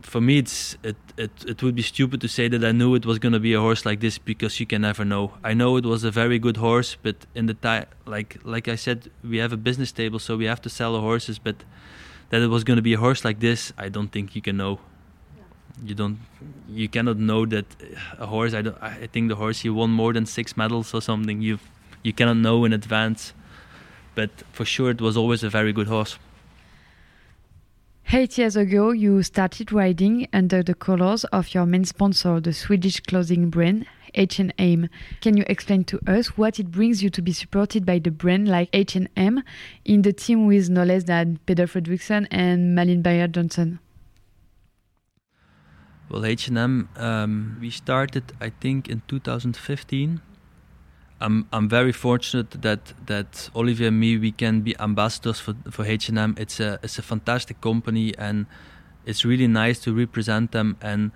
for 0.00 0.20
me, 0.20 0.38
it's 0.38 0.76
it 0.82 0.96
it 1.16 1.30
it 1.46 1.62
would 1.62 1.74
be 1.74 1.82
stupid 1.82 2.20
to 2.20 2.28
say 2.28 2.48
that 2.48 2.64
I 2.64 2.72
knew 2.72 2.94
it 2.94 3.06
was 3.06 3.18
going 3.18 3.32
to 3.32 3.40
be 3.40 3.54
a 3.54 3.60
horse 3.60 3.84
like 3.84 4.00
this 4.00 4.18
because 4.18 4.60
you 4.60 4.66
can 4.66 4.82
never 4.82 5.04
know. 5.04 5.32
I 5.44 5.54
know 5.54 5.76
it 5.76 5.84
was 5.84 6.04
a 6.04 6.10
very 6.10 6.38
good 6.38 6.56
horse, 6.56 6.96
but 7.02 7.16
in 7.34 7.46
the 7.46 7.54
time, 7.54 7.86
like 8.06 8.38
like 8.44 8.68
I 8.68 8.76
said, 8.76 9.10
we 9.22 9.38
have 9.38 9.52
a 9.52 9.58
business 9.58 9.92
table, 9.92 10.18
so 10.18 10.36
we 10.36 10.46
have 10.46 10.60
to 10.62 10.70
sell 10.70 10.92
the 10.92 11.00
horses. 11.00 11.38
But 11.38 11.56
that 12.30 12.40
it 12.42 12.48
was 12.48 12.64
going 12.64 12.78
to 12.78 12.82
be 12.82 12.94
a 12.94 12.98
horse 12.98 13.24
like 13.28 13.40
this, 13.40 13.72
I 13.76 13.90
don't 13.90 14.10
think 14.10 14.34
you 14.34 14.42
can 14.42 14.56
know 14.56 14.78
you 15.84 15.94
don't 15.94 16.18
you 16.68 16.88
cannot 16.88 17.16
know 17.16 17.46
that 17.46 17.64
a 18.18 18.26
horse 18.26 18.54
I, 18.54 18.62
don't, 18.62 18.76
I 18.82 19.06
think 19.06 19.28
the 19.28 19.36
horse 19.36 19.60
he 19.60 19.70
won 19.70 19.90
more 19.90 20.12
than 20.12 20.26
six 20.26 20.56
medals 20.56 20.94
or 20.94 21.00
something 21.00 21.40
you 21.40 21.58
you 22.02 22.12
cannot 22.12 22.36
know 22.36 22.64
in 22.64 22.72
advance 22.72 23.32
but 24.14 24.30
for 24.52 24.64
sure 24.64 24.90
it 24.90 25.00
was 25.00 25.16
always 25.16 25.42
a 25.42 25.50
very 25.50 25.72
good 25.72 25.88
horse 25.88 26.18
Eight 28.14 28.36
years 28.36 28.56
ago, 28.56 28.90
you 28.90 29.22
started 29.22 29.72
riding 29.72 30.28
under 30.34 30.62
the 30.62 30.74
colors 30.74 31.24
of 31.26 31.54
your 31.54 31.64
main 31.64 31.86
sponsor, 31.86 32.40
the 32.40 32.52
Swedish 32.52 33.00
clothing 33.00 33.48
brand 33.48 33.86
H&M. 34.14 34.88
Can 35.22 35.36
you 35.36 35.44
explain 35.46 35.84
to 35.84 36.00
us 36.06 36.36
what 36.36 36.60
it 36.60 36.70
brings 36.70 37.02
you 37.02 37.08
to 37.08 37.22
be 37.22 37.32
supported 37.32 37.86
by 37.86 37.98
the 37.98 38.10
brand 38.10 38.48
like 38.48 38.68
H&M 38.74 39.42
in 39.86 40.02
the 40.02 40.12
team 40.12 40.46
with 40.46 40.68
no 40.68 40.84
less 40.84 41.04
than 41.04 41.38
Peder 41.46 41.66
Fredricson 41.66 42.26
and 42.30 42.74
Malin 42.74 43.02
Baryard-Johnsson? 43.02 43.78
Well, 46.12 46.26
H&M, 46.26 46.90
um, 46.96 47.56
we 47.58 47.70
started, 47.70 48.34
I 48.38 48.50
think, 48.60 48.86
in 48.86 49.00
2015. 49.08 50.20
I'm 51.22 51.46
I'm 51.52 51.68
very 51.68 51.92
fortunate 51.92 52.50
that 52.62 52.92
that 53.06 53.48
Olivier 53.54 53.88
and 53.88 53.98
me 53.98 54.18
we 54.18 54.32
can 54.32 54.60
be 54.60 54.78
ambassadors 54.78 55.40
for 55.40 55.54
for 55.70 55.86
H&M. 55.86 56.34
It's 56.36 56.60
a 56.60 56.78
it's 56.82 56.98
a 56.98 57.02
fantastic 57.02 57.60
company 57.60 58.12
and 58.18 58.46
it's 59.06 59.24
really 59.24 59.46
nice 59.46 59.78
to 59.84 59.94
represent 59.94 60.50
them 60.50 60.76
and 60.82 61.12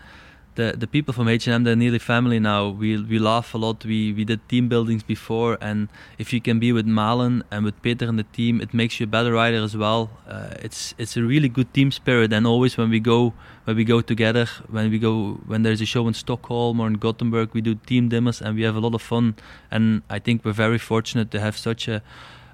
the 0.57 0.75
the 0.77 0.87
people 0.87 1.15
from 1.15 1.29
H&M 1.29 1.65
they're 1.65 1.77
nearly 1.77 1.99
family 1.99 2.41
now. 2.41 2.69
We 2.69 2.97
we 3.03 3.19
laugh 3.19 3.55
a 3.55 3.59
lot. 3.59 3.85
We 3.85 4.13
we 4.13 4.25
did 4.25 4.41
team 4.49 4.69
buildings 4.69 5.03
before, 5.03 5.57
and 5.61 5.89
if 6.19 6.33
you 6.33 6.41
can 6.41 6.59
be 6.59 6.73
with 6.73 6.87
Malin 6.87 7.45
and 7.51 7.65
with 7.65 7.81
Peder 7.83 8.09
and 8.09 8.19
the 8.19 8.29
team, 8.39 8.61
it 8.61 8.75
makes 8.75 8.99
you 8.99 9.05
a 9.05 9.07
better 9.07 9.33
rider 9.33 9.63
as 9.63 9.77
well. 9.77 10.11
Uh, 10.29 10.67
it's 10.67 10.95
it's 10.99 11.17
a 11.17 11.23
really 11.23 11.49
good 11.49 11.73
team 11.73 11.91
spirit, 11.91 12.33
and 12.33 12.47
always 12.47 12.77
when 12.77 12.91
we 12.91 13.01
go 13.01 13.33
when 13.65 13.77
we 13.77 13.85
go 13.85 14.01
together, 14.01 14.47
when 14.69 14.91
we 14.91 14.99
go 14.99 15.41
when 15.47 15.63
there's 15.63 15.81
a 15.81 15.87
show 15.87 16.09
in 16.09 16.15
Stockholm 16.15 16.81
or 16.81 16.87
in 16.87 16.95
Gothenburg, 16.95 17.55
we 17.55 17.61
do 17.61 17.75
team 17.75 18.09
dinners 18.09 18.43
and 18.43 18.57
we 18.57 18.63
have 18.63 18.77
a 18.77 18.81
lot 18.81 18.95
of 18.95 19.03
fun. 19.03 19.35
And 19.71 20.03
I 20.11 20.19
think 20.19 20.45
we're 20.45 20.53
very 20.53 20.79
fortunate 20.79 21.31
to 21.31 21.41
have 21.41 21.57
such 21.57 21.89
a 21.89 22.03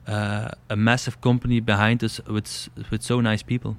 uh, 0.06 0.48
a 0.68 0.76
massive 0.76 1.20
company 1.20 1.60
behind 1.60 2.02
us 2.04 2.20
with 2.26 2.68
with 2.90 3.02
so 3.02 3.20
nice 3.20 3.42
people. 3.42 3.76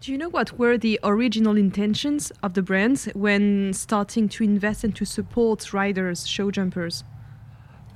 Do 0.00 0.10
you 0.12 0.16
know 0.16 0.30
what 0.30 0.58
were 0.58 0.78
the 0.78 0.98
original 1.02 1.58
intentions 1.58 2.32
of 2.42 2.54
the 2.54 2.62
brands 2.62 3.04
when 3.12 3.74
starting 3.74 4.30
to 4.30 4.42
invest 4.42 4.82
and 4.82 4.96
to 4.96 5.04
support 5.04 5.74
riders, 5.74 6.26
show 6.26 6.50
jumpers? 6.50 7.04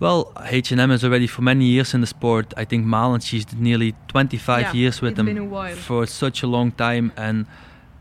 Well, 0.00 0.30
H&M 0.38 0.90
is 0.90 1.02
already 1.02 1.26
for 1.26 1.40
many 1.40 1.64
years 1.64 1.94
in 1.94 2.02
the 2.02 2.06
sport. 2.06 2.52
I 2.58 2.66
think 2.66 2.84
Malin, 2.84 3.22
she's 3.22 3.50
nearly 3.54 3.94
25 4.08 4.60
yeah, 4.60 4.72
years 4.74 5.00
with 5.00 5.16
them 5.16 5.50
for 5.76 6.04
such 6.04 6.42
a 6.42 6.46
long 6.46 6.72
time, 6.72 7.10
and 7.16 7.46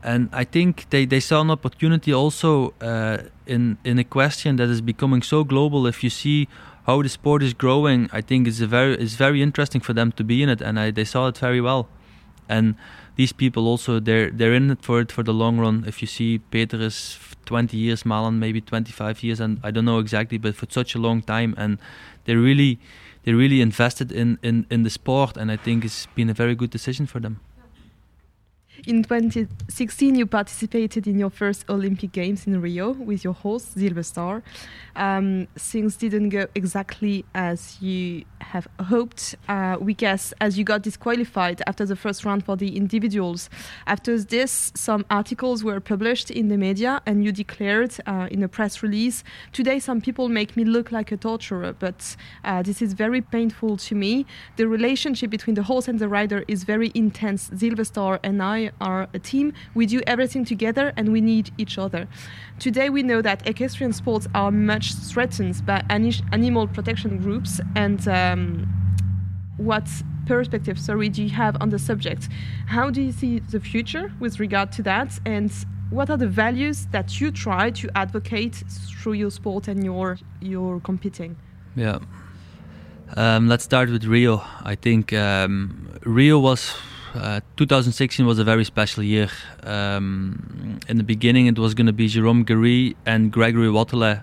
and 0.02 0.28
I 0.34 0.44
think 0.44 0.90
they, 0.90 1.06
they 1.06 1.20
saw 1.20 1.40
an 1.40 1.50
opportunity 1.50 2.12
also 2.12 2.74
uh, 2.82 3.18
in 3.46 3.78
in 3.84 3.98
a 3.98 4.04
question 4.04 4.56
that 4.56 4.68
is 4.68 4.82
becoming 4.82 5.22
so 5.22 5.44
global. 5.44 5.86
If 5.86 6.04
you 6.04 6.10
see 6.10 6.46
how 6.86 7.00
the 7.00 7.08
sport 7.08 7.42
is 7.42 7.54
growing, 7.54 8.10
I 8.12 8.20
think 8.20 8.48
it's 8.48 8.60
a 8.60 8.66
very 8.66 8.96
it's 8.96 9.14
very 9.14 9.40
interesting 9.40 9.80
for 9.80 9.94
them 9.94 10.12
to 10.12 10.24
be 10.24 10.42
in 10.42 10.50
it, 10.50 10.60
and 10.60 10.78
I, 10.78 10.90
they 10.90 11.04
saw 11.04 11.28
it 11.28 11.38
very 11.38 11.62
well 11.62 11.88
and 12.48 12.74
these 13.16 13.32
people 13.32 13.68
also 13.68 14.00
they're 14.00 14.30
they're 14.30 14.54
in 14.54 14.70
it 14.70 14.82
for 14.82 15.00
it 15.00 15.12
for 15.12 15.22
the 15.22 15.32
long 15.32 15.58
run. 15.58 15.84
If 15.86 16.00
you 16.02 16.08
see 16.08 16.38
Peder 16.50 16.80
is 16.80 17.18
20 17.46 17.76
years, 17.76 18.04
Malin 18.04 18.38
maybe 18.38 18.60
25 18.60 19.22
years, 19.22 19.40
and 19.40 19.60
I 19.62 19.70
don't 19.70 19.84
know 19.84 19.98
exactly, 19.98 20.38
but 20.38 20.56
for 20.56 20.66
such 20.68 20.94
a 20.94 20.98
long 20.98 21.22
time, 21.22 21.54
and 21.56 21.78
they're 22.24 22.38
really—they're 22.38 23.36
really 23.36 23.60
invested 23.60 24.10
in 24.12 24.38
in 24.42 24.66
in 24.70 24.82
the 24.82 24.90
sport, 24.90 25.36
and 25.36 25.50
I 25.50 25.56
think 25.56 25.84
it's 25.84 26.06
been 26.14 26.30
a 26.30 26.34
very 26.34 26.54
good 26.54 26.70
decision 26.70 27.06
for 27.06 27.20
them. 27.20 27.40
In 28.86 29.02
2016, 29.02 30.14
you 30.14 30.26
participated 30.26 31.06
in 31.06 31.18
your 31.18 31.30
first 31.30 31.64
Olympic 31.70 32.12
Games 32.12 32.46
in 32.46 32.60
Rio 32.60 32.92
with 32.92 33.24
your 33.24 33.32
horse, 33.32 33.64
Silver 33.64 34.02
Star. 34.02 34.42
Um, 34.96 35.48
things 35.56 35.96
didn't 35.96 36.28
go 36.28 36.46
exactly 36.54 37.24
as 37.34 37.80
you 37.80 38.24
have 38.40 38.68
hoped. 38.80 39.36
Uh, 39.48 39.76
we 39.80 39.94
guess 39.94 40.34
as 40.40 40.58
you 40.58 40.64
got 40.64 40.82
disqualified 40.82 41.62
after 41.66 41.86
the 41.86 41.96
first 41.96 42.24
round 42.24 42.44
for 42.44 42.56
the 42.56 42.76
individuals. 42.76 43.48
After 43.86 44.18
this, 44.18 44.70
some 44.74 45.06
articles 45.08 45.64
were 45.64 45.80
published 45.80 46.30
in 46.30 46.48
the 46.48 46.58
media, 46.58 47.00
and 47.06 47.24
you 47.24 47.32
declared 47.32 47.94
uh, 48.06 48.28
in 48.30 48.42
a 48.42 48.48
press 48.48 48.82
release 48.82 49.24
Today, 49.52 49.78
some 49.78 50.00
people 50.00 50.28
make 50.28 50.56
me 50.56 50.64
look 50.64 50.90
like 50.90 51.12
a 51.12 51.16
torturer, 51.16 51.74
but 51.78 52.16
uh, 52.44 52.62
this 52.62 52.82
is 52.82 52.92
very 52.92 53.20
painful 53.20 53.76
to 53.76 53.94
me. 53.94 54.26
The 54.56 54.66
relationship 54.66 55.30
between 55.30 55.54
the 55.54 55.62
horse 55.62 55.88
and 55.88 55.98
the 55.98 56.08
rider 56.08 56.44
is 56.48 56.64
very 56.64 56.90
intense. 56.94 57.50
Silver 57.56 57.84
Star 57.84 58.20
and 58.22 58.42
I 58.42 58.70
are 58.80 59.08
a 59.14 59.18
team. 59.18 59.52
We 59.74 59.86
do 59.86 60.00
everything 60.06 60.44
together 60.44 60.92
and 60.96 61.12
we 61.12 61.20
need 61.20 61.50
each 61.58 61.78
other. 61.78 62.08
Today, 62.58 62.90
we 62.90 63.02
know 63.02 63.22
that 63.22 63.46
equestrian 63.48 63.92
sports 63.92 64.26
are 64.34 64.50
much 64.50 64.94
threatened 64.94 65.64
by 65.66 65.82
animal 65.88 66.66
protection 66.66 67.18
groups. 67.18 67.60
And 67.74 68.06
um, 68.08 68.68
what 69.56 69.88
perspective, 70.26 70.78
sorry, 70.78 71.08
do 71.08 71.22
you 71.22 71.30
have 71.30 71.56
on 71.60 71.70
the 71.70 71.78
subject? 71.78 72.28
How 72.66 72.90
do 72.90 73.02
you 73.02 73.12
see 73.12 73.38
the 73.38 73.60
future 73.60 74.12
with 74.20 74.40
regard 74.40 74.72
to 74.72 74.82
that? 74.84 75.18
And 75.24 75.52
what 75.90 76.10
are 76.10 76.16
the 76.16 76.26
values 76.26 76.86
that 76.92 77.20
you 77.20 77.30
try 77.30 77.70
to 77.70 77.88
advocate 77.94 78.54
through 79.00 79.12
your 79.14 79.30
sport 79.30 79.68
and 79.68 79.84
your 79.84 80.18
your 80.40 80.80
competing? 80.80 81.36
Yeah. 81.76 81.98
Um, 83.16 83.48
let's 83.48 83.64
start 83.64 83.90
with 83.90 84.04
Rio. 84.04 84.42
I 84.62 84.74
think 84.74 85.12
um, 85.12 85.88
Rio 86.04 86.38
was 86.38 86.74
uh, 87.14 87.40
2016 87.56 88.26
was 88.26 88.38
a 88.38 88.44
very 88.44 88.64
special 88.64 89.02
year. 89.02 89.28
Um, 89.62 90.80
in 90.88 90.96
the 90.96 91.04
beginning, 91.04 91.46
it 91.46 91.58
was 91.58 91.74
going 91.74 91.86
to 91.86 91.92
be 91.92 92.08
Jerome 92.08 92.44
Guéry 92.44 92.96
and 93.06 93.30
Gregory 93.30 93.68
Wathelet 93.68 94.22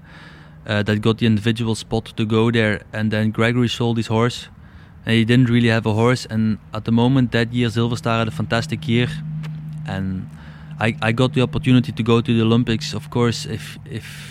uh, 0.67 0.83
that 0.83 1.01
got 1.01 1.17
the 1.19 1.25
individual 1.25 1.75
spot 1.75 2.13
to 2.17 2.25
go 2.25 2.51
there, 2.51 2.81
and 2.93 3.11
then 3.11 3.31
Gregory 3.31 3.67
sold 3.67 3.97
his 3.97 4.07
horse, 4.07 4.49
and 5.05 5.15
he 5.15 5.25
didn't 5.25 5.49
really 5.49 5.69
have 5.69 5.85
a 5.85 5.93
horse. 5.93 6.25
And 6.25 6.57
at 6.73 6.85
the 6.85 6.91
moment 6.91 7.31
that 7.31 7.53
year, 7.53 7.69
Silverstar 7.69 8.19
had 8.19 8.27
a 8.27 8.31
fantastic 8.31 8.87
year, 8.87 9.07
and 9.87 10.29
I, 10.79 10.95
I 11.01 11.11
got 11.11 11.33
the 11.33 11.41
opportunity 11.41 11.91
to 11.91 12.03
go 12.03 12.21
to 12.21 12.33
the 12.33 12.41
Olympics. 12.41 12.93
Of 12.93 13.09
course, 13.09 13.45
if 13.45 13.77
if 13.85 14.30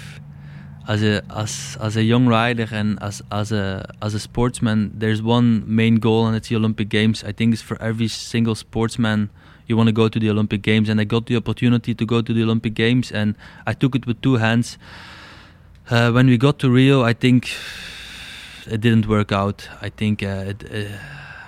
as 0.91 1.05
a 1.05 1.22
as 1.30 1.78
as 1.80 1.97
a 1.97 2.03
young 2.03 2.26
rider 2.26 2.66
and 2.72 2.99
as 3.01 3.22
as 3.30 3.53
a 3.53 3.95
as 4.03 4.12
a 4.12 4.18
sportsman, 4.18 4.91
there's 4.93 5.22
one 5.22 5.62
main 5.64 5.97
goal, 5.97 6.26
and 6.26 6.36
it's 6.36 6.49
the 6.49 6.57
Olympic 6.57 6.88
Games. 6.88 7.22
I 7.22 7.32
think 7.32 7.53
it's 7.55 7.62
for 7.62 7.80
every 7.80 8.09
single 8.09 8.57
sportsman. 8.57 9.30
You 9.68 9.76
want 9.76 9.86
to 9.86 9.93
go 9.93 10.09
to 10.09 10.18
the 10.18 10.28
Olympic 10.28 10.62
Games, 10.62 10.88
and 10.88 11.01
I 11.01 11.05
got 11.05 11.26
the 11.26 11.36
opportunity 11.36 11.95
to 11.95 12.05
go 12.05 12.22
to 12.22 12.32
the 12.34 12.43
Olympic 12.43 12.74
Games, 12.74 13.12
and 13.12 13.36
I 13.68 13.72
took 13.72 13.95
it 13.95 14.05
with 14.05 14.20
two 14.20 14.38
hands. 14.38 14.78
Uh, 15.88 16.11
when 16.11 16.26
we 16.26 16.36
got 16.36 16.59
to 16.59 16.68
Rio, 16.68 17.05
I 17.05 17.12
think 17.12 17.53
it 18.66 18.80
didn't 18.80 19.07
work 19.07 19.30
out. 19.30 19.68
I 19.80 19.91
think 19.91 20.24
uh, 20.24 20.53
it, 20.53 20.64
uh, 20.64 20.99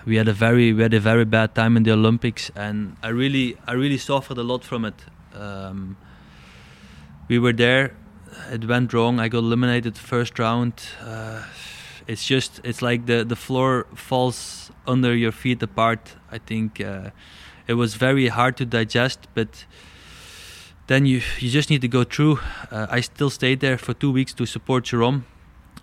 we 0.07 0.17
had 0.19 0.29
a 0.29 0.33
very 0.33 0.73
we 0.73 0.83
had 0.83 0.95
a 0.95 1.01
very 1.01 1.25
bad 1.25 1.57
time 1.57 1.77
in 1.77 1.83
the 1.83 1.93
Olympics, 1.93 2.53
and 2.55 2.97
I 3.03 3.09
really 3.09 3.57
I 3.67 3.73
really 3.73 3.99
suffered 3.99 4.39
a 4.39 4.45
lot 4.45 4.63
from 4.63 4.85
it. 4.85 5.05
Um, 5.35 5.97
we 7.27 7.41
were 7.41 7.55
there 7.55 7.91
it 8.51 8.65
went 8.67 8.93
wrong. 8.93 9.21
I 9.21 9.29
got 9.29 9.39
eliminated 9.39 9.97
first 9.97 10.39
round. 10.39 10.75
Uh, 11.05 11.43
it's 12.07 12.27
just 12.27 12.61
it's 12.65 12.83
like 12.83 13.07
the 13.07 13.25
the 13.25 13.37
floor 13.37 13.87
falls 13.95 14.71
under 14.87 15.15
your 15.15 15.33
feet 15.33 15.63
apart. 15.63 16.17
I 16.31 16.39
think 16.39 16.81
uh, 16.81 17.11
it 17.67 17.75
was 17.75 17.95
very 17.95 18.29
hard 18.29 18.57
to 18.57 18.65
digest, 18.65 19.29
but 19.35 19.67
then 20.87 21.07
you 21.07 21.21
you 21.39 21.51
just 21.51 21.71
need 21.71 21.81
to 21.83 21.89
go 21.89 22.05
through. 22.05 22.39
Uh, 22.71 22.87
I 22.91 23.01
still 23.01 23.31
stayed 23.31 23.61
there 23.61 23.79
for 23.79 23.95
two 23.95 24.13
weeks 24.13 24.35
to 24.35 24.47
support 24.47 24.85
Jerome 24.85 25.25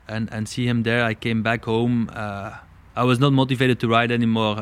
and 0.07 0.29
and 0.33 0.47
see 0.47 0.67
him 0.67 0.83
there. 0.83 1.03
I 1.03 1.13
came 1.13 1.41
back 1.43 1.65
home. 1.65 2.09
Uh, 2.13 2.57
I 2.95 3.03
was 3.03 3.19
not 3.19 3.31
motivated 3.33 3.79
to 3.79 3.87
ride 3.87 4.11
anymore. 4.11 4.57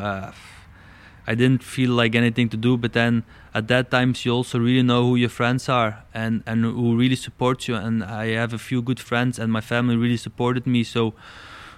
I 1.28 1.36
didn't 1.36 1.62
feel 1.62 1.92
like 1.92 2.16
anything 2.16 2.48
to 2.50 2.58
do, 2.58 2.78
but 2.78 2.94
then 2.94 3.24
at 3.54 3.68
that 3.68 3.92
times 3.92 4.26
you 4.26 4.32
also 4.32 4.60
really 4.60 4.82
know 4.82 5.04
who 5.04 5.16
your 5.18 5.30
friends 5.30 5.68
are 5.68 6.06
and 6.14 6.42
and 6.48 6.64
who 6.64 6.96
really 6.96 7.18
supports 7.18 7.68
you. 7.68 7.76
And 7.76 8.02
I 8.02 8.28
have 8.28 8.54
a 8.54 8.58
few 8.58 8.82
good 8.82 9.00
friends 9.00 9.38
and 9.38 9.52
my 9.52 9.60
family 9.60 9.98
really 9.98 10.18
supported 10.18 10.66
me. 10.66 10.84
So 10.84 11.14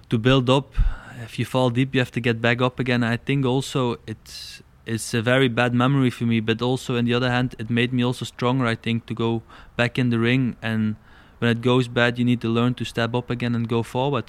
to 0.10 0.20
build 0.20 0.50
up 0.50 0.76
if 1.24 1.40
you 1.40 1.46
fall 1.46 1.70
deep 1.70 1.94
you 1.96 2.00
have 2.00 2.12
to 2.12 2.22
get 2.22 2.42
back 2.42 2.62
up 2.62 2.80
again. 2.80 3.04
I 3.04 3.18
think 3.18 3.46
also 3.46 3.98
it's 4.06 4.62
it's 4.86 5.14
a 5.14 5.22
very 5.22 5.48
bad 5.48 5.74
memory 5.74 6.12
for 6.12 6.26
me 6.26 6.40
but 6.40 6.62
also 6.62 6.98
on 6.98 7.06
the 7.06 7.14
other 7.16 7.32
hand 7.32 7.56
it 7.58 7.70
made 7.70 7.92
me 7.92 8.04
also 8.04 8.26
stronger 8.26 8.66
I 8.68 8.76
think 8.76 9.08
to 9.08 9.14
go 9.16 9.42
back 9.76 9.98
in 9.98 10.12
the 10.12 10.20
ring. 10.20 10.58
And 10.62 10.96
when 11.40 11.50
it 11.50 11.62
goes 11.62 11.88
bad 11.88 12.20
you 12.20 12.26
need 12.26 12.42
to 12.42 12.50
learn 12.50 12.76
to 12.76 12.86
step 12.86 13.16
up 13.16 13.32
again 13.32 13.56
and 13.56 13.68
go 13.68 13.82
forward. 13.82 14.26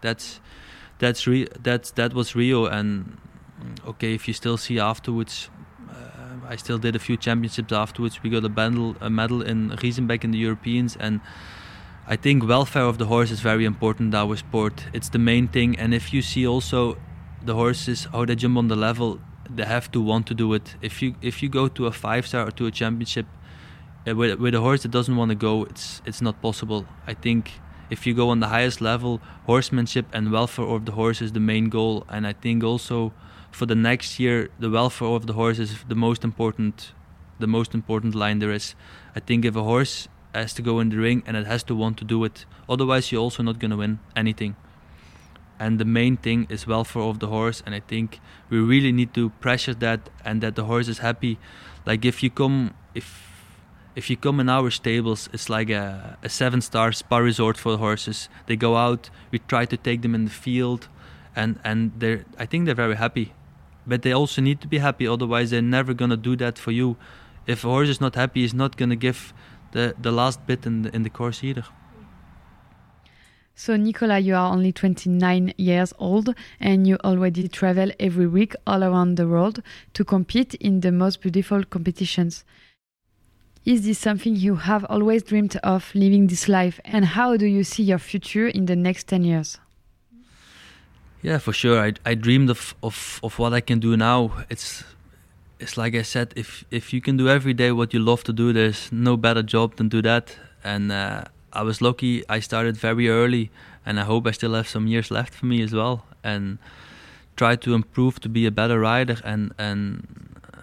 That's 0.00 0.40
that's 0.98 1.28
re- 1.28 1.48
that's 1.62 1.92
that 1.92 2.12
was 2.12 2.34
Rio. 2.34 2.66
And 2.66 3.18
okay 3.86 4.14
if 4.14 4.26
you 4.28 4.34
still 4.34 4.56
see 4.56 4.78
afterwards 4.78 5.50
I 6.48 6.56
still 6.56 6.78
did 6.78 6.94
a 6.94 6.98
few 6.98 7.16
championships 7.16 7.72
afterwards. 7.72 8.22
We 8.22 8.30
got 8.30 8.44
a 8.44 8.48
medal, 8.48 8.96
a 9.00 9.10
medal 9.10 9.42
in 9.42 9.70
Riesenbeck 9.70 10.24
in 10.24 10.30
the 10.30 10.38
Europeans, 10.38 10.96
and 10.96 11.20
I 12.06 12.16
think 12.16 12.46
welfare 12.46 12.84
of 12.84 12.98
the 12.98 13.06
horse 13.06 13.30
is 13.30 13.40
very 13.40 13.64
important 13.64 14.14
in 14.14 14.20
our 14.20 14.36
sport. 14.36 14.84
It's 14.92 15.08
the 15.08 15.18
main 15.18 15.48
thing, 15.48 15.78
and 15.78 15.94
if 15.94 16.12
you 16.12 16.22
see 16.22 16.46
also 16.46 16.96
the 17.42 17.54
horses 17.54 18.06
how 18.12 18.24
they 18.24 18.34
jump 18.34 18.58
on 18.58 18.68
the 18.68 18.76
level, 18.76 19.20
they 19.48 19.64
have 19.64 19.90
to 19.92 20.00
want 20.00 20.26
to 20.26 20.34
do 20.34 20.52
it. 20.54 20.76
If 20.82 21.02
you 21.02 21.14
if 21.22 21.42
you 21.42 21.48
go 21.48 21.68
to 21.68 21.86
a 21.86 21.92
five 21.92 22.26
star 22.26 22.46
or 22.46 22.50
to 22.52 22.66
a 22.66 22.70
championship 22.70 23.26
uh, 24.06 24.14
with 24.14 24.38
with 24.38 24.54
a 24.54 24.60
horse 24.60 24.82
that 24.82 24.90
doesn't 24.90 25.16
want 25.16 25.30
to 25.30 25.34
go, 25.34 25.64
it's 25.64 26.02
it's 26.04 26.20
not 26.20 26.40
possible. 26.42 26.86
I 27.06 27.14
think 27.14 27.52
if 27.90 28.06
you 28.06 28.14
go 28.14 28.28
on 28.30 28.40
the 28.40 28.48
highest 28.48 28.80
level, 28.80 29.20
horsemanship 29.46 30.06
and 30.12 30.30
welfare 30.30 30.66
of 30.66 30.84
the 30.84 30.92
horse 30.92 31.22
is 31.22 31.32
the 31.32 31.40
main 31.40 31.68
goal, 31.70 32.04
and 32.08 32.26
I 32.26 32.34
think 32.34 32.64
also 32.64 33.12
for 33.54 33.66
the 33.66 33.76
next 33.76 34.18
year, 34.18 34.50
the 34.58 34.68
welfare 34.68 35.08
of 35.08 35.28
the 35.28 35.34
horse 35.34 35.60
is 35.60 35.84
the 35.88 35.94
most 35.94 36.24
important, 36.24 36.92
the 37.38 37.46
most 37.46 37.72
important 37.72 38.12
line 38.12 38.40
there 38.40 38.50
is. 38.50 38.74
I 39.14 39.20
think 39.20 39.44
if 39.44 39.54
a 39.54 39.62
horse 39.62 40.08
has 40.34 40.52
to 40.54 40.62
go 40.62 40.80
in 40.80 40.88
the 40.88 40.96
ring 40.96 41.22
and 41.24 41.36
it 41.36 41.46
has 41.46 41.62
to 41.64 41.74
want 41.76 41.96
to 41.98 42.04
do 42.04 42.24
it, 42.24 42.46
otherwise 42.68 43.12
you're 43.12 43.22
also 43.22 43.44
not 43.44 43.60
going 43.60 43.70
to 43.70 43.76
win 43.76 44.00
anything. 44.16 44.56
And 45.60 45.78
the 45.78 45.84
main 45.84 46.16
thing 46.16 46.48
is 46.50 46.66
welfare 46.66 47.02
of 47.02 47.20
the 47.20 47.28
horse, 47.28 47.62
and 47.64 47.76
I 47.76 47.80
think 47.80 48.18
we 48.50 48.58
really 48.58 48.90
need 48.90 49.14
to 49.14 49.30
pressure 49.30 49.74
that 49.74 50.10
and 50.24 50.40
that 50.40 50.56
the 50.56 50.64
horse 50.64 50.88
is 50.88 50.98
happy. 50.98 51.38
Like 51.86 52.04
if 52.04 52.24
you 52.24 52.30
come, 52.30 52.74
if 52.92 53.30
if 53.94 54.10
you 54.10 54.16
come 54.16 54.40
in 54.40 54.48
our 54.48 54.70
stables, 54.70 55.28
it's 55.32 55.48
like 55.48 55.70
a, 55.70 56.18
a 56.24 56.28
seven 56.28 56.60
star 56.60 56.90
spa 56.90 57.18
resort 57.18 57.56
for 57.56 57.70
the 57.70 57.78
horses. 57.78 58.28
They 58.46 58.56
go 58.56 58.76
out, 58.76 59.10
we 59.30 59.38
try 59.38 59.64
to 59.64 59.76
take 59.76 60.02
them 60.02 60.12
in 60.12 60.24
the 60.24 60.32
field, 60.32 60.88
and 61.36 61.60
and 61.62 61.92
they're 62.00 62.24
I 62.36 62.46
think 62.46 62.66
they're 62.66 62.82
very 62.86 62.96
happy 62.96 63.32
but 63.86 64.02
they 64.02 64.12
also 64.12 64.40
need 64.40 64.60
to 64.60 64.68
be 64.68 64.78
happy 64.78 65.06
otherwise 65.06 65.50
they're 65.50 65.62
never 65.62 65.94
going 65.94 66.10
to 66.10 66.16
do 66.16 66.36
that 66.36 66.58
for 66.58 66.70
you. 66.70 66.96
If 67.46 67.64
a 67.64 67.68
horse 67.68 67.88
is 67.88 68.00
not 68.00 68.14
happy 68.14 68.40
he's 68.42 68.54
not 68.54 68.76
going 68.76 68.90
to 68.90 68.96
give 68.96 69.34
the, 69.72 69.94
the 70.00 70.10
last 70.10 70.46
bit 70.46 70.66
in 70.66 70.82
the, 70.82 70.94
in 70.94 71.02
the 71.02 71.10
course 71.10 71.44
either. 71.44 71.64
So 73.54 73.76
nicola 73.76 74.18
you 74.18 74.34
are 74.34 74.52
only 74.52 74.72
29 74.72 75.54
years 75.56 75.92
old 75.98 76.34
and 76.58 76.86
you 76.86 76.96
already 77.04 77.46
travel 77.48 77.90
every 78.00 78.26
week 78.26 78.54
all 78.66 78.82
around 78.82 79.16
the 79.16 79.28
world 79.28 79.62
to 79.92 80.04
compete 80.04 80.54
in 80.54 80.80
the 80.80 80.90
most 80.90 81.20
beautiful 81.20 81.62
competitions. 81.64 82.44
Is 83.64 83.86
this 83.86 83.98
something 83.98 84.36
you 84.36 84.56
have 84.56 84.84
always 84.90 85.22
dreamed 85.22 85.56
of 85.62 85.94
living 85.94 86.26
this 86.26 86.48
life 86.48 86.80
and 86.84 87.04
how 87.04 87.36
do 87.36 87.46
you 87.46 87.64
see 87.64 87.82
your 87.82 87.98
future 87.98 88.48
in 88.48 88.66
the 88.66 88.76
next 88.76 89.06
10 89.08 89.24
years 89.24 89.58
yeah, 91.24 91.38
for 91.38 91.52
sure. 91.54 91.80
I 91.80 91.94
I 92.04 92.14
dreamed 92.14 92.50
of, 92.50 92.74
of, 92.82 93.20
of 93.22 93.38
what 93.38 93.54
I 93.54 93.60
can 93.62 93.80
do 93.80 93.96
now. 93.96 94.30
It's 94.50 94.84
it's 95.58 95.76
like 95.78 95.94
I 95.94 96.02
said, 96.02 96.34
if 96.36 96.64
if 96.70 96.92
you 96.92 97.00
can 97.00 97.16
do 97.16 97.28
every 97.28 97.54
day 97.54 97.72
what 97.72 97.94
you 97.94 98.00
love 98.00 98.22
to 98.24 98.32
do, 98.32 98.52
there's 98.52 98.92
no 98.92 99.16
better 99.16 99.42
job 99.42 99.76
than 99.76 99.88
do 99.88 100.02
that. 100.02 100.36
And 100.62 100.92
uh, 100.92 101.24
I 101.52 101.62
was 101.62 101.80
lucky. 101.80 102.22
I 102.28 102.40
started 102.40 102.76
very 102.76 103.08
early, 103.08 103.50
and 103.86 103.98
I 103.98 104.04
hope 104.04 104.28
I 104.28 104.32
still 104.32 104.54
have 104.54 104.68
some 104.68 104.86
years 104.86 105.10
left 105.10 105.32
for 105.32 105.46
me 105.46 105.62
as 105.62 105.72
well. 105.72 106.04
And 106.22 106.58
try 107.36 107.56
to 107.56 107.74
improve 107.74 108.20
to 108.20 108.28
be 108.28 108.46
a 108.46 108.50
better 108.50 108.78
rider, 108.78 109.16
and 109.24 109.52
and 109.58 110.06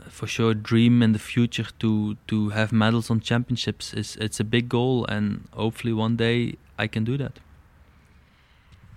for 0.09 0.27
sure 0.27 0.53
dream 0.53 1.01
in 1.01 1.13
the 1.13 1.19
future 1.19 1.67
to 1.79 2.15
to 2.27 2.49
have 2.49 2.71
medals 2.71 3.09
on 3.09 3.19
championships. 3.19 3.93
is 3.93 4.15
It's 4.17 4.39
a 4.39 4.43
big 4.43 4.69
goal, 4.69 5.05
and 5.09 5.47
hopefully 5.53 5.93
one 5.93 6.17
day 6.17 6.57
I 6.77 6.87
can 6.87 7.03
do 7.03 7.17
that. 7.17 7.39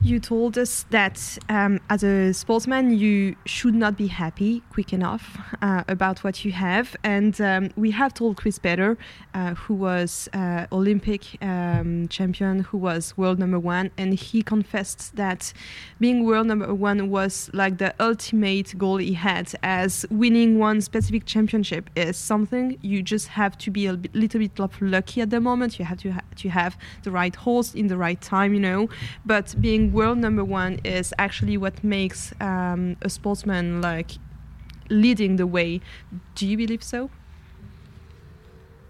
You 0.04 0.20
told 0.20 0.58
us 0.58 0.84
that 0.90 1.38
um, 1.48 1.80
as 1.88 2.04
a 2.04 2.32
sportsman, 2.34 2.96
you 2.98 3.34
should 3.46 3.74
not 3.74 3.96
be 3.96 4.06
happy 4.06 4.62
quick 4.70 4.92
enough 4.92 5.38
uh, 5.62 5.82
about 5.88 6.22
what 6.22 6.44
you 6.44 6.52
have. 6.52 6.94
And 7.02 7.40
um, 7.40 7.70
we 7.74 7.90
have 7.92 8.12
told 8.12 8.36
Chris 8.36 8.58
Bader, 8.58 8.98
uh, 9.32 9.54
who 9.54 9.72
was 9.72 10.28
uh, 10.34 10.66
Olympic 10.70 11.42
um, 11.42 12.06
champion, 12.08 12.60
who 12.60 12.76
was 12.76 13.16
world 13.16 13.38
number 13.38 13.58
one, 13.58 13.90
and 13.96 14.12
he 14.12 14.42
confessed 14.42 15.16
that 15.16 15.54
being 15.98 16.24
world 16.26 16.48
number 16.48 16.74
one 16.74 17.08
was 17.08 17.48
like 17.54 17.78
the 17.78 17.94
ultimate 17.98 18.76
goal 18.76 18.98
he 18.98 19.14
had, 19.14 19.54
as 19.62 20.04
winning 20.10 20.58
one 20.58 20.82
specific 20.82 21.24
championship 21.24 21.88
is 21.96 22.18
something 22.18 22.76
you 22.82 23.02
just 23.02 23.28
have 23.28 23.56
to 23.56 23.70
be 23.70 23.86
a 23.86 23.94
bit, 23.94 24.14
little 24.14 24.40
bit 24.40 24.52
lucky 24.82 25.22
at 25.22 25.30
the 25.30 25.40
moment. 25.40 25.78
You 25.78 25.86
have 25.86 25.98
to 26.00 26.10
ha 26.10 26.20
to 26.36 26.48
have 26.50 26.76
the 27.04 27.10
right 27.10 27.34
horse 27.34 27.74
in 27.74 27.86
the 27.86 27.96
right 27.96 28.20
time, 28.20 28.52
you 28.52 28.60
know. 28.60 28.90
But 29.24 29.54
being 29.60 29.93
world 29.94 30.18
number 30.18 30.44
one 30.44 30.80
is 30.84 31.14
actually 31.18 31.56
what 31.56 31.82
makes 31.84 32.34
um, 32.40 32.96
a 33.02 33.08
sportsman 33.08 33.80
like 33.80 34.10
leading 34.90 35.36
the 35.36 35.46
way. 35.46 35.80
Do 36.34 36.46
you 36.46 36.56
believe 36.56 36.82
so? 36.82 37.10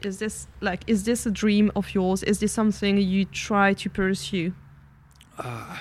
Is 0.03 0.19
this 0.19 0.47
like 0.61 0.83
is 0.87 1.05
this 1.05 1.27
a 1.27 1.31
dream 1.31 1.71
of 1.77 1.95
yours? 1.95 2.23
Is 2.23 2.39
this 2.39 2.53
something 2.53 2.99
you 2.99 3.25
try 3.25 3.75
to 3.75 3.91
pursue? 3.91 4.53
Uh, 5.39 5.77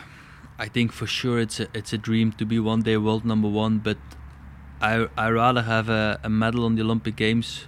I 0.57 0.67
think 0.67 0.91
for 0.91 1.07
sure 1.07 1.39
it's 1.39 1.59
a 1.59 1.67
it's 1.73 1.93
a 1.93 1.97
dream 1.97 2.31
to 2.33 2.45
be 2.45 2.59
one 2.59 2.81
day 2.81 2.97
world 2.97 3.25
number 3.25 3.49
one, 3.49 3.79
but 3.79 3.97
I 4.81 5.07
I 5.17 5.29
rather 5.29 5.63
have 5.63 5.89
a, 5.89 6.19
a 6.23 6.29
medal 6.29 6.65
on 6.65 6.75
the 6.75 6.83
Olympic 6.83 7.15
Games 7.15 7.65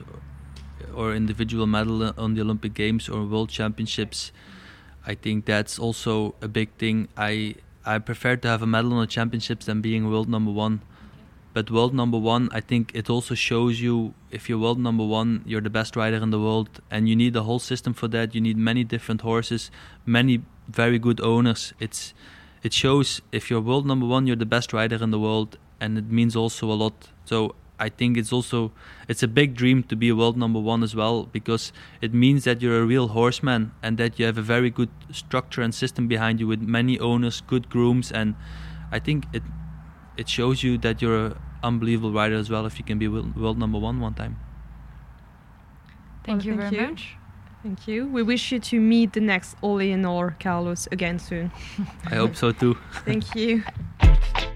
or 0.93 1.13
individual 1.13 1.67
medal 1.67 2.13
on 2.17 2.35
the 2.35 2.41
Olympic 2.41 2.73
Games 2.73 3.09
or 3.09 3.25
World 3.25 3.49
Championships. 3.49 4.31
I 5.05 5.15
think 5.15 5.45
that's 5.45 5.77
also 5.79 6.35
a 6.41 6.47
big 6.47 6.69
thing. 6.77 7.07
I 7.15 7.55
I 7.85 7.99
prefer 7.99 8.35
to 8.37 8.47
have 8.47 8.61
a 8.63 8.67
medal 8.67 8.93
on 8.93 9.01
the 9.01 9.07
championships 9.07 9.65
than 9.65 9.81
being 9.81 10.09
world 10.09 10.27
number 10.27 10.51
one. 10.51 10.81
But 11.53 11.71
world 11.71 11.93
number 11.93 12.17
one, 12.17 12.49
I 12.51 12.59
think 12.59 12.91
it 12.93 13.09
also 13.09 13.33
shows 13.33 13.79
you 13.79 14.13
if 14.29 14.49
you're 14.49 14.57
world 14.57 14.79
number 14.79 15.05
one, 15.05 15.41
you're 15.45 15.61
the 15.61 15.69
best 15.69 15.95
rider 15.95 16.17
in 16.17 16.29
the 16.29 16.39
world, 16.39 16.81
and 16.91 17.07
you 17.07 17.15
need 17.15 17.35
a 17.35 17.43
whole 17.43 17.59
system 17.59 17.93
for 17.93 18.09
that. 18.09 18.35
You 18.35 18.41
need 18.41 18.57
many 18.57 18.83
different 18.83 19.21
horses, 19.21 19.71
many 20.05 20.41
very 20.67 20.99
good 20.99 21.21
owners. 21.21 21.73
It's 21.79 22.13
it 22.63 22.73
shows 22.73 23.21
if 23.31 23.49
you're 23.49 23.61
world 23.61 23.85
number 23.85 24.05
one, 24.05 24.27
you're 24.27 24.35
the 24.35 24.45
best 24.45 24.73
rider 24.73 25.01
in 25.01 25.11
the 25.11 25.19
world, 25.19 25.57
and 25.79 25.97
it 25.97 26.09
means 26.09 26.35
also 26.35 26.71
a 26.71 26.73
lot. 26.73 27.09
So 27.25 27.55
I 27.79 27.89
think 27.89 28.17
it's 28.17 28.31
also 28.31 28.71
it's 29.07 29.23
a 29.23 29.27
big 29.27 29.55
dream 29.55 29.83
to 29.83 29.95
be 29.95 30.09
a 30.09 30.15
world 30.15 30.37
number 30.37 30.59
one 30.59 30.83
as 30.83 30.95
well 30.95 31.23
because 31.23 31.73
it 32.01 32.13
means 32.13 32.43
that 32.45 32.61
you're 32.61 32.81
a 32.81 32.85
real 32.85 33.09
horseman 33.09 33.71
and 33.83 33.97
that 33.97 34.17
you 34.17 34.25
have 34.25 34.37
a 34.37 34.41
very 34.41 34.69
good 34.69 34.89
structure 35.11 35.61
and 35.61 35.73
system 35.73 36.07
behind 36.07 36.39
you 36.39 36.47
with 36.47 36.61
many 36.61 36.99
owners, 36.99 37.41
good 37.41 37.69
grooms, 37.69 38.11
and 38.11 38.35
I 38.91 38.99
think 38.99 39.25
it 39.33 39.43
it 40.17 40.29
shows 40.29 40.63
you 40.63 40.77
that 40.79 41.01
you're 41.01 41.25
an 41.25 41.35
unbelievable 41.63 42.13
rider 42.13 42.35
as 42.35 42.49
well 42.49 42.65
if 42.65 42.79
you 42.79 42.85
can 42.85 42.97
be 42.97 43.07
world 43.07 43.57
number 43.57 43.77
one 43.77 43.99
one 43.99 44.13
time. 44.13 44.37
Thank 46.23 46.39
well, 46.39 46.45
you 46.45 46.57
thank 46.57 46.71
very 46.71 46.83
you. 46.83 46.89
much. 46.91 47.17
Thank 47.63 47.87
you. 47.87 48.07
We 48.07 48.21
wish 48.21 48.51
you 48.51 48.59
to 48.59 48.79
meet 48.79 49.13
the 49.13 49.21
next 49.21 49.55
Ole 49.63 50.05
or 50.05 50.37
Carlos 50.39 50.87
again 50.91 51.17
soon. 51.17 51.51
I 52.11 52.15
hope 52.15 52.35
so 52.35 52.51
too. 52.51 52.77
Thank 53.05 53.35
you. 53.35 53.63